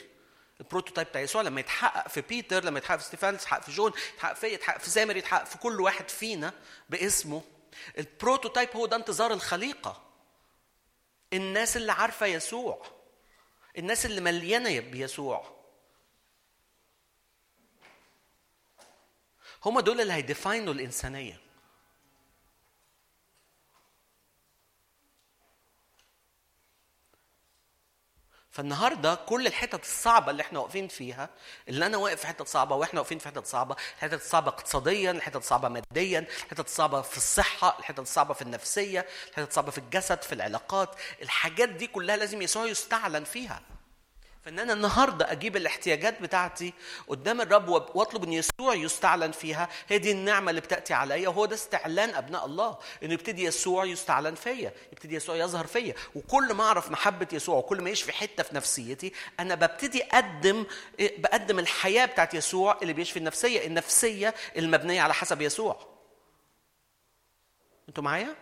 [0.62, 3.92] ال prototype بتاع يسوع لما يتحقق في بيتر لما يتحقق في ستيفان يتحقق في جون
[4.16, 6.54] يتحقق في يتحقق في سامر يتحقق في كل واحد فينا
[6.90, 7.42] باسمه
[7.98, 10.09] ال prototype هو ده انتظار الخليقة.
[11.34, 12.86] الناس اللي عارفة يسوع.
[13.78, 15.60] الناس اللي مليانة بيسوع
[19.66, 21.40] هم دول اللي هيديفاينوا الإنسانية.
[28.52, 31.30] فالنهارده كل الحتت الصعبة اللي إحنا واقفين فيها
[31.70, 35.36] اللي أنا واقف في حتت صعبة وإحنا واقفين في حتت صعبة الحتت الصعبه اقتصاديا الحتت
[35.36, 40.34] الصعبه ماديا الحتت الصعبه في الصحة الحتت الصعبه في النفسية الحتت الصعبه في الجسد في
[40.34, 43.62] العلاقات الحاجات دي كلها لازم يسوع يستعلن فيها.
[44.50, 46.74] فان أنا النهارده أجيب الاحتياجات بتاعتي
[47.08, 49.70] قدام الرب واطلب ان يسوع يستعلن فيها.
[49.88, 54.36] هي دي النعمة اللي بتأتي عليا وهو ده استعلان أبناء الله انه يبتدي يسوع يستعلن
[54.36, 55.94] فيا يبتدي يسوع يظهر فيا.
[56.16, 60.66] وكل ما أعرف محبة يسوع وكل ما يشفي حتة في نفسيتي أنا ببتدي أقدم
[61.00, 65.88] بقدم الحياة بتاعت يسوع اللي بيشفي النفسية النفسية المبنية على حسب يسوع.
[67.90, 68.36] أنتوا معايا؟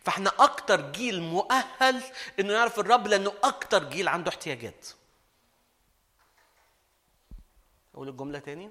[0.00, 2.02] فاحنا أكتر جيل مؤهل
[2.40, 4.86] انه يعرف الرب لأنه أكتر جيل عنده احتياجات.
[7.94, 8.70] أقول الجملة تاني.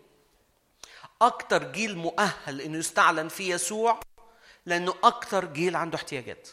[1.21, 3.99] أكتر جيل مؤهل انه يستعلن فيه يسوع
[4.65, 6.49] لأنه أكتر جيل عنده احتياجات.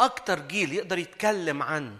[0.00, 1.98] أكتر جيل يقدر يتكلم عن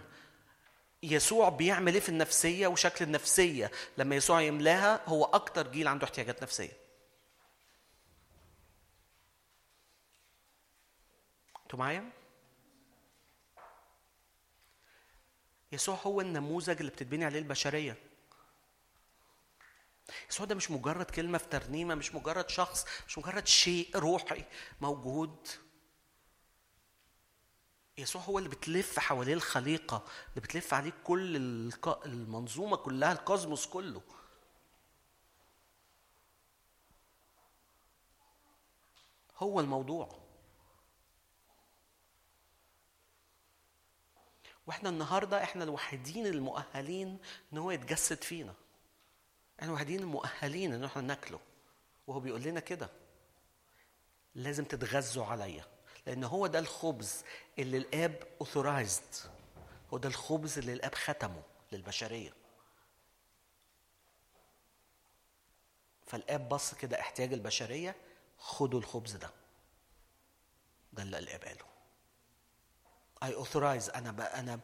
[1.03, 6.43] يسوع بيعمل إيه في النفسية وشكل النفسية لما يسوع يملاها هو أكتر جيل عنده احتياجات
[6.43, 6.88] نفسية.
[11.69, 12.11] أنتوا معايا؟
[15.71, 17.97] يسوع هو النموذج اللي بتتبني عليه البشرية.
[20.29, 24.45] يسوع ده مش مجرد كلمة في ترنيمة، مش مجرد شخص، مش مجرد شيء روحي
[24.81, 25.47] موجود.
[27.97, 31.35] يسوع هو اللي بتلف حواليه الخليقة، اللي بتلف عليه كل
[32.05, 34.01] المنظومة كلها، الكوزموس كله.
[39.37, 40.18] هو الموضوع.
[44.69, 47.17] وإحنا النهارده إحنا الوحيدين المؤهلين
[47.53, 48.53] ان هو يتجسد فينا.
[49.59, 51.39] إحنا الوحيدين المؤهلين ان إحنا ناكله.
[52.07, 52.89] وهو بيقول لنا كده.
[54.35, 55.65] لازم تتغذوا عليا.
[56.05, 57.23] لأن هو ده الخبز
[57.59, 59.15] اللي الآب authorized
[59.93, 61.41] هو ده الخبز اللي الآب ختمه
[61.71, 62.33] للبشرية.
[66.05, 67.95] فالآب بص كده احتياج البشرية
[68.37, 69.29] خدوا الخبز ده.
[70.93, 71.65] ده اللي الآب قاله.
[73.23, 74.59] I authorize أنا أنا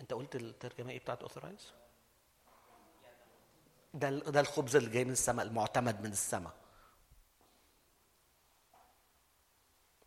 [0.00, 1.72] أنت قلت الترجمة إيه بتاعت authorize
[3.94, 6.54] ده ده الخبز اللي جاي من السماء المعتمد من السماء.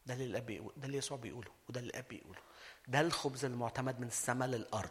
[0.06, 2.40] ده اللي الأب ده اللي يسوع بيقوله وده اللي الأب بيقوله.
[2.88, 4.90] ده الخبز المعتمد من السماء للأرض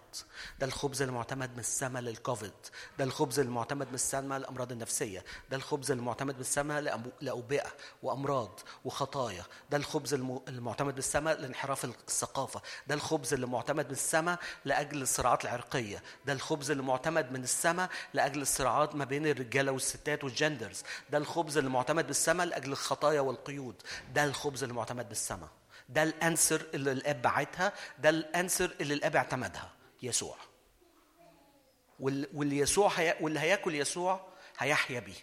[0.61, 2.53] ده الخبز المعتمد من السماء للكوفيد
[2.99, 7.67] ده الخبز المعتمد من السماء للامراض النفسية ده الخبز المعتمد من السماء لأوبئة
[8.03, 13.93] وأمراض وخطايا ده الخبز الم- المعتمد من السماء لانحراف الثقافة ده الخبز اللي معتمد من
[13.93, 19.73] السماء لأجل الصراعات العرقية ده الخبز اللي معتمد من السماء لأجل الصراعات ما بين الرجاله
[19.73, 23.83] والستات والجندرز ده الخبز اللي معتمد من السماء لأجل الخطايا والقيود
[24.15, 25.49] ده الخبز اللي معتمد من السماء.
[25.91, 29.73] ده الأنسر اللي الآب بعتها ده الأنسر اللي الآب اعتمدها
[30.03, 30.37] يسوع.
[32.01, 33.17] وال- واللي يسوع هي...
[33.21, 35.21] واللي هياكل يسوع هيحيا بيه.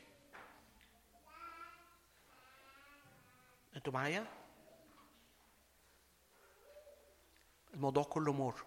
[3.75, 4.25] أنتوا معايا؟
[7.73, 8.65] الموضوع كله مور.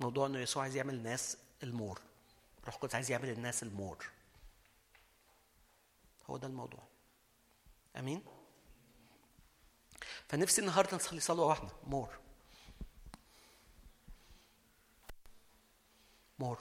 [0.00, 2.00] موضوع إنه يسوع عايز يعمل الناس ال more.
[2.66, 4.06] روح القدس عايز يعمل الناس ال more.
[6.30, 6.82] هو ده الموضوع.
[7.96, 8.24] آمين؟
[10.28, 11.70] فنفسي النهارده نصلي صلوة واحدة.
[11.86, 12.18] more.
[16.38, 16.58] more.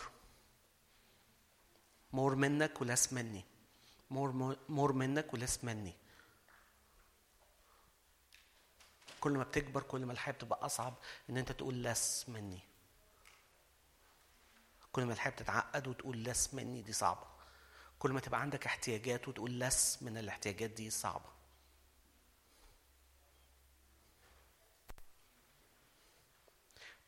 [2.13, 3.45] more منك و less مني.
[4.11, 5.93] more more منك و less مني.
[9.19, 10.93] كل ما بتكبر كل ما الحياة بتبقى أصعب
[11.29, 12.59] إن أنت تقول لس مني.
[14.91, 17.27] كل ما الحياة بتتعقد وتقول لس مني دي صعبة.
[17.99, 21.34] كل ما تبقى عندك احتياجات وتقول لس من الاحتياجات دي صعبة.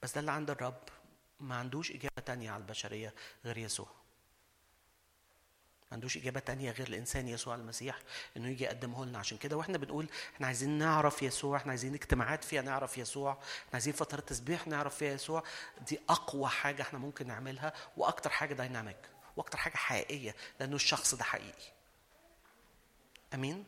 [0.03, 0.83] بس ده اللي عند الرب.
[1.39, 3.13] ما عندوش إجابة تانية على البشرية
[3.45, 3.87] غير يسوع.
[5.81, 7.99] ما عندوش إجابة تانية غير الإنسان يسوع المسيح
[8.37, 9.19] إنه يجي يقدمه لنا.
[9.19, 13.69] عشان كده وإحنا بنقول إحنا عايزين نعرف يسوع إحنا عايزين اجتماعات فيها نعرف يسوع إحنا
[13.73, 15.43] عايزين فترة تسبيح نعرف فيها يسوع.
[15.87, 21.23] دي أقوى حاجة إحنا ممكن نعملها وأكتر حاجة دايناميك وأكتر حاجة حقيقية لأنه الشخص ده
[21.23, 21.71] حقيقي.
[23.33, 23.65] أمين؟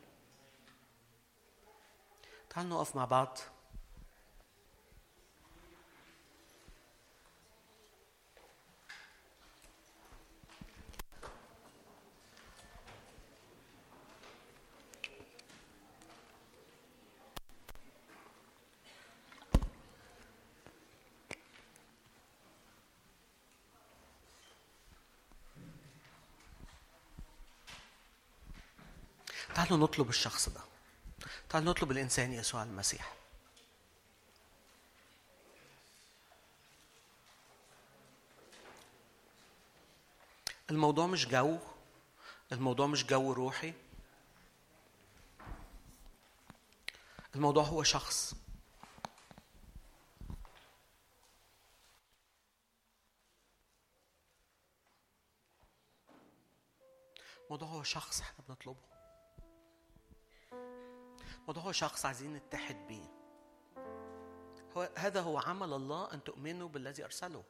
[2.50, 3.38] تعالوا نقف مع بعض.
[29.60, 30.61] تعالوا نطلب الشخص ده.
[31.49, 33.14] تعال نطلب الإنسان يسوع المسيح.
[40.69, 41.57] الموضوع مش جو
[42.52, 43.73] الموضوع مش جو روحي.
[47.36, 48.34] الموضوع هو شخص.
[57.45, 58.99] الموضوع هو شخص إحنا بنطلبه.
[61.50, 63.06] الموضوع هو شخص عايزين نتحد بيه.
[64.78, 67.44] هو هذا هو عمل الله أن تؤمنوا بالذي أرسله.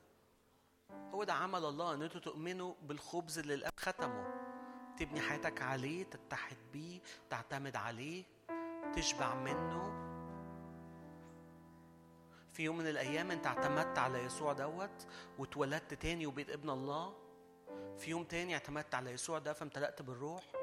[0.91, 4.27] هو ده عمل الله أن أنتوا تؤمنوا بالخبز اللي الأب ختمه.
[4.97, 6.99] تبني حياتك عليه تتحد بيه
[7.29, 8.23] تعتمد عليه
[8.95, 9.83] تشبع منه.
[12.53, 15.07] في يوم من الأيام انت اعتمدت على يسوع دوت
[15.37, 17.13] واتولدت تاني وبقيت ابن الله.
[17.97, 20.58] في يوم تاني اعتمدت على يسوع ده فامتلأت بالروح.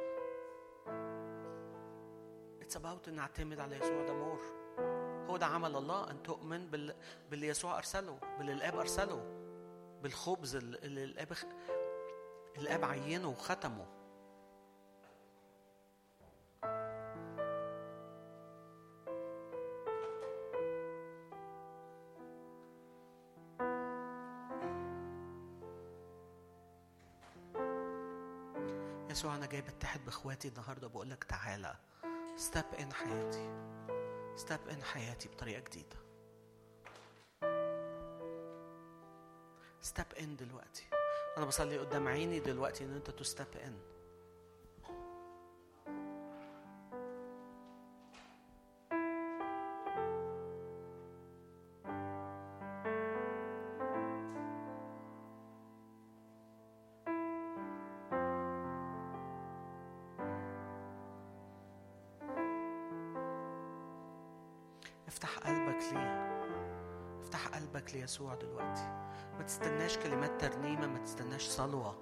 [2.67, 4.41] It's about ان اعتمد على يسوع ده مور
[5.31, 6.95] هو ده عمل الله أن تؤمن بال...
[7.31, 9.23] باللي يسوع أرسله باللي الآب أرسله
[10.03, 11.29] بالخبز اللي الآب.
[12.59, 13.87] الآب عينه وختمه
[29.11, 31.77] يسوع أنا جاي بتحد بإخواتي النهارده بقول لك تعالى
[32.37, 33.51] step in حياتي.
[34.37, 35.97] step in حياتي بطريقة جديدة.
[39.81, 40.87] step in دلوقتي.
[41.37, 43.79] أنا بصلي قدام عيني دلوقتي إن أنت ت step in
[71.47, 71.97] تستناش صلوة.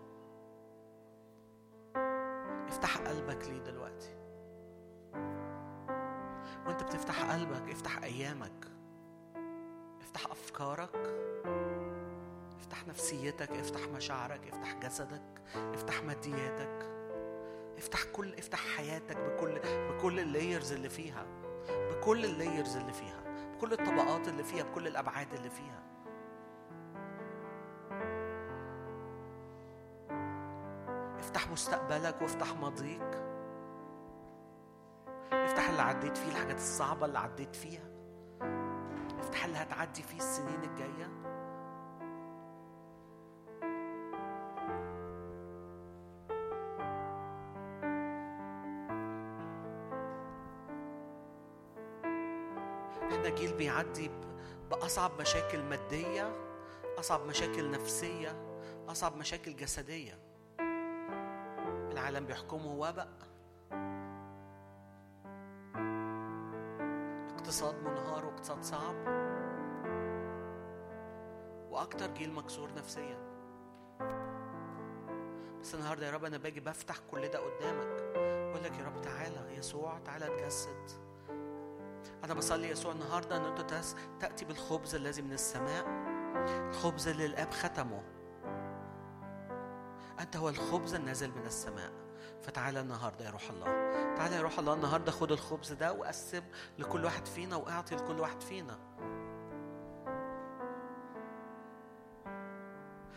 [2.68, 4.16] افتح قلبك ليه دلوقتي.
[6.66, 8.66] وانت بتفتح قلبك افتح أيامك.
[10.00, 10.96] افتح أفكارك.
[12.60, 16.86] افتح نفسيتك افتح مشاعرك افتح جسدك افتح مادياتك.
[17.78, 21.26] افتح كل افتح حياتك بكل بكل ال layers اللي فيها.
[21.68, 23.24] بكل ال layers اللي فيها.
[23.56, 25.82] بكل الطبقات اللي فيها بكل الأبعاد اللي فيها.
[31.54, 33.24] مستقبلك وافتح ماضيك
[35.32, 37.82] افتح اللي عديت فيه الحاجات الصعبة اللي عديت فيها.
[39.20, 41.10] افتح اللي هتعدي فيه السنين الجاية.
[53.12, 54.10] إحنا جيل بيعدي
[54.70, 56.36] بأصعب مشاكل مادية
[56.98, 60.33] أصعب مشاكل نفسية أصعب مشاكل جسدية.
[62.04, 63.08] العالم بيحكمه وباء.
[67.34, 68.94] اقتصاد منهار واقتصاد صعب.
[71.70, 73.18] وأكتر جيل مكسور نفسيا.
[75.60, 78.02] بس النهارده يا رب أنا باجي بفتح كل ده قدامك.
[78.50, 80.90] بقول لك يا رب تعالى يسوع تعالى تجسد
[82.24, 85.84] أنا بصلي يسوع النهاردة أن أنت تس- تأتي بالخبز الذي من السماء.
[86.68, 88.02] الخبز اللي الآب ختمه.
[90.20, 91.92] أنت هو الخبز النازل من السماء.
[92.42, 93.64] فتعالى النهاردة يا روح الله.
[94.16, 96.42] تعالى يا روح الله النهاردة خد الخبز ده وقسم
[96.78, 98.78] لكل واحد فينا وأعطي لكل واحد فينا.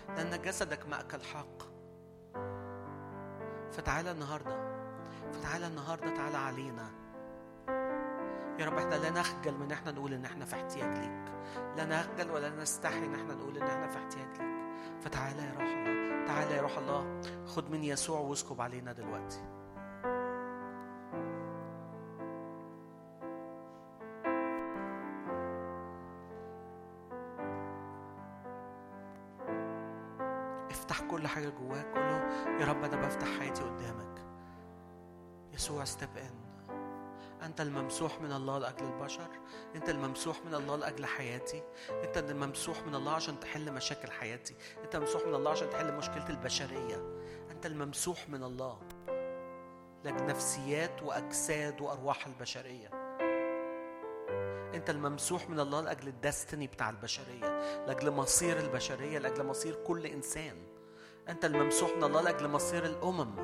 [0.07, 1.63] لأن جسدك مأكل حق.
[3.71, 4.67] فتعالى النهاردة.
[5.31, 6.89] فتعالى النهاردة تعالى علينا.
[8.59, 11.33] يا رب إحنا لا نخجل من إحنا نقول إن إحنا في احتياج ليك.
[11.77, 14.56] لا نخجل ولا نستحي إن إحنا نقول إن إحنا في احتياج ليك.
[15.01, 19.41] فتعالى يا روح الله تعالى يا روح الله خد من يسوع واسكب علينا دلوقتي.
[30.71, 32.17] افتح كل حاجة جواك قول له
[32.59, 34.21] يا رب أنا بفتح حياتي قدامك.
[35.53, 36.47] يسوع ستيب ان
[37.47, 39.29] أنت الممسوح من الله لأجل البشر
[39.75, 41.63] أنت الممسوح من الله لأجل حياتي
[42.03, 46.29] أنت الممسوح من الله عشان تحل مشاكل حياتي أنت ممسوح من الله عشان تحل مشكلة
[46.29, 46.95] البشرية.
[47.51, 48.79] أنت الممسوح من الله
[50.03, 52.89] لأجل نفسيات وأجساد وأرواح البشرية.
[54.73, 60.57] أنت الممسوح من الله لأجل الدستني بتاع البشرية لأجل مصير البشرية لأجل مصير كل إنسان.
[61.29, 63.39] أنت الممسوح من الله لأجل مصير الأمم.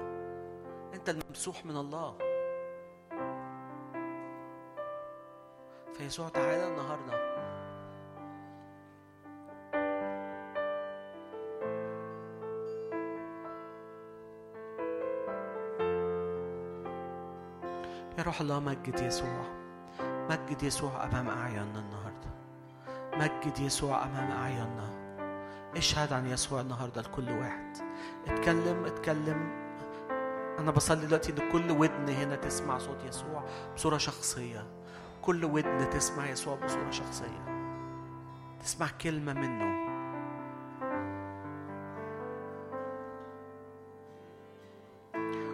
[0.93, 2.17] أنت الممسوح من الله
[5.97, 7.33] فيسوع تعالى النهارده.
[18.17, 19.45] يا روح الله مجد يسوع.
[20.01, 22.29] مجد يسوع أمام اعيننا النهارده.
[23.13, 25.03] مجد يسوع أمام اعيننا
[25.77, 27.77] اشهد عن يسوع النهارده لكل واحد.
[28.27, 29.63] اتكلم اتكلم.
[30.59, 33.43] أنا بصلي دلوقتي إن كل ودن هنا تسمع صوت يسوع
[33.75, 34.82] بصورة شخصية.
[35.23, 37.45] كل ودن تسمع يسوع بصورة شخصية.
[38.59, 39.73] تسمع كلمة منه.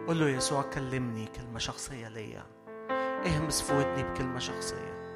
[0.08, 2.44] قول له يسوع كلمني كلمة شخصية ليا.
[3.26, 5.09] اهمس في ودني بكلمة شخصية.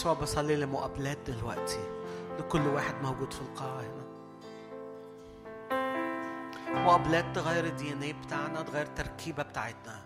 [0.00, 1.80] يسوع بصلي لمقابلات دلوقتي.
[2.38, 4.04] لكل واحد موجود في القاعة هنا
[6.84, 9.98] مقابلات تغير الدي إن إيه بتاعنا تغير التركيبة بتاعتنا.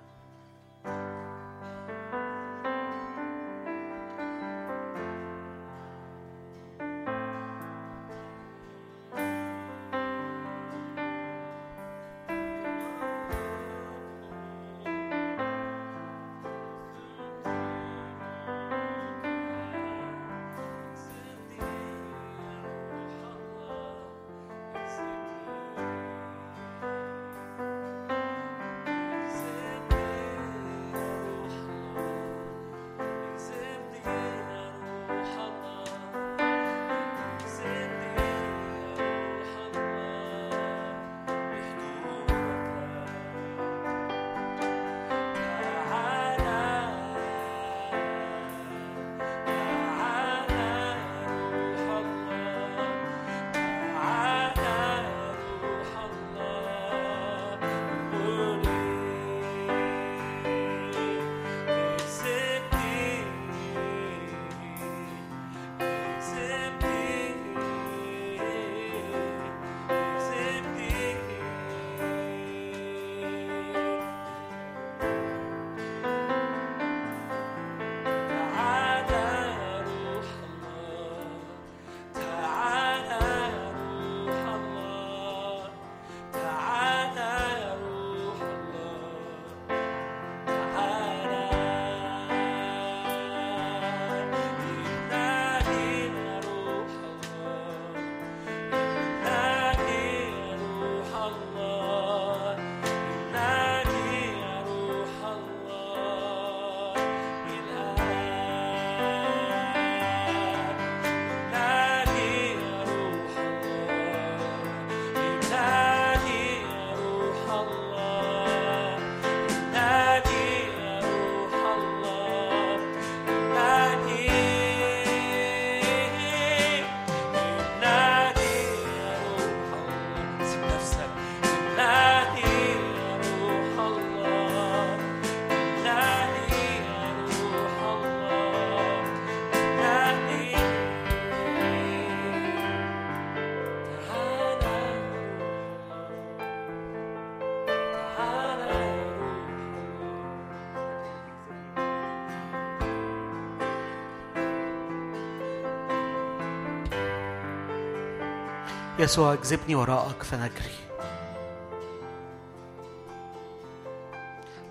[159.05, 160.75] يسوع اجذبني وراءك فنجري.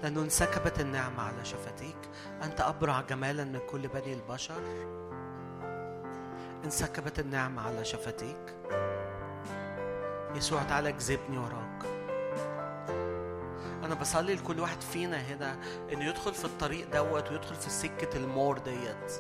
[0.04, 1.96] لأنه انسكبت النعمة على شفتيك.
[2.44, 4.62] أنت أبرع جمالا من كل بني البشر.
[6.66, 8.56] انسكبت النعمة على شفتيك.
[10.36, 11.86] يسوع تعالى اجذبني وراك.
[13.84, 15.56] أنا بصلي لكل واحد فينا هنا
[15.94, 19.12] إنه يدخل في الطريق دوت ويدخل في سكة المور ديت.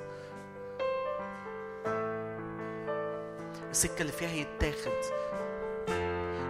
[3.83, 4.91] السكة اللي فيها يتاخد.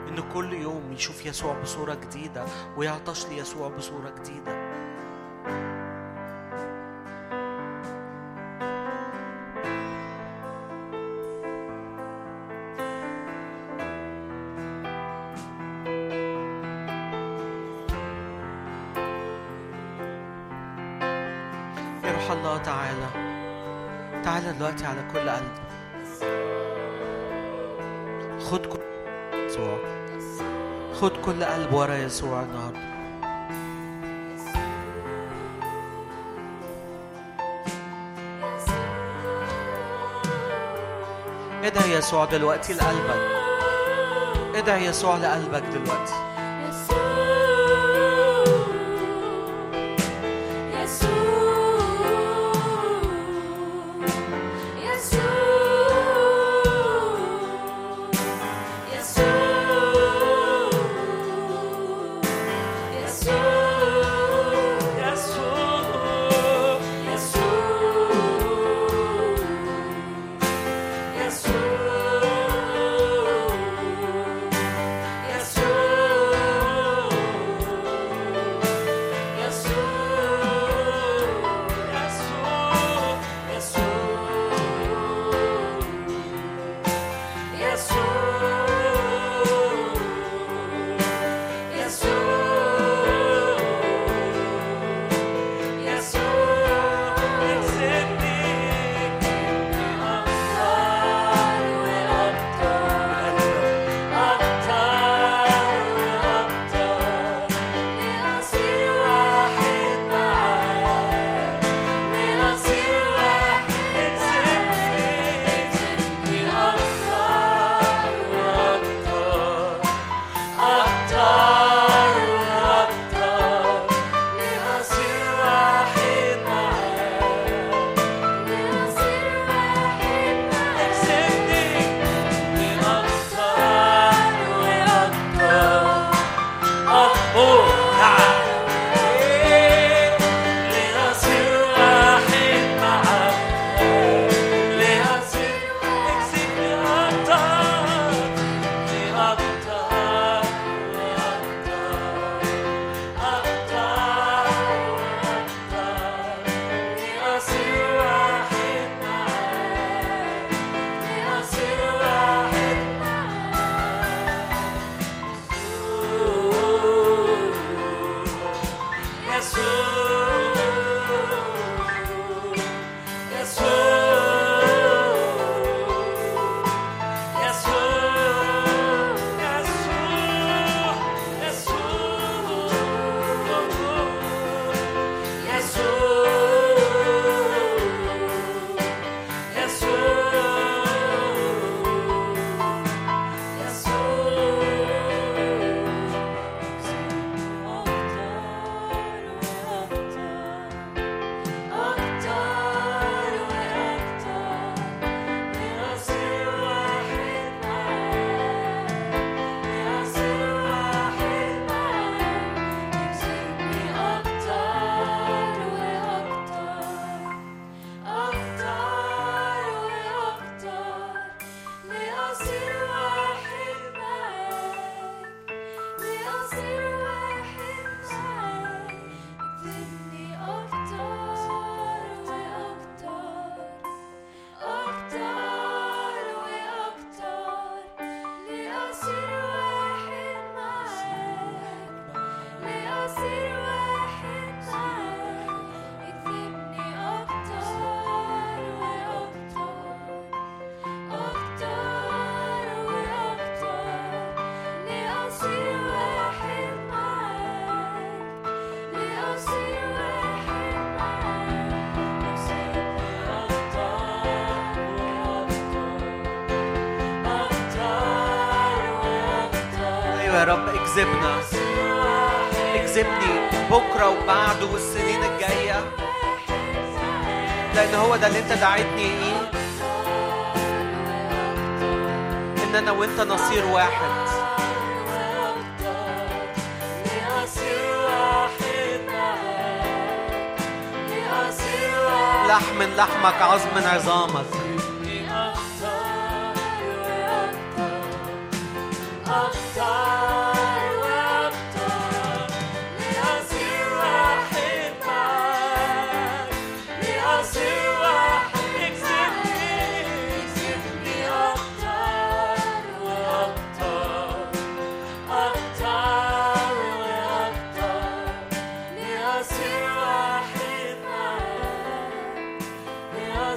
[0.07, 2.45] إن كل يوم يشوف يسوع بصورة جديدة
[2.77, 4.73] ويعطش ليسوع بصورة جديدة.
[24.51, 25.72] دلوقتي على كل قلب.
[28.51, 28.79] خد كل
[29.33, 29.77] يسوع.
[31.01, 32.93] خد كل قلب ورا يسوع النهارده.
[41.63, 43.21] ادعي يسوع دلوقتي لقلبك.
[44.55, 46.32] ادعي يسوع لقلبك دلوقتي.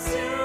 [0.07, 0.36] Master.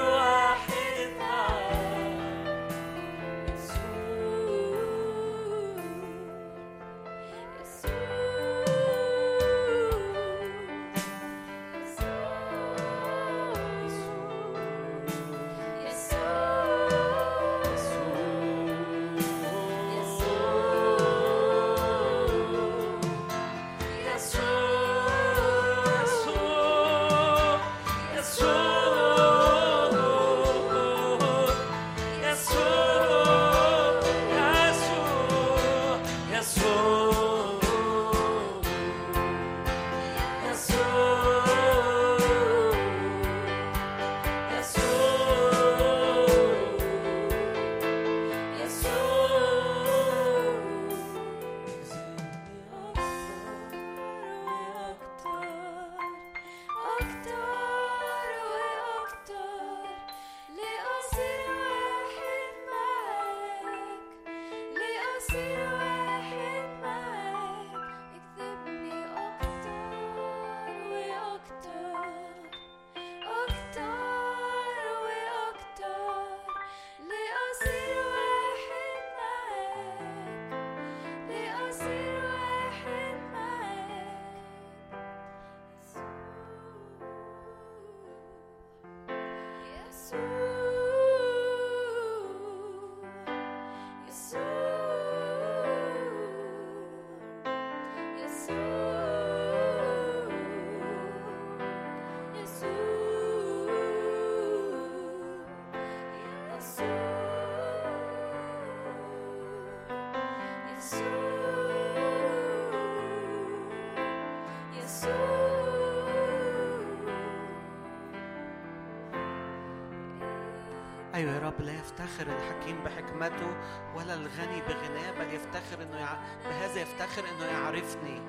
[121.82, 123.56] يفتخر الحكيم بحكمته
[123.96, 126.16] ولا الغني بغناه بل يفتخر إنه يع...
[126.44, 128.20] بهذا يفتخر إنه يعرفني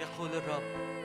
[0.00, 0.96] يقول الرب.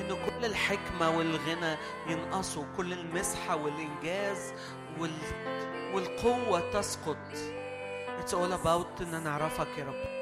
[0.00, 1.76] إنه كل الحكمة والغنى
[2.06, 4.52] ينقصوا كل المسحة والإنجاز
[4.98, 5.12] وال...
[5.94, 7.16] والقوة تسقط.
[8.20, 10.18] It's all about إن نعرفك يا رب.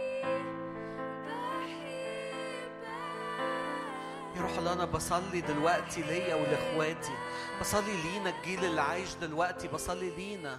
[4.37, 7.13] يا روح الله أنا بصلي دلوقتي ليا ولإخواتي.
[7.61, 10.59] بصلي لينا الجيل اللي عايش دلوقتي بصلي لينا.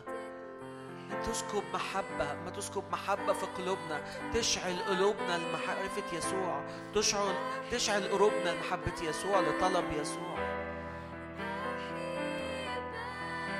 [1.11, 4.01] ان تسكب محبة ما تسكب محبة في قلوبنا.
[4.33, 6.63] تشعل قلوبنا لمعرفه يسوع.
[6.95, 7.35] تشعل
[7.71, 10.37] تشعل قلوبنا لمحبة يسوع لطلب يسوع.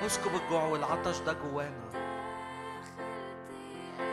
[0.06, 1.88] اسكب الجوع والعطش ده جوانا.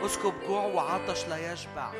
[0.05, 1.91] اسكب جوع وعطش لا يشبع.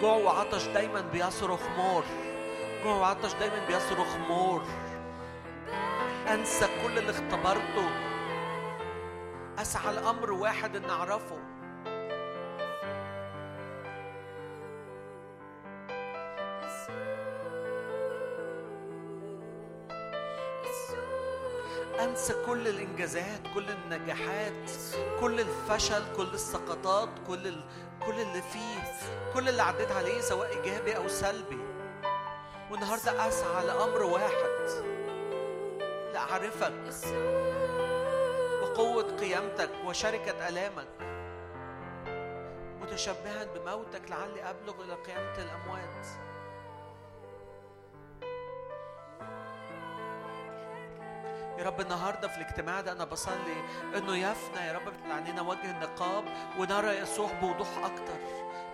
[0.00, 2.04] جوع وعطش دايما بيصرخ مور
[2.84, 4.62] جوع وعطش دايما بيصرخ مور.
[6.28, 7.90] أنسى كل اللي اختبرته.
[9.58, 11.38] أسعى لأمر واحد إن أعرفه.
[22.00, 24.70] أنسى كل الإنجازات كل النجاحات
[25.20, 27.64] كل الفشل كل السقطات كل ال...
[28.06, 28.92] كل اللي فيه
[29.34, 31.58] كل اللي عديت عليه سواء إيجابي أو سلبي.
[32.78, 34.68] والنهاردة أسعى لأمر واحد
[36.12, 36.72] لأعرفك
[38.62, 40.88] وقوة قيامتك وشركة ألامك.
[42.80, 46.06] متشبها بموتك لعلي أبلغ إلى قيامة الأموات.
[51.58, 53.56] يا رب النهارده في الاجتماع ده أنا بصلي
[53.96, 56.24] إنه يفنى يا رب من علينا وجه النقاب
[56.58, 58.18] ونرى يسوع بوضوح أكتر.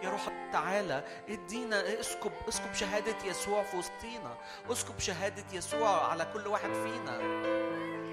[0.05, 4.37] يا روح تعالى ادينا اسكب اسكب شهادة يسوع في وسطينا.
[4.71, 7.21] اسكب شهادة يسوع على كل واحد فينا.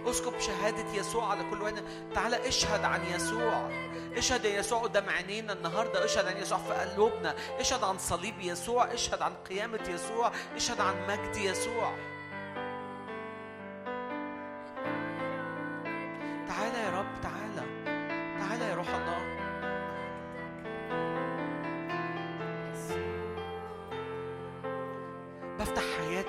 [0.09, 1.83] اسكب شهادة يسوع على كل واحد.
[2.15, 3.69] تعالى اشهد عن يسوع.
[4.17, 6.05] اشهد يا يسوع قدام عينينا النهاردة.
[6.05, 7.35] اشهد عن يسوع في قلوبنا.
[7.59, 8.93] اشهد عن صليب يسوع.
[8.93, 10.31] اشهد عن قيامة يسوع.
[10.55, 11.95] اشهد عن مجد يسوع.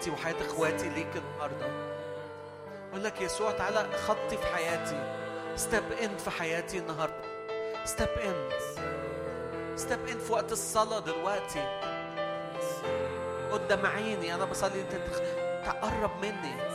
[0.02, 1.66] حياتي وحياة إخواتي ليك النهارده.
[2.90, 5.16] أقول لك يسوع تعالى خطي في حياتي.
[5.56, 7.22] step in في حياتي النهارده.
[7.84, 8.48] step in
[9.76, 11.80] step in في وقت الصلاة دلوقتي.
[13.52, 14.34] قدام عيني.
[14.34, 14.82] أنا بصلي.
[14.82, 15.20] تخ-
[15.66, 16.71] تقرب مني.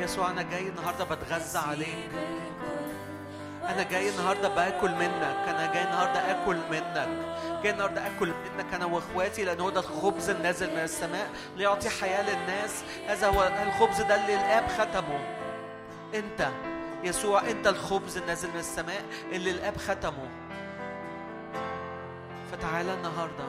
[0.00, 2.10] يسوع أنا جاي النهارده بتغذى عليك.
[3.68, 5.44] أنا جاي النهارده باكل منك.
[5.48, 7.08] أنا جاي النهارده آكل منك.
[7.62, 8.74] جاي النهارده آكل منك.
[8.74, 12.84] أنا وإخواتي لأن هو ده الخبز النازل من السماء ليعطي حياة للناس.
[13.08, 15.20] هذا هو الخبز ده اللي الآب ختمه.
[16.14, 16.48] أنت
[17.04, 19.02] يسوع أنت الخبز النازل من السماء
[19.32, 20.28] اللي الآب ختمه.
[22.52, 23.44] فتعالى النهارده.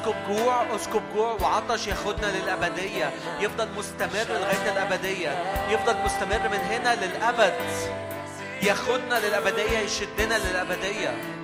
[0.00, 3.10] اسكب جوع اسكب جوع وعطش ياخدنا للأبدية.
[3.40, 5.30] يفضل مستمر لغاية الأبدية.
[5.70, 7.54] يفضل مستمر من هنا للأبد.
[8.62, 11.39] ياخدنا للأبدية يشدنا للأبدية.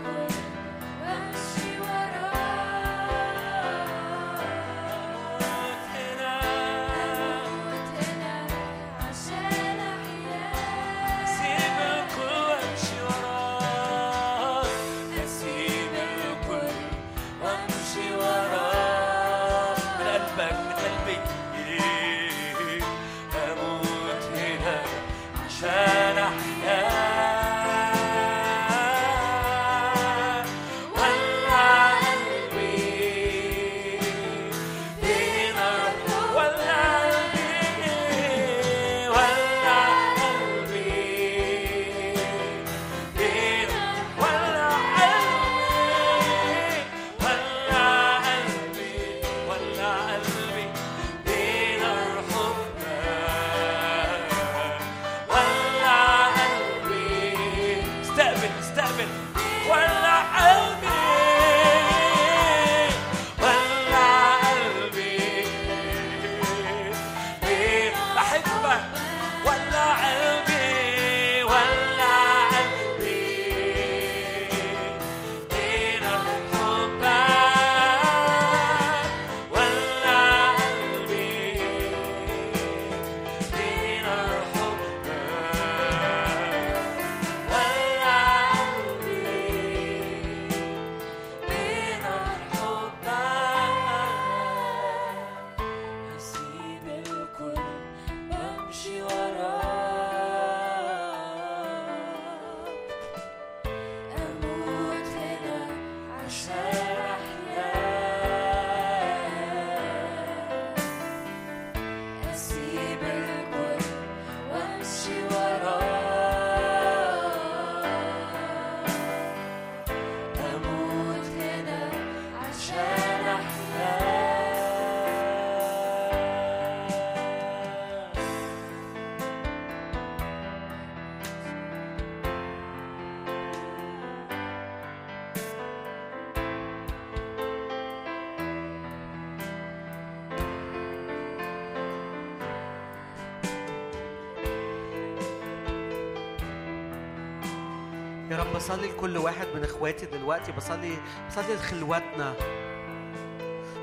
[149.77, 150.97] إخواتي دلوقتي بصلي
[151.29, 152.35] بصلي لخلواتنا.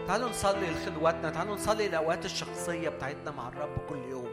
[0.07, 4.29] تعالوا نصلي لخلواتنا تعالوا نصلي الاوقات الشخصية بتاعتنا مع الرب كل يوم.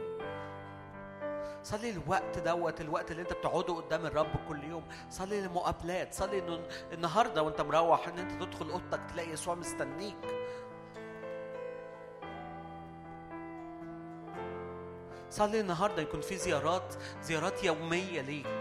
[1.62, 4.82] صلي الوقت دوت الوقت اللي أنت بتقعده قدام الرب كل يوم.
[5.10, 6.60] صلي لمقابلات صلي إنه
[6.92, 10.16] النهارده وأنت مروح إن أنت تدخل أوضتك تلاقي يسوع مستنيك.
[15.30, 18.59] صلي النهارده يكون في زيارات زيارات يومية ليك.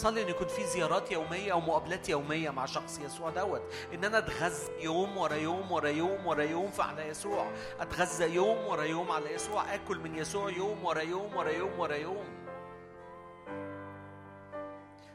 [0.00, 3.62] صلي أن يكون في زيارات يومية أو مقابلات يومية مع شخص يسوع دوت.
[3.94, 7.52] إن أنا أتغذى يوم ورا يوم ورا يوم ورا يوم على يسوع.
[7.80, 9.74] أتغذى يوم ورا يوم على يسوع.
[9.74, 12.24] آكل من يسوع يوم ورا يوم ورا يوم ورا يوم.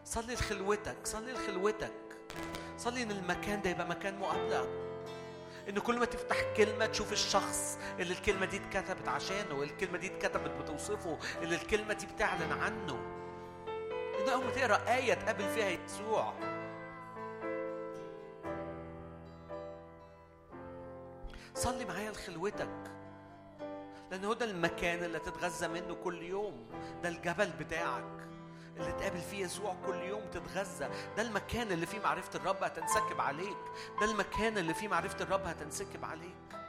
[0.04, 0.98] صلي لخلوتك.
[1.04, 1.94] صلي لخلوتك.
[2.78, 4.68] صلي إن المكان ده يبقى مكان مقابلة.
[5.70, 10.52] إن كل ما تفتح كلمة تشوف الشخص اللي الكلمة دي اتكتبت عشانه الكلمة دي اتكتبت
[10.62, 13.15] بتوصفه اللي الكلمة دي بتعلن عنه.
[14.26, 16.34] ان اول ما تقرا إيه تقابل فيها يسوع.
[21.54, 22.70] صلي معايا لخلوتك
[24.12, 26.68] لأن هو ده المكان اللي تتغذى منه كل يوم.
[27.04, 28.28] ده الجبل بتاعك
[28.78, 30.90] اللي تقابل فيه يسوع كل يوم تتغذى.
[31.18, 33.58] ده المكان اللي فيه معرفة الرب هتنسكب عليك.
[34.02, 36.65] ده المكان اللي فيه معرفة الرب هتنسكب عليك.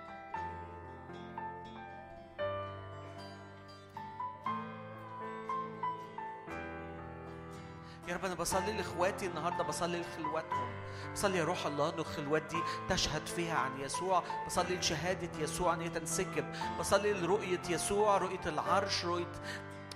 [8.08, 10.68] يا رب أنا بصلي لإخواتي النهارده بصلي لخلواتهم.
[11.12, 14.22] بصلي يا روح الله إن الخلوات دي تشهد فيها عن يسوع.
[14.46, 16.44] بصلي لشهادة يسوع إن هي تنسكب
[16.78, 19.32] بصلي لرؤية يسوع رؤية العرش رؤية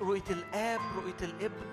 [0.01, 1.67] رؤية الآب رؤية الابن.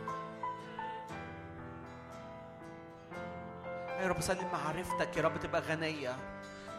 [3.99, 6.16] يا رب صلي معرفتك يا رب تبقى غنية.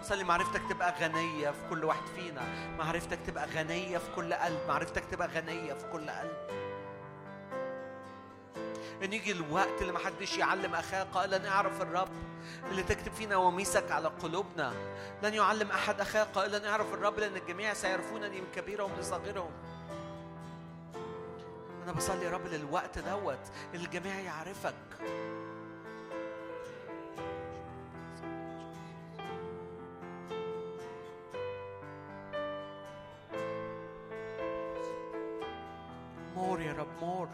[0.02, 2.42] صلي معرفتك تبقى غنية في كل واحد فينا.
[2.76, 4.60] معرفتك تبقى غنية في كل قلب.
[4.68, 6.67] معرفتك تبقى غنية في كل قلب.
[9.04, 12.08] إن يجي الوقت اللي محدش يعلم أخاه قائلا أعرف الرب
[12.70, 14.72] اللي تكتب فينا وميسك على قلوبنا.
[15.22, 19.50] لن يعلم أحد أخاه قائلا أعرف الرب لأن الجميع سيعرفونني من كبيرهم لصغيرهم
[21.84, 23.38] أنا بصلي يا رب للوقت دوت
[23.74, 24.74] الجميع يعرفك.
[36.60, 37.28] يا رب مور.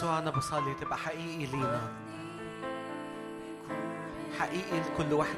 [0.00, 1.80] يسوع أنا بصلي تبقى حقيقي لينا.
[4.38, 5.36] حقيقي لكل واحد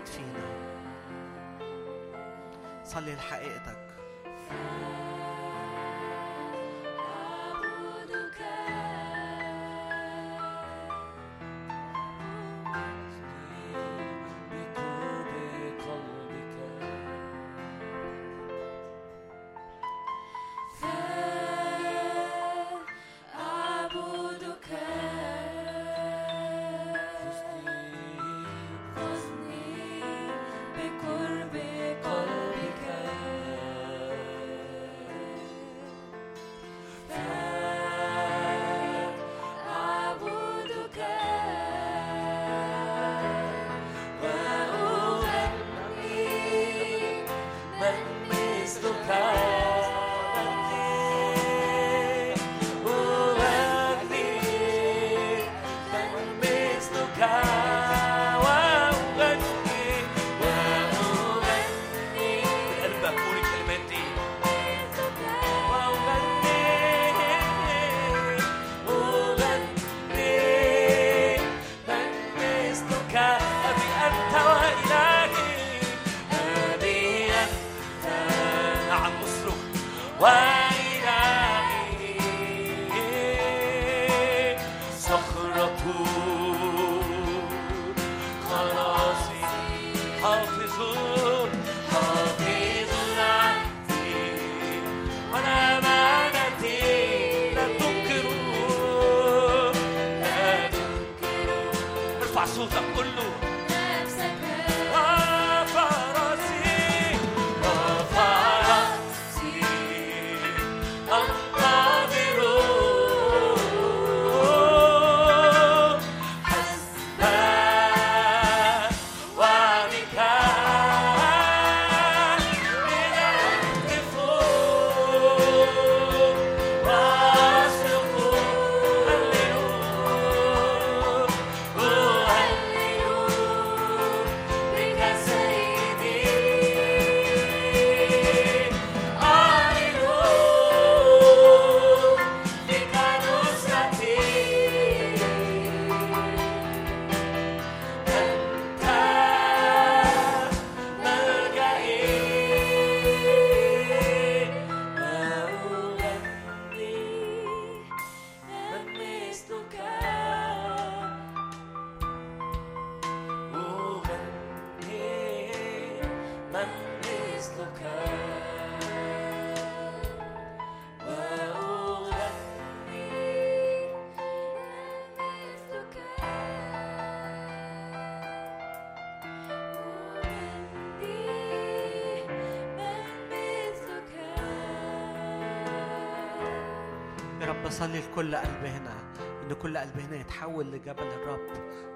[187.92, 189.12] صلي لكل قلب هنا
[189.42, 191.50] ان كل قلب هنا يتحول لجبل الرب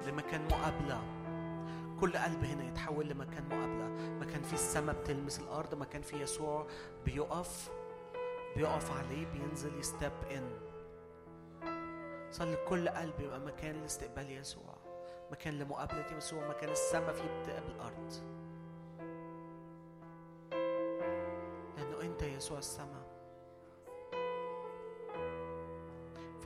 [0.07, 1.03] لمكان مقابلة.
[2.01, 3.89] كل قلب هنا يتحول لمكان مقابلة.
[4.21, 6.67] مكان فيه السماء بتلمس الأرض مكان فيه يسوع
[7.05, 7.71] بيقف
[8.57, 10.51] بيقف عليه بينزل يستب ان
[12.31, 14.77] صلي كل قلب يبقى مكان لاستقبال يسوع
[15.31, 18.13] مكان لمقابلة يسوع مكان السماء فيه بتقابل الأرض.
[21.77, 23.06] لأنه أنت يسوع السماء.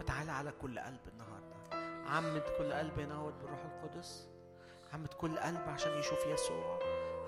[0.00, 1.56] فتعالى على كل قلب النهارده.
[2.10, 4.28] عمد كل قلب هو بالروح القدس.
[4.92, 6.78] عمد كل قلب عشان يشوف يسوع.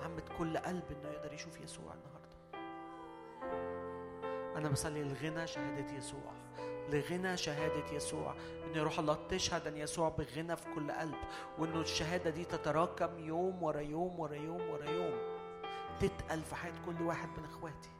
[0.03, 2.37] عمد كل قلب انه يقدر يشوف يسوع النهارده.
[4.57, 6.33] أنا بصلي لغنى شهادة يسوع.
[6.89, 8.35] لغنى شهادة يسوع.
[8.65, 11.17] إن روح الله تشهد أن يسوع بغنى في كل قلب.
[11.59, 15.19] وإنه الشهادة دي تتراكم يوم ورا يوم ورا يوم ورا يوم.
[15.99, 17.92] تتقل في حياة كل واحد من إخواتي.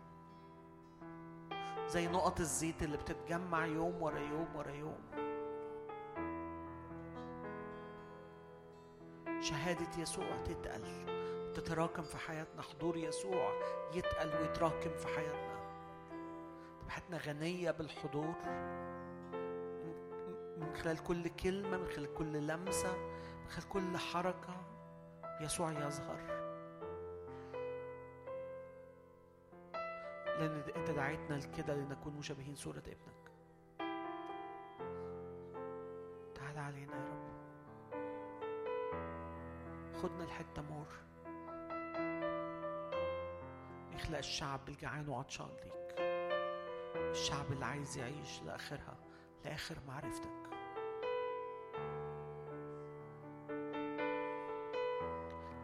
[1.87, 4.99] زي نقط الزيت اللي بتتجمع يوم ورا يوم ورا يوم.
[9.41, 11.05] شهادة يسوع تتقل
[11.53, 13.51] تتراكم في حياتنا حضور يسوع
[13.93, 15.53] يتقل ويتراكم في حياتنا.
[16.89, 18.35] حياتنا غنية بالحضور؟
[20.57, 22.97] من خلال كل كلمة من خلال كل لمسة
[23.43, 24.55] من خلال كل حركة
[25.41, 26.32] يسوع يظهر.
[30.39, 33.31] لأن أنت دعيتنا لكده لنكون مشابهين صورة ابنك.
[36.35, 37.33] تعال علينا يا رب.
[39.95, 40.87] خدنا لحتة مور.
[43.93, 45.95] اخلق الشعب الجعان وعطشان ليك.
[46.95, 48.97] الشعب اللي عايز يعيش لآخرها
[49.45, 50.43] لآخر معرفتك.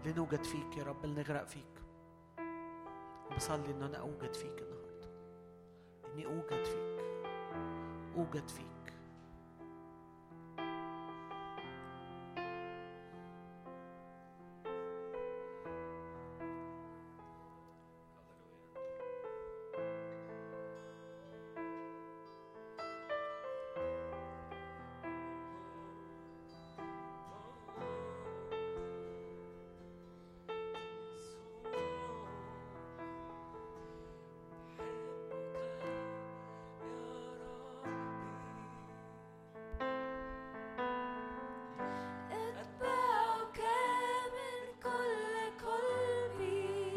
[0.05, 1.65] لنوجد فيك يا رب لنغرق فيك.
[3.39, 5.07] بصلي إن أنا أوجد فيك النهارده.
[6.13, 7.05] إني أوجد فيك.
[8.17, 8.78] أوجد فيك.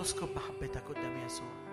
[0.02, 1.71] اسكب محبتك قدام يسوع.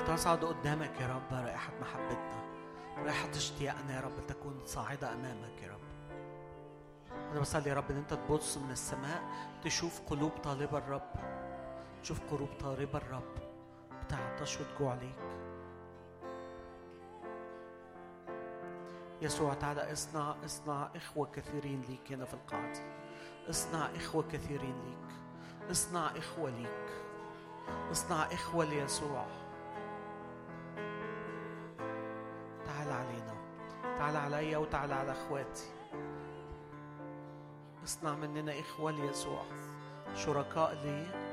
[0.00, 2.42] يا رب لتصعد قدامك يا رب رائحة محبتنا
[2.98, 5.80] ريحة اشتياقنا يا رب تكون صاعدة أمامك يا رب.
[7.32, 9.22] أنا بصلي يا رب إن أنت تبص من السماء
[9.64, 11.12] تشوف قلوب طالبة الرب.
[12.02, 13.34] تشوف قلوب طالبة الرب
[14.04, 15.18] بتعطش وتجوع ليك
[19.22, 22.72] يسوع تعالى اصنع اصنع إخوة كثيرين ليك هنا في القاعة.
[22.72, 22.82] دي
[23.50, 25.14] اصنع إخوة كثيرين ليك.
[25.70, 26.88] اصنع إخوة ليك.
[27.90, 29.26] اصنع إخوة ليسوع.
[32.70, 33.34] تعال علينا.
[33.82, 35.70] تعال عليا وتعال على اخواتي.
[37.84, 39.42] اصنع مننا اخوة ليسوع
[40.14, 41.30] شركاء ليه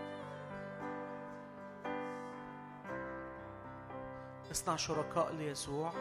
[4.52, 5.94] اصنع شركاء ليسوع.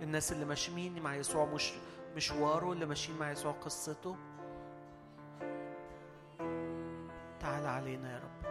[0.00, 1.72] الناس اللي ماشيين مع يسوع مش
[2.16, 4.16] مشواره اللي ماشيين مع يسوع قصته.
[7.40, 8.50] تعال علينا يا رب.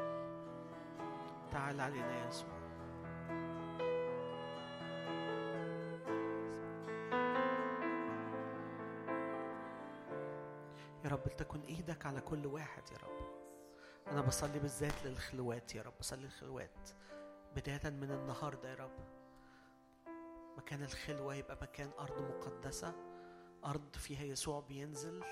[1.52, 2.59] تعال علينا يا يسوع.
[11.04, 13.30] يا رب لتكن إيدك على كل واحد يا رب.
[14.08, 15.94] أنا بصلي بالذات للخلوات يا رب.
[16.00, 16.90] بصلي للخلوات
[17.56, 19.00] بداية من النهاردة يا رب.
[20.58, 22.94] مكان الخلوة يبقى مكان أرض مقدسة.
[23.66, 25.24] أرض فيها يسوع بينزل.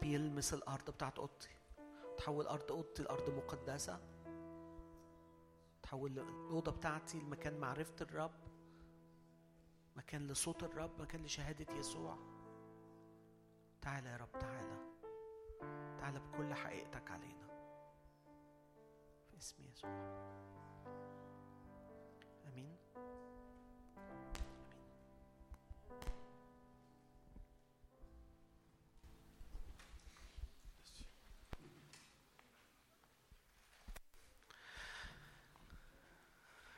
[0.00, 1.48] بيلمس الأرض بتاعت أوضتي.
[2.16, 4.00] تحول أرض أوضتي لأرض مقدسة.
[5.82, 8.47] تحول الأوضة بتاعتي لمكان معرفة الرب.
[9.98, 12.18] مكان لصوت الرب مكان لشهادة يسوع.
[13.82, 14.78] تعالى يا رب تعالى
[16.00, 17.48] تعالى بكل حقيقتك علينا.
[19.30, 19.90] في اسم يسوع.
[22.46, 22.76] آمين.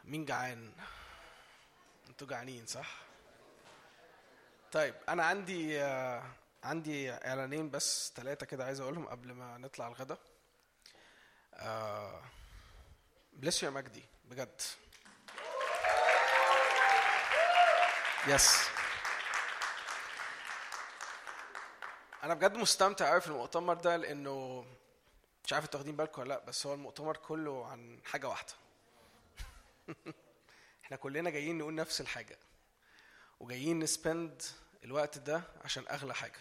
[0.04, 0.72] مين جعان؟
[2.08, 3.09] أنتوا جعانين صح؟
[4.72, 6.22] طيب أنا عندي آه،
[6.64, 10.18] عندي إعلانين بس ثلاثة كده عايز أقولهم قبل ما نطلع الغدا.
[11.54, 12.22] آه
[13.32, 14.60] بليس يا مجدي بجد.
[18.26, 18.68] يس
[22.24, 24.64] أنا بجد مستمتع قوي في المؤتمر ده لأنه
[25.44, 28.52] مش عارف أنتوا واخدين بالكم ولا لأ بس هو المؤتمر كله عن حاجة واحدة.
[30.84, 32.38] إحنا كلنا جايين نقول نفس الحاجة.
[33.40, 34.42] وجايين نسبند
[34.84, 36.40] الوقت ده عشان أغلى حاجة.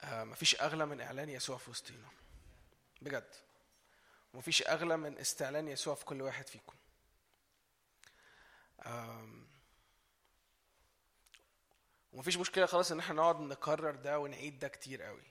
[0.00, 2.08] آه مفيش أغلى من إعلان يسوع في وسطينا.
[3.02, 3.34] بجد.
[4.34, 6.74] ومفيش أغلى من استعلان يسوع في كل واحد فيكم.
[12.12, 15.22] ومفيش مشكلة خلاص إن إحنا نقعد نكرر ده ونعيد ده كتير قوي.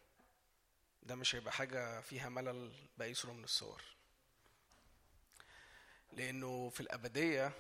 [1.04, 3.82] ده مش هيبقى حاجة فيها ملل بأي صورة من الصور.
[6.14, 7.52] لأنه في الأبدية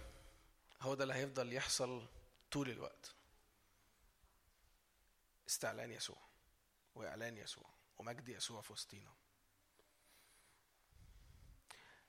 [0.81, 2.07] هو ده اللي هيفضل يحصل
[2.51, 3.15] طول الوقت.
[5.49, 6.17] استعلان يسوع
[6.95, 9.11] وإعلان يسوع ومجد يسوع في وسطينا.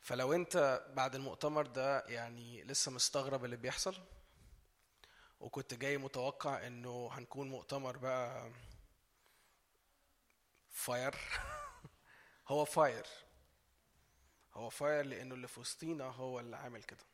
[0.00, 3.96] فلو أنت بعد المؤتمر ده يعني لسه مستغرب اللي بيحصل
[5.40, 8.52] وكنت جاي متوقع إنه هنكون مؤتمر بقى
[10.70, 11.14] fire
[12.48, 13.06] هو fire
[14.54, 17.09] هو fire لأنه اللي في وسطينا هو اللي عامل كده.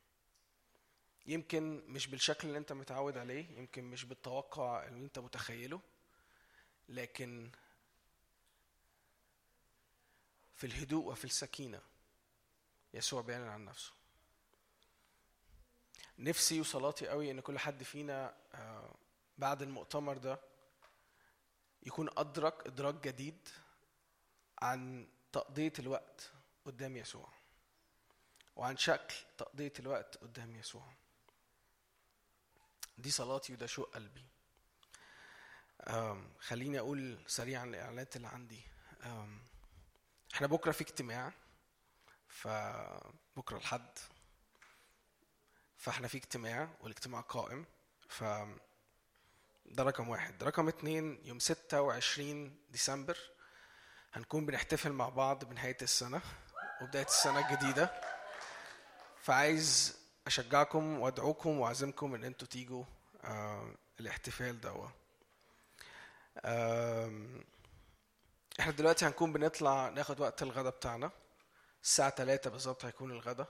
[1.26, 5.80] يمكن مش بالشكل اللي انت متعود عليه يمكن مش بالتوقع اللي انت متخيله
[6.88, 7.50] لكن
[10.56, 11.80] في الهدوء وفي السكينة
[12.94, 13.92] يسوع بيعلن عن نفسه.
[16.18, 18.94] نفسي وصلاتي قوي إن كل حد فينا آه،
[19.38, 20.40] بعد المؤتمر ده
[21.82, 23.48] يكون أدرك إدراك جديد
[24.62, 26.32] عن تقضية الوقت
[26.64, 27.28] قدام يسوع
[28.56, 30.92] وعن شكل تقضية الوقت قدام يسوع.
[32.98, 34.24] دي صلاتي وده شوق قلبي.
[36.40, 38.62] خليني أقول سريعا الإعلانات اللي عندي.
[40.34, 41.32] إحنا بكرة في اجتماع
[42.28, 43.98] فبكرة الحد
[45.76, 47.66] فإحنا في اجتماع والاجتماع قائم.
[48.08, 48.24] ف
[49.66, 50.44] ده رقم واحد.
[50.44, 53.18] رقم اتنين يوم 26 ديسمبر
[54.12, 56.20] هنكون بنحتفل مع بعض بنهاية السنة
[56.82, 58.00] وبداية السنة الجديدة.
[59.22, 62.84] فعايز أشجعكم وأدعوكم وأعزمكم إن أنتوا تيجوا
[64.00, 64.88] الاحتفال دوا.
[68.60, 71.10] إحنا دلوقتي هنكون بنطلع ناخد وقت الغدا بتاعنا.
[71.82, 73.46] الساعة 3 بالظبط هيكون الغدا.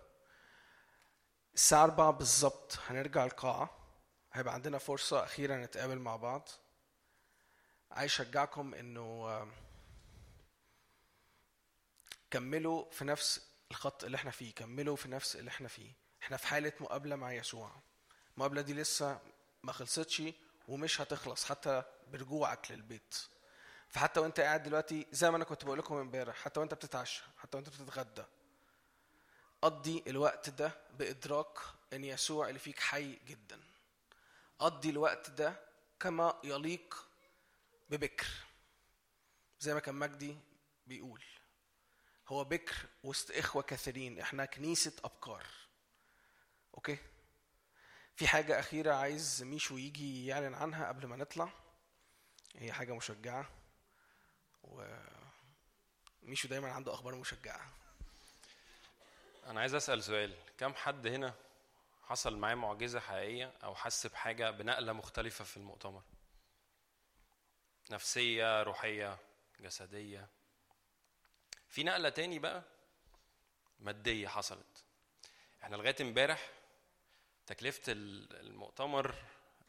[1.55, 3.70] الساعة 4 بالظبط هنرجع القاعة.
[4.32, 6.48] هيبقى عندنا فرصة أخيرة نتقابل مع بعض.
[7.90, 9.46] عايز أشجعكم إنه
[12.30, 16.05] كملوا في نفس الخط اللي إحنا فيه كملوا في نفس اللي إحنا فيه.
[16.22, 17.70] إحنا في حالة مقابلة مع يسوع.
[18.34, 19.20] المقابلة دي لسه
[19.62, 20.22] ما خلصتش
[20.68, 23.14] ومش هتخلص حتى برجوعك للبيت
[23.88, 27.56] فحتى وأنت قاعد دلوقتي زي ما أنا كنت بقول لكم امبارح حتى وأنت بتتعشى حتى
[27.56, 28.24] وأنت بتتغدى
[29.62, 31.58] قضي الوقت ده بإدراك
[31.92, 33.60] إن يسوع اللي فيك حي جدا.
[34.58, 35.60] قضي الوقت ده
[36.00, 37.08] كما يليق
[37.90, 38.26] ببكر.
[39.60, 40.36] زي ما كان مجدي
[40.86, 41.24] بيقول
[42.28, 45.46] هو بكر وسط إخوة كثيرين إحنا كنيسة أبكار.
[46.76, 46.98] okay.
[48.16, 51.48] في حاجة أخيرة عايز ميشو يجي يعلن عنها قبل ما نطلع.
[52.56, 53.50] هي حاجة مشجعة.
[56.22, 57.72] وميشو دايما عنده أخبار مشجعة.
[59.46, 60.34] أنا عايز أسأل سؤال.
[60.58, 61.34] كم حد هنا
[62.02, 66.02] حصل معاه معجزة حقيقية أو حس بحاجة بنقلة مختلفة في المؤتمر؟
[67.90, 69.18] نفسية روحية
[69.60, 70.28] جسدية.
[71.68, 72.62] في نقلة تاني بقى
[73.80, 74.84] مادية حصلت.
[75.62, 76.50] إحنا لغاية امبارح
[77.47, 79.15] تكلفة ال- المؤتمر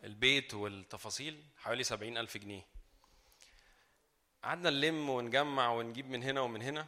[0.04, 2.66] البيت والتفاصيل حوالي سبعين ألف جنيه.
[4.44, 6.88] قعدنا نلم ونجمع ونجيب من هنا ومن هنا.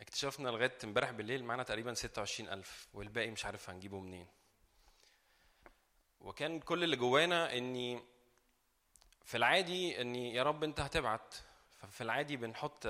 [0.00, 4.26] اكتشفنا لغاية امبارح بالليل معانا تقريبا 26000 والباقي مش عارف هنجيبه منين.
[6.20, 8.02] وكان كل اللي جوانا إني
[9.24, 11.34] في العادي إني يا رب أنت هتبعت.
[11.78, 12.86] ففي العادي بنحط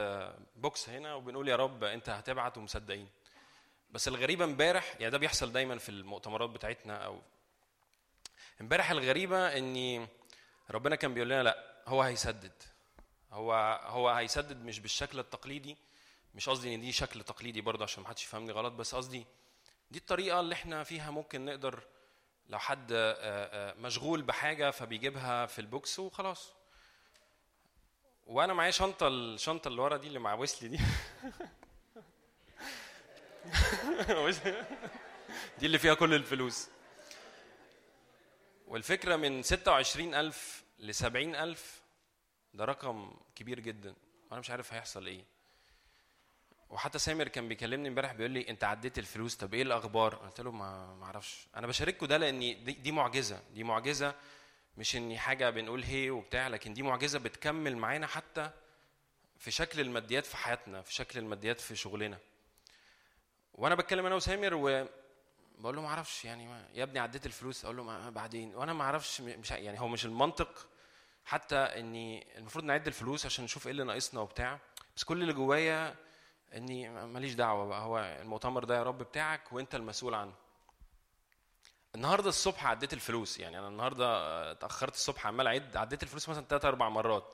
[0.56, 3.08] بوكس هنا وبنقول يا رب أنت هتبعت ومصدقين.
[3.92, 7.22] بس الغريبة امبارح يعني ده بيحصل دايما في المؤتمرات بتاعتنا أو
[8.60, 10.06] امبارح الغريبة إني
[10.70, 12.52] ربنا كان بيقول لنا لأ هو هيسدد.
[13.32, 15.76] هو هو هيسدد مش بالشكل التقليدي
[16.34, 19.26] مش قصدي إن دي شكل تقليدي برضه عشان محدش يفهمني غلط بس قصدي
[19.90, 21.82] دي الطريقة اللي إحنا فيها ممكن نقدر
[22.48, 22.92] لو حد
[23.78, 26.52] مشغول بحاجة فبيجيبها في البوكس وخلاص.
[28.26, 30.80] وأنا معايا شنطة الشنطه اللي ورا دي اللي مع ويسلي دي.
[35.58, 36.68] دي اللي فيها كل الفلوس.
[38.66, 41.82] والفكرة من 26000 ل 70000
[42.54, 43.94] ده رقم كبير جدا.
[44.30, 45.24] وأنا مش عارف هيحصل إيه.
[46.70, 50.50] وحتى سامر كان بيكلمني امبارح بيقول لي أنت عديت الفلوس طب إيه الأخبار؟ قلت له
[50.50, 51.46] ما ما أعرفش.
[51.56, 53.42] أنا بشارككم ده لأن دي, دي معجزة.
[53.54, 54.14] دي معجزة
[54.76, 58.50] مش إني حاجة بنقول هي وبتاع لكن دي معجزة بتكمل معانا حتى
[59.38, 62.18] في شكل الماديات في حياتنا في شكل الماديات في شغلنا.
[63.60, 64.86] وأنا بتكلم أنا وسامر و
[65.58, 68.84] بقول له ما أعرفش يعني ما يا ابني عديت الفلوس أقول له بعدين؟ وأنا ما
[68.84, 70.68] أعرفش مش يعني هو مش المنطق
[71.24, 74.58] حتى إني المفروض نعد الفلوس عشان نشوف إيه اللي ناقصنا وبتاع
[74.96, 75.94] بس كل اللي جوايا
[76.54, 80.32] إني ماليش دعوة بقى هو المؤتمر ده يا رب بتاعك وأنت المسؤول عنه.
[81.94, 84.06] النهارده الصبح عديت الفلوس يعني أنا النهارده
[84.52, 87.24] اتأخرت الصبح عمال أعد عديت الفلوس مثلا ثلاث أربع مرات.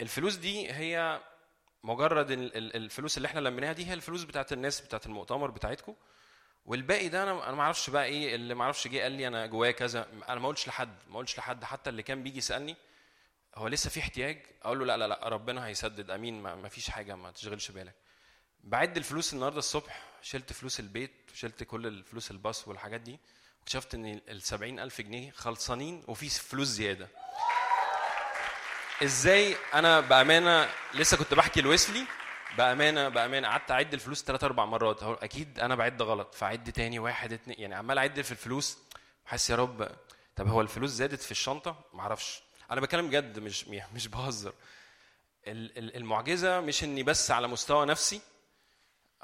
[0.00, 1.20] الفلوس دي هي
[1.84, 5.94] مجرد ال- ال- الفلوس اللي إحنا لميناها دي هي الفلوس بتاعت الناس بتاعت المؤتمر بتاعتكم
[6.66, 9.46] والباقي ده أنا أنا ما أعرفش بقى إيه اللي ما أعرفش جه قال لي أنا
[9.46, 10.06] جوايا كذا.
[10.28, 11.64] أنا ما قلتش لحد ما قلتش لحد.
[11.64, 12.76] حتى اللي كان بيجي يسألني
[13.54, 16.10] هو لسه في احتياج؟ أقول له لا لا لا ربنا هيسدد.
[16.10, 17.94] أمين ما فيش حاجة ما تشغلش بالك.
[18.64, 23.18] بعد الفلوس النهارده الصبح شلت فلوس البيت وشلت كل الفلوس الباص والحاجات دي
[23.58, 27.08] واكتشفت إن ال 70000 جنيه خلصانين وفي فلوس زيادة.
[29.02, 32.04] إزاي أنا بامانه لسه كنت بحكي لويسلي؟
[32.58, 35.02] بامانه بامانه قعدت اعد الفلوس ثلاث أربع مرات.
[35.02, 36.34] أكيد أنا بعد غلط.
[36.34, 38.78] فاعد تاني واحد اتنين يعني عمال اعد في الفلوس.
[39.24, 39.88] حاسس يا رب
[40.36, 42.42] طب هو الفلوس زادت في الشنطة؟ معرفش.
[42.70, 44.52] أنا بتكلم بجد مش مش بهزر.
[45.46, 48.20] ال- ال- المعجزة مش اني بس على مستوى نفسي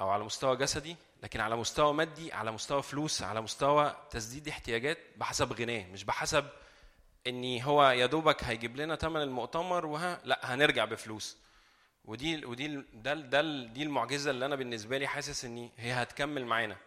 [0.01, 4.97] أو على مستوى جسدي لكن على مستوى مادي على مستوى فلوس على مستوى تسديد احتياجات
[5.17, 6.47] بحسب غناه مش بحسب
[7.27, 11.37] إني هو يا دوبك هيجيب لنا ثمن المؤتمر وها لا هنرجع بفلوس.
[12.05, 16.77] ودي ودي ده ده دي المعجزة اللي أنا بالنسبة لي حاسس ان هي هتكمل معانا.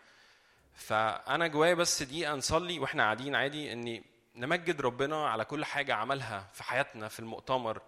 [0.75, 4.05] فأنا جوايا بس دي نصلي وإحنا قاعدين عادي إني
[4.37, 7.83] نمجد ربنا على كل حاجة عملها في حياتنا في المؤتمر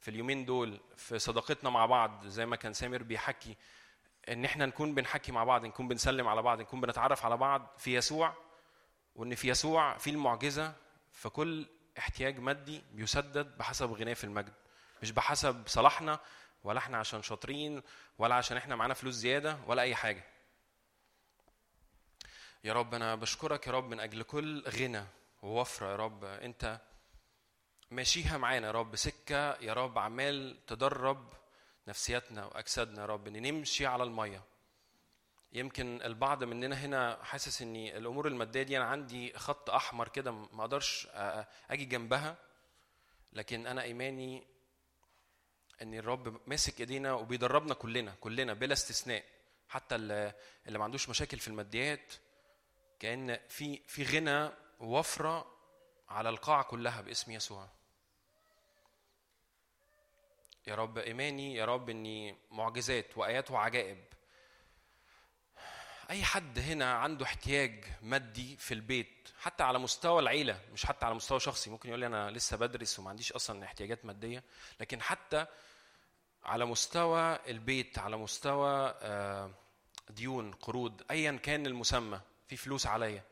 [0.00, 3.56] في اليومين دول في صداقتنا مع بعض زي ما كان سامر بيحكي
[4.28, 7.94] إن إحنا نكون بنحكي مع بعض نكون بنسلم على بعض نكون بنتعرف على بعض في
[7.94, 8.34] يسوع
[9.16, 10.72] وإن في يسوع في المعجزة
[11.12, 11.66] فكل
[11.98, 14.52] احتياج مادي بيسدد بحسب غناه في المجد
[15.02, 16.20] مش بحسب صلاحنا
[16.64, 17.82] ولا إحنا عشان شاطرين
[18.18, 20.24] ولا عشان إحنا معانا فلوس زيادة ولا أي حاجة.
[22.64, 25.04] يا رب أنا بشكرك يا رب من أجل كل غنى
[25.42, 26.24] ووفرة يا رب.
[26.24, 26.80] أنت
[27.90, 31.32] ماشيها معانا يا رب سكة يا رب عمال تدرب
[31.88, 34.42] نفسياتنا وأجسادنا يا رب إن نمشي على المية.
[35.52, 40.60] يمكن البعض مننا هنا حاسس ان الأمور المادية دي أنا عندي خط أحمر كده ما
[40.60, 41.08] أقدرش
[41.70, 42.36] أجي جنبها.
[43.32, 44.46] لكن أنا إيماني
[45.82, 49.24] إن الرب ماسك إيدينا وبيدربنا كلنا كلنا بلا استثناء.
[49.68, 50.32] حتى اللي
[50.66, 52.12] اللي ما عندوش مشاكل في الماديات
[53.00, 54.50] كأن في في غنى
[54.80, 55.56] ووفرة
[56.08, 57.68] على القاعة كلها باسم يسوع.
[60.66, 64.04] يا رب إيماني يا رب إني معجزات وآيات وعجائب
[66.10, 71.14] أي حد هنا عنده احتياج مادي في البيت حتى على مستوى العيلة مش حتى على
[71.14, 74.42] مستوى شخصي ممكن يقول لي أنا لسه بدرس وما عنديش أصلا احتياجات مادية
[74.80, 75.46] لكن حتى
[76.44, 79.50] على مستوى البيت على مستوى آه،
[80.10, 83.22] ديون قروض ايا كان المسمى في فلوس عليا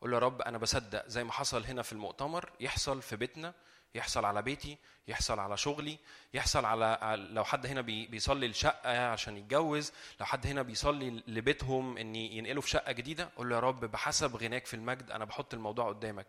[0.00, 3.54] قول يا رب أنا بصدق زي ما حصل هنا في المؤتمر يحصل في بيتنا
[3.94, 5.98] يحصل على بيتي يحصل على شغلي
[6.34, 11.22] يحصل على على- لو حد هنا بي- بيصلي الشقه عشان يتجوز لو حد هنا بيصلي
[11.26, 15.24] لبيتهم إن ينقلوا في شقة جديدة قول له يا رب بحسب غناك في المجد أنا
[15.24, 16.26] بحط الموضوع قدامك.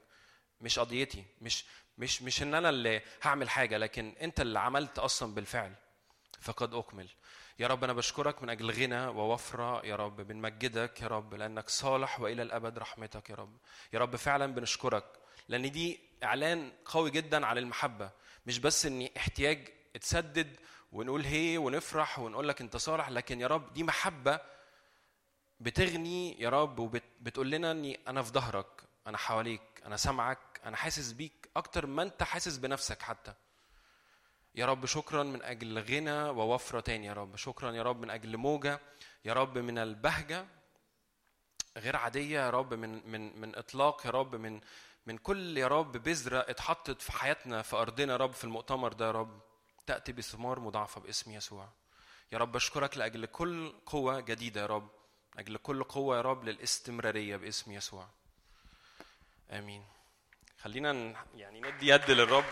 [0.61, 1.65] مش قضيتي مش
[1.97, 5.73] مش مش إن أنا اللي هعمل حاجة لكن أنت اللي عملت أصلا بالفعل.
[6.41, 7.09] فقد أكمل.
[7.59, 9.85] يا رب أنا بشكرك من أجل غنى ووفرة.
[9.85, 11.01] يا رب بنمجدك.
[11.01, 13.57] يا رب لأنك صالح وإلى الأبد رحمتك يا رب.
[13.93, 15.05] يا رب فعلا بنشكرك.
[15.47, 18.11] لأن دي إعلان قوي جدا على المحبة.
[18.45, 20.55] مش بس إن احتياج اتسدد
[20.91, 24.39] ونقول هي ونفرح ونقول لك أنت صالح لكن يا رب دي محبة
[25.59, 31.11] بتغني يا رب وبتقول لنا إني أنا في ظهرك أنا حواليك أنا سامعك أنا حاسس
[31.11, 33.33] بيك أكتر ما أنت حاسس بنفسك حتى.
[34.55, 37.35] يا رب شكرا من أجل غنى ووفرة تاني يا رب.
[37.35, 38.79] شكرا يا رب من أجل موجة
[39.25, 40.45] يا رب من البهجة
[41.77, 44.61] غير عادية يا رب من من من إطلاق يا رب من
[45.05, 49.05] من كل يا رب بذرة اتحطت في حياتنا في أرضنا يا رب في المؤتمر ده
[49.05, 49.41] يا رب
[49.87, 51.69] تأتي بثمار مضاعفة باسم يسوع.
[52.31, 54.89] يا رب أشكرك لأجل كل قوة جديدة يا رب
[55.35, 58.07] لأجل كل قوة يا رب للاستمرارية باسم يسوع.
[59.51, 59.85] آمين.
[60.61, 62.45] خلينا يعني ندي يد للرب.